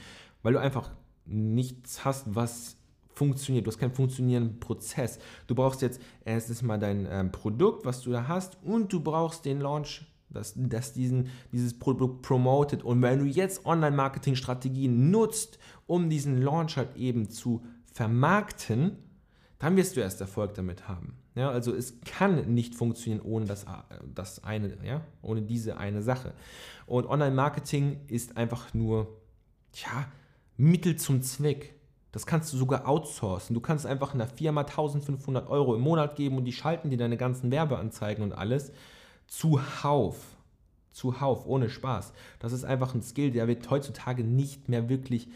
weil 0.42 0.54
du 0.54 0.60
einfach 0.60 0.90
nichts 1.24 2.04
hast, 2.04 2.34
was 2.34 2.76
funktioniert. 3.14 3.66
Du 3.66 3.70
hast 3.70 3.78
keinen 3.78 3.92
funktionierenden 3.92 4.58
Prozess. 4.58 5.18
Du 5.46 5.54
brauchst 5.54 5.82
jetzt 5.82 6.00
erstens 6.24 6.62
mal 6.62 6.78
dein 6.78 7.06
ähm, 7.10 7.30
Produkt, 7.30 7.84
was 7.84 8.00
du 8.02 8.10
da 8.10 8.26
hast, 8.26 8.58
und 8.64 8.92
du 8.92 9.00
brauchst 9.00 9.44
den 9.44 9.60
Launch, 9.60 10.06
dass, 10.30 10.54
dass 10.56 10.94
diesen, 10.94 11.28
dieses 11.52 11.78
Produkt 11.78 12.22
promotet. 12.22 12.82
Und 12.82 13.02
wenn 13.02 13.18
du 13.18 13.26
jetzt 13.26 13.66
Online-Marketing-Strategien 13.66 15.10
nutzt, 15.10 15.58
um 15.86 16.08
diesen 16.08 16.40
Launch 16.40 16.76
halt 16.76 16.96
eben 16.96 17.28
zu 17.28 17.62
vermarkten, 17.92 18.96
dann 19.58 19.76
wirst 19.76 19.96
du 19.96 20.00
erst 20.00 20.20
Erfolg 20.20 20.54
damit 20.54 20.88
haben. 20.88 21.16
Ja, 21.34 21.50
also 21.50 21.74
es 21.74 22.00
kann 22.00 22.52
nicht 22.52 22.74
funktionieren 22.74 23.22
ohne 23.22 23.46
das, 23.46 23.64
das 24.14 24.44
eine, 24.44 24.76
ja, 24.84 25.02
ohne 25.22 25.42
diese 25.42 25.78
eine 25.78 26.02
Sache. 26.02 26.34
Und 26.86 27.06
Online-Marketing 27.06 28.00
ist 28.08 28.36
einfach 28.36 28.74
nur, 28.74 29.20
ja, 29.74 30.06
Mittel 30.56 30.96
zum 30.96 31.22
Zweck. 31.22 31.74
Das 32.12 32.26
kannst 32.26 32.52
du 32.52 32.58
sogar 32.58 32.86
outsourcen. 32.86 33.54
Du 33.54 33.60
kannst 33.60 33.86
einfach 33.86 34.12
einer 34.12 34.26
Firma 34.26 34.60
1500 34.62 35.48
Euro 35.48 35.74
im 35.74 35.80
Monat 35.80 36.16
geben 36.16 36.36
und 36.36 36.44
die 36.44 36.52
schalten 36.52 36.90
dir 36.90 36.98
deine 36.98 37.16
ganzen 37.16 37.50
Werbeanzeigen 37.50 38.22
und 38.22 38.32
alles 38.32 38.72
zuhauf. 39.26 40.18
Zuhauf, 40.90 41.46
ohne 41.46 41.70
Spaß. 41.70 42.12
Das 42.38 42.52
ist 42.52 42.64
einfach 42.64 42.94
ein 42.94 43.00
Skill, 43.00 43.30
der 43.30 43.48
wird 43.48 43.70
heutzutage 43.70 44.24
nicht 44.24 44.68
mehr 44.68 44.90
wirklich 44.90 45.28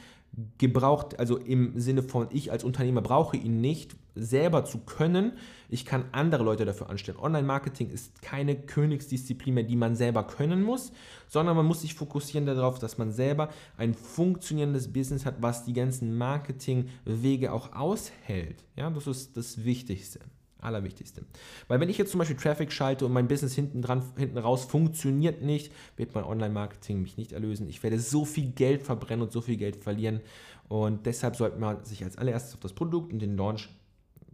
gebraucht, 0.58 1.18
also 1.18 1.38
im 1.38 1.78
Sinne 1.78 2.02
von 2.02 2.28
ich 2.30 2.52
als 2.52 2.64
Unternehmer 2.64 3.00
brauche 3.00 3.36
ihn 3.36 3.60
nicht, 3.60 3.96
selber 4.14 4.64
zu 4.64 4.78
können. 4.78 5.32
Ich 5.68 5.84
kann 5.84 6.06
andere 6.12 6.42
Leute 6.42 6.64
dafür 6.64 6.90
anstellen. 6.90 7.18
Online-Marketing 7.18 7.90
ist 7.90 8.22
keine 8.22 8.56
Königsdisziplin 8.56 9.54
mehr, 9.54 9.64
die 9.64 9.76
man 9.76 9.96
selber 9.96 10.24
können 10.24 10.62
muss, 10.62 10.92
sondern 11.28 11.56
man 11.56 11.66
muss 11.66 11.82
sich 11.82 11.94
fokussieren 11.94 12.46
darauf, 12.46 12.78
dass 12.78 12.98
man 12.98 13.12
selber 13.12 13.50
ein 13.76 13.94
funktionierendes 13.94 14.92
Business 14.92 15.24
hat, 15.24 15.36
was 15.40 15.64
die 15.64 15.72
ganzen 15.72 16.16
Marketingwege 16.16 17.52
auch 17.52 17.72
aushält. 17.72 18.64
Ja, 18.76 18.90
das 18.90 19.06
ist 19.06 19.36
das 19.36 19.64
Wichtigste. 19.64 20.20
Allerwichtigste. 20.58 21.24
Weil 21.68 21.80
wenn 21.80 21.88
ich 21.88 21.98
jetzt 21.98 22.10
zum 22.10 22.18
Beispiel 22.18 22.36
Traffic 22.36 22.72
schalte 22.72 23.06
und 23.06 23.12
mein 23.12 23.28
Business 23.28 23.54
hinten, 23.54 23.82
dran, 23.82 24.02
hinten 24.16 24.38
raus 24.38 24.64
funktioniert 24.64 25.42
nicht, 25.42 25.72
wird 25.96 26.14
mein 26.14 26.24
Online-Marketing 26.24 27.02
mich 27.02 27.16
nicht 27.16 27.32
erlösen. 27.32 27.68
Ich 27.68 27.82
werde 27.82 27.98
so 27.98 28.24
viel 28.24 28.50
Geld 28.52 28.82
verbrennen 28.82 29.22
und 29.24 29.32
so 29.32 29.40
viel 29.40 29.56
Geld 29.56 29.76
verlieren. 29.76 30.20
Und 30.68 31.06
deshalb 31.06 31.36
sollte 31.36 31.58
man 31.58 31.84
sich 31.84 32.02
als 32.02 32.16
allererstes 32.16 32.54
auf 32.54 32.60
das 32.60 32.72
Produkt 32.72 33.12
und 33.12 33.20
den 33.20 33.36
Launch 33.36 33.68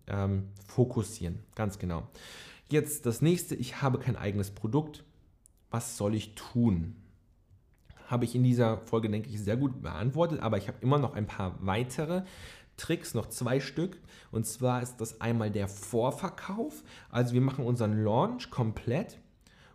ähm, 0.07 0.49
fokussieren. 0.67 1.41
Ganz 1.55 1.79
genau. 1.79 2.09
Jetzt 2.71 3.05
das 3.05 3.21
nächste, 3.21 3.55
ich 3.55 3.83
habe 3.83 3.99
kein 3.99 4.17
eigenes 4.17 4.51
Produkt. 4.51 5.05
Was 5.71 5.97
soll 5.97 6.15
ich 6.15 6.35
tun? 6.35 6.97
Habe 8.07 8.25
ich 8.25 8.35
in 8.35 8.45
dieser 8.45 8.79
Folge, 8.79 9.09
denke 9.11 9.29
ich, 9.29 9.41
sehr 9.41 9.57
gut 9.57 9.83
beantwortet, 9.83 10.41
aber 10.41 10.59
ich 10.59 10.69
habe 10.69 10.79
immer 10.81 10.99
noch 10.99 11.15
ein 11.15 11.27
paar 11.27 11.57
weitere. 11.61 12.23
Tricks, 12.77 13.15
noch 13.15 13.29
zwei 13.29 13.61
Stück. 13.61 13.99
Und 14.31 14.47
zwar 14.47 14.83
ist 14.83 14.97
das 14.97 15.21
einmal 15.21 15.51
der 15.51 15.69
Vorverkauf. 15.69 16.83
Also 17.11 17.35
wir 17.35 17.41
machen 17.41 17.65
unseren 17.65 18.03
Launch 18.03 18.51
komplett 18.51 19.19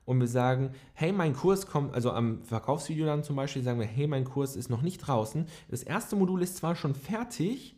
und 0.07 0.21
wir 0.21 0.27
sagen, 0.27 0.71
hey, 0.93 1.12
mein 1.12 1.33
Kurs 1.33 1.67
kommt, 1.67 1.93
also 1.93 2.12
am 2.12 2.41
Verkaufsvideo 2.43 3.05
dann 3.05 3.25
zum 3.25 3.36
Beispiel 3.36 3.62
sagen 3.62 3.79
wir, 3.79 3.86
hey, 3.86 4.07
mein 4.07 4.23
Kurs 4.23 4.55
ist 4.55 4.69
noch 4.69 4.81
nicht 4.81 4.99
draußen. 4.99 5.45
Das 5.69 5.83
erste 5.83 6.15
Modul 6.15 6.41
ist 6.41 6.55
zwar 6.55 6.77
schon 6.77 6.95
fertig, 6.95 7.75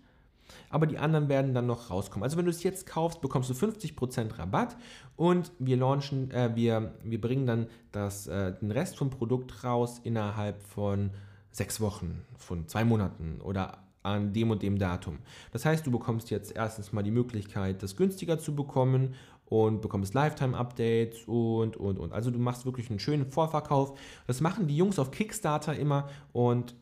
aber 0.70 0.86
die 0.86 1.00
anderen 1.00 1.28
werden 1.28 1.56
dann 1.56 1.66
noch 1.66 1.90
rauskommen. 1.90 2.24
Also 2.24 2.38
wenn 2.38 2.46
du 2.46 2.52
es 2.52 2.62
jetzt 2.62 2.86
kaufst, 2.86 3.22
bekommst 3.22 3.50
du 3.50 3.54
50% 3.56 4.38
Rabatt 4.38 4.78
und 5.16 5.52
wir 5.58 5.78
launchen, 5.78 6.30
äh, 6.30 6.52
wir, 6.56 6.94
wir 7.04 7.20
bringen 7.20 7.48
dann 7.48 7.68
das, 7.92 8.28
äh, 8.28 8.54
den 8.60 8.70
Rest 8.70 8.98
vom 8.98 9.10
Produkt 9.10 9.64
raus 9.64 10.00
innerhalb 10.04 10.62
von 10.62 11.10
sechs 11.52 11.82
Wochen, 11.82 12.22
von 12.38 12.68
zwei 12.68 12.86
Monaten 12.86 13.42
oder 13.42 13.89
an 14.04 14.34
dem 14.34 14.52
und 14.52 14.62
dem 14.64 14.78
Datum. 14.78 15.20
Das 15.52 15.66
heißt, 15.66 15.86
du 15.86 15.92
bekommst 15.92 16.30
jetzt 16.30 16.56
erstens 16.56 16.94
mal 16.94 17.04
die 17.04 17.12
Möglichkeit, 17.12 17.84
das 17.84 17.96
günstiger 17.96 18.40
zu 18.40 18.56
bekommen 18.56 19.16
und 19.46 19.82
bekommst 19.82 20.14
Lifetime-Updates 20.14 21.28
und, 21.28 21.76
und, 21.76 21.98
und. 21.98 22.14
Also 22.14 22.32
du 22.32 22.40
machst 22.40 22.66
wirklich 22.66 22.90
einen 22.90 23.00
schönen 23.00 23.26
Vorverkauf. 23.26 23.98
Das 24.28 24.42
machen 24.42 24.68
die 24.68 24.78
Jungs 24.78 25.00
auf 25.00 25.12
Kickstarter 25.12 25.76
immer 25.76 26.08
und 26.32 26.76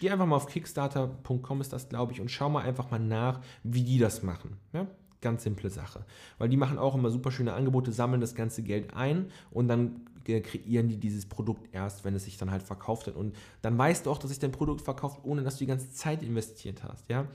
geh 0.00 0.10
einfach 0.10 0.26
mal 0.26 0.36
auf 0.36 0.46
kickstarter.com 0.46 1.60
ist 1.60 1.72
das, 1.72 1.88
glaube 1.88 2.12
ich, 2.12 2.20
und 2.20 2.30
schau 2.30 2.50
mal 2.50 2.62
einfach 2.62 2.90
mal 2.90 2.98
nach, 2.98 3.40
wie 3.62 3.82
die 3.82 3.98
das 3.98 4.22
machen. 4.22 4.56
Ja? 4.72 4.86
Ganz 5.20 5.44
simple 5.44 5.70
Sache. 5.70 6.04
Weil 6.38 6.48
die 6.48 6.56
machen 6.56 6.78
auch 6.78 6.94
immer 6.94 7.10
super 7.10 7.30
schöne 7.30 7.54
Angebote, 7.54 7.92
sammeln 7.92 8.20
das 8.20 8.34
ganze 8.34 8.62
Geld 8.62 8.94
ein 8.94 9.30
und 9.50 9.68
dann 9.68 10.00
kreieren 10.24 10.88
die 10.88 10.96
dieses 10.96 11.26
Produkt 11.26 11.68
erst, 11.72 12.04
wenn 12.04 12.14
es 12.14 12.24
sich 12.24 12.36
dann 12.36 12.50
halt 12.50 12.62
verkauft 12.62 13.06
hat. 13.06 13.16
Und 13.16 13.36
dann 13.62 13.76
weißt 13.76 14.06
du 14.06 14.10
auch, 14.10 14.18
dass 14.18 14.30
sich 14.30 14.38
dein 14.38 14.52
Produkt 14.52 14.82
verkauft, 14.82 15.20
ohne 15.22 15.42
dass 15.42 15.54
du 15.54 15.60
die 15.60 15.66
ganze 15.66 15.90
Zeit 15.90 16.22
investiert 16.22 16.82
hast. 16.82 17.08
Ja? 17.08 17.26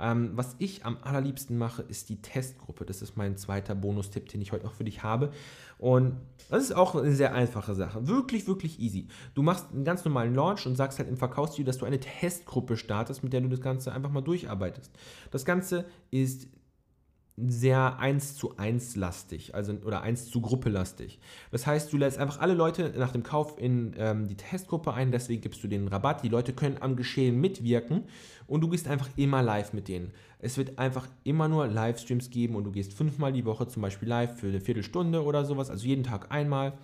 Ähm, 0.00 0.32
was 0.34 0.56
ich 0.58 0.84
am 0.84 0.98
allerliebsten 1.02 1.56
mache, 1.56 1.82
ist 1.82 2.08
die 2.08 2.20
Testgruppe. 2.20 2.84
Das 2.84 3.02
ist 3.02 3.16
mein 3.16 3.36
zweiter 3.36 3.74
Bonustipp, 3.74 4.28
den 4.28 4.40
ich 4.40 4.52
heute 4.52 4.64
noch 4.64 4.74
für 4.74 4.84
dich 4.84 5.02
habe. 5.02 5.32
Und 5.78 6.16
das 6.48 6.64
ist 6.64 6.72
auch 6.72 6.94
eine 6.94 7.14
sehr 7.14 7.34
einfache 7.34 7.74
Sache. 7.74 8.06
Wirklich, 8.06 8.46
wirklich 8.46 8.78
easy. 8.78 9.08
Du 9.34 9.42
machst 9.42 9.72
einen 9.72 9.84
ganz 9.84 10.04
normalen 10.04 10.34
Launch 10.34 10.66
und 10.66 10.76
sagst 10.76 10.98
halt 10.98 11.08
im 11.08 11.16
Verkaufsvideo, 11.16 11.66
dass 11.66 11.78
du 11.78 11.86
eine 11.86 12.00
Testgruppe 12.00 12.76
startest, 12.76 13.22
mit 13.22 13.32
der 13.32 13.40
du 13.40 13.48
das 13.48 13.60
Ganze 13.60 13.92
einfach 13.92 14.10
mal 14.10 14.20
durcharbeitest. 14.20 14.90
Das 15.30 15.44
Ganze 15.44 15.86
ist 16.10 16.48
sehr 17.36 17.98
1 17.98 18.36
zu 18.36 18.58
1 18.58 18.96
lastig, 18.96 19.54
also 19.54 19.72
oder 19.84 20.02
1 20.02 20.30
zu 20.30 20.42
Gruppe 20.42 20.68
lastig. 20.68 21.18
Das 21.50 21.66
heißt, 21.66 21.92
du 21.92 21.96
lässt 21.96 22.18
einfach 22.18 22.40
alle 22.40 22.52
Leute 22.52 22.92
nach 22.96 23.12
dem 23.12 23.22
Kauf 23.22 23.58
in 23.58 23.94
ähm, 23.96 24.28
die 24.28 24.36
Testgruppe 24.36 24.92
ein, 24.92 25.10
deswegen 25.12 25.40
gibst 25.40 25.64
du 25.64 25.68
den 25.68 25.88
Rabatt. 25.88 26.22
Die 26.22 26.28
Leute 26.28 26.52
können 26.52 26.76
am 26.80 26.94
Geschehen 26.94 27.40
mitwirken 27.40 28.04
und 28.46 28.60
du 28.60 28.68
gehst 28.68 28.86
einfach 28.86 29.08
immer 29.16 29.42
live 29.42 29.72
mit 29.72 29.88
denen. 29.88 30.12
Es 30.40 30.58
wird 30.58 30.78
einfach 30.78 31.08
immer 31.24 31.48
nur 31.48 31.66
Livestreams 31.68 32.28
geben 32.28 32.54
und 32.54 32.64
du 32.64 32.70
gehst 32.70 32.92
fünfmal 32.92 33.32
die 33.32 33.46
Woche 33.46 33.66
zum 33.66 33.80
Beispiel 33.80 34.08
live 34.08 34.38
für 34.38 34.48
eine 34.48 34.60
Viertelstunde 34.60 35.24
oder 35.24 35.46
sowas, 35.46 35.70
also 35.70 35.86
jeden 35.86 36.04
Tag 36.04 36.30
einmal 36.30 36.74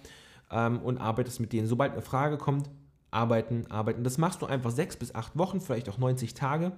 ähm, 0.50 0.80
und 0.80 0.96
arbeitest 0.96 1.40
mit 1.40 1.52
denen. 1.52 1.66
Sobald 1.66 1.92
eine 1.92 2.02
Frage 2.02 2.38
kommt, 2.38 2.70
arbeiten, 3.10 3.66
arbeiten. 3.70 4.02
Das 4.02 4.16
machst 4.16 4.40
du 4.40 4.46
einfach 4.46 4.70
sechs 4.70 4.96
bis 4.96 5.14
acht 5.14 5.36
Wochen, 5.36 5.60
vielleicht 5.60 5.90
auch 5.90 5.98
90 5.98 6.32
Tage 6.32 6.72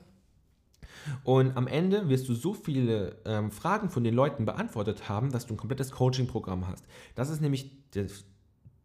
und 1.25 1.57
am 1.57 1.67
Ende 1.67 2.09
wirst 2.09 2.29
du 2.29 2.35
so 2.35 2.55
viele 2.55 3.17
ähm, 3.25 3.51
Fragen 3.51 3.91
von 3.91 4.05
den 4.05 4.15
Leuten 4.15 4.45
beantwortet 4.45 5.09
haben, 5.09 5.31
dass 5.31 5.47
du 5.47 5.55
ein 5.55 5.57
komplettes 5.57 5.91
Coaching-Programm 5.93 6.67
hast. 6.69 6.85
Das 7.15 7.31
ist 7.31 7.41
nämlich 7.41 7.71
das, 7.93 8.25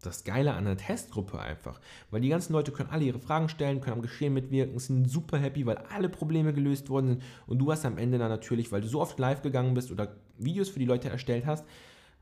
das 0.01 0.23
Geile 0.23 0.53
an 0.53 0.65
der 0.65 0.77
Testgruppe 0.77 1.39
einfach. 1.39 1.79
Weil 2.11 2.21
die 2.21 2.29
ganzen 2.29 2.53
Leute 2.53 2.71
können 2.71 2.89
alle 2.89 3.03
ihre 3.03 3.19
Fragen 3.19 3.49
stellen, 3.49 3.81
können 3.81 3.97
am 3.97 4.01
Geschehen 4.01 4.33
mitwirken, 4.33 4.77
sind 4.79 5.09
super 5.09 5.37
happy, 5.37 5.65
weil 5.65 5.77
alle 5.77 6.09
Probleme 6.09 6.53
gelöst 6.53 6.89
worden 6.89 7.07
sind. 7.07 7.23
Und 7.47 7.59
du 7.59 7.71
hast 7.71 7.85
am 7.85 7.97
Ende 7.97 8.17
dann 8.17 8.29
natürlich, 8.29 8.71
weil 8.71 8.81
du 8.81 8.87
so 8.87 9.01
oft 9.01 9.19
live 9.19 9.41
gegangen 9.41 9.73
bist 9.73 9.91
oder 9.91 10.15
Videos 10.37 10.69
für 10.69 10.79
die 10.79 10.85
Leute 10.85 11.09
erstellt 11.09 11.45
hast, 11.45 11.65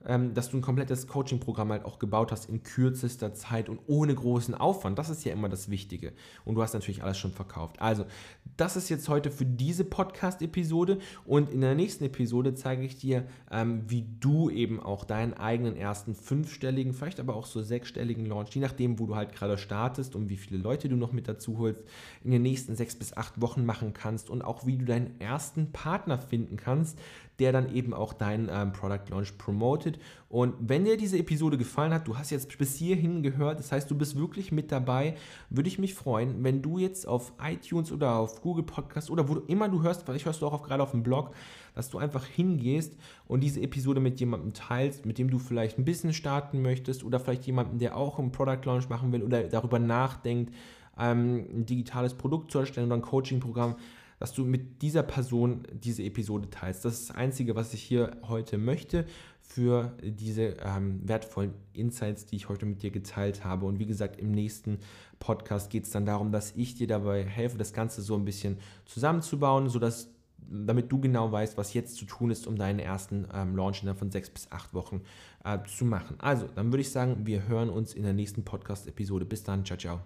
ähm, 0.06 0.34
dass 0.34 0.50
du 0.50 0.58
ein 0.58 0.62
komplettes 0.62 1.08
Coaching-Programm 1.08 1.72
halt 1.72 1.86
auch 1.86 2.00
gebaut 2.00 2.32
hast 2.32 2.50
in 2.50 2.64
kürzester 2.64 3.34
Zeit 3.34 3.70
und 3.70 3.80
ohne 3.88 4.14
großen 4.14 4.56
Aufwand. 4.56 5.00
Das 5.00 5.10
ist 5.10 5.24
ja 5.24 5.34
immer 5.34 5.50
das 5.50 5.70
Wichtige. 5.70 6.14
Und 6.46 6.56
du 6.56 6.62
hast 6.62 6.74
natürlich 6.74 7.04
alles 7.04 7.18
schon 7.18 7.32
verkauft. 7.32 7.82
Also, 7.82 8.06
das 8.58 8.76
ist 8.76 8.90
jetzt 8.90 9.10
heute 9.10 9.32
für 9.32 9.46
diese 9.46 9.84
Podcast-Episode 9.84 11.00
und 11.26 11.50
in 11.50 11.62
der 11.62 11.76
nächsten 11.76 12.04
Episode 12.04 12.54
zeige 12.54 12.84
ich 12.84 12.98
dir, 12.98 13.26
ähm, 13.52 13.84
wie 13.88 14.06
du 14.20 14.50
eben 14.50 14.80
auch 14.80 15.06
deinen 15.06 15.34
eigenen 15.34 15.76
ersten 15.76 16.16
fünfstelligen, 16.16 16.94
vielleicht 16.94 17.20
aber 17.20 17.36
auch 17.36 17.46
so 17.46 17.62
sechsstelligen 17.62 18.26
Launch, 18.26 18.50
je 18.54 18.62
nachdem, 18.62 19.00
wo 19.00 19.06
du 19.06 19.16
halt 19.16 19.34
gerade 19.34 19.58
startest 19.58 20.16
und 20.16 20.30
wie 20.30 20.38
viele 20.38 20.60
Leute 20.60 20.90
du 20.90 20.96
noch 20.96 21.12
mit 21.12 21.28
dazu 21.28 21.58
holst, 21.58 21.84
in 22.24 22.32
den 22.32 22.42
nächsten 22.42 22.76
sechs 22.76 22.96
bis 22.96 23.16
acht 23.16 23.42
Wochen 23.42 23.66
machen 23.66 23.94
kannst 23.94 24.30
und 24.30 24.42
auch 24.42 24.66
wie 24.66 24.78
du 24.78 24.86
deinen 24.86 25.20
ersten 25.20 25.72
Partner 25.72 26.18
finden 26.18 26.58
kannst, 26.58 27.00
der 27.40 27.52
dann 27.52 27.74
eben 27.74 27.94
auch 27.94 28.14
deinen 28.14 28.50
ähm, 28.52 28.74
Product 28.74 29.10
Launch 29.10 29.38
promotet. 29.38 30.00
Und 30.30 30.56
wenn 30.60 30.86
dir 30.86 30.98
diese 30.98 31.18
Episode 31.18 31.58
gefallen 31.58 31.94
hat, 31.94 32.08
du 32.08 32.18
hast 32.18 32.32
jetzt 32.32 32.58
bis 32.58 32.76
hierhin 32.76 33.24
gehört, 33.24 33.60
das 33.60 33.72
heißt, 33.72 33.90
du 33.90 33.96
bist 33.96 34.18
wirklich 34.18 34.52
mit 34.52 34.72
dabei, 34.72 35.16
würde 35.50 35.68
ich 35.68 35.80
mich 35.80 35.94
freuen, 35.94 36.44
wenn 36.44 36.62
du 36.62 36.78
jetzt 36.78 37.08
auf 37.08 37.34
iTunes 37.44 37.92
oder 37.92 38.16
auf 38.16 38.42
Google 38.42 38.64
Podcast 38.64 39.10
oder 39.10 39.28
wo 39.28 39.36
immer 39.48 39.70
du 39.70 39.84
hörst, 39.84 40.04
vielleicht 40.04 40.26
hörst 40.26 40.42
du 40.42 40.48
auch 40.48 40.54
auf, 40.54 40.64
gerade 40.64 40.84
auf 40.84 40.92
dem 40.92 41.04
Blog, 41.04 41.36
dass 41.76 41.90
du 41.90 41.98
einfach 41.98 42.26
hingehst 42.26 42.96
und 43.28 43.42
diese 43.42 43.62
Episode 43.62 44.00
mit 44.00 44.20
jemandem 44.20 44.54
teilst, 44.54 45.06
mit 45.06 45.18
dem 45.18 45.30
du 45.30 45.40
vielleicht 45.40 45.78
ein 45.78 45.86
Business 45.86 46.16
starten 46.16 46.62
möchtest 46.62 47.04
oder 47.04 47.20
vielleicht 47.20 47.46
jemanden, 47.46 47.80
der 47.80 47.98
auch 47.98 48.20
einen 48.20 48.32
Product 48.32 48.62
Launch 48.66 48.90
machen 48.90 49.12
will 49.12 49.24
oder 49.24 49.44
darüber 49.44 49.80
nachdenkt, 49.80 50.54
ähm, 50.98 51.46
ein 51.54 51.66
digitales 51.66 52.14
Produkt 52.14 52.52
zu 52.52 52.60
erstellen 52.60 52.88
oder 52.88 52.98
ein 52.98 53.02
Coaching-Programm 53.02 53.76
dass 54.24 54.32
du 54.32 54.46
mit 54.46 54.82
dieser 54.82 55.04
Person 55.04 55.64
diese 55.74 56.02
Episode 56.02 56.50
teilst. 56.50 56.86
Das 56.86 56.94
ist 56.94 57.10
das 57.10 57.18
Einzige, 57.18 57.58
was 57.58 57.74
ich 57.74 57.84
hier 57.84 58.16
heute 58.30 58.58
möchte 58.58 59.06
für 59.42 59.98
diese 60.02 60.56
ähm, 60.64 61.02
wertvollen 61.04 61.54
Insights, 61.74 62.26
die 62.26 62.38
ich 62.38 62.48
heute 62.48 62.66
mit 62.66 62.82
dir 62.84 62.90
geteilt 62.90 63.44
habe. 63.44 63.66
Und 63.66 63.80
wie 63.80 63.86
gesagt, 63.86 64.18
im 64.22 64.32
nächsten 64.32 64.80
Podcast 65.20 65.70
geht 65.70 65.84
es 65.84 65.90
dann 65.90 66.06
darum, 66.06 66.32
dass 66.32 66.54
ich 66.56 66.76
dir 66.76 66.88
dabei 66.88 67.26
helfe, 67.26 67.58
das 67.58 67.74
Ganze 67.74 68.02
so 68.02 68.16
ein 68.16 68.24
bisschen 68.24 68.60
zusammenzubauen, 68.86 69.68
sodass 69.68 70.08
damit 70.38 70.90
du 70.90 71.02
genau 71.02 71.30
weißt, 71.30 71.58
was 71.58 71.74
jetzt 71.74 71.98
zu 71.98 72.06
tun 72.06 72.32
ist, 72.32 72.48
um 72.48 72.56
deinen 72.56 72.80
ersten 72.80 73.28
ähm, 73.34 73.58
Launch 73.58 73.82
innerhalb 73.82 74.00
von 74.00 74.10
sechs 74.10 74.30
bis 74.30 74.50
acht 74.54 74.74
Wochen 74.74 75.02
äh, 75.44 75.60
zu 75.68 75.84
machen. 75.84 76.16
Also, 76.20 76.48
dann 76.56 76.72
würde 76.72 76.80
ich 76.80 76.92
sagen, 76.92 77.26
wir 77.26 77.50
hören 77.50 77.70
uns 77.70 77.94
in 77.94 78.04
der 78.04 78.14
nächsten 78.14 78.46
Podcast-Episode. 78.46 79.26
Bis 79.26 79.44
dann, 79.44 79.66
ciao, 79.66 79.78
ciao. 79.78 80.00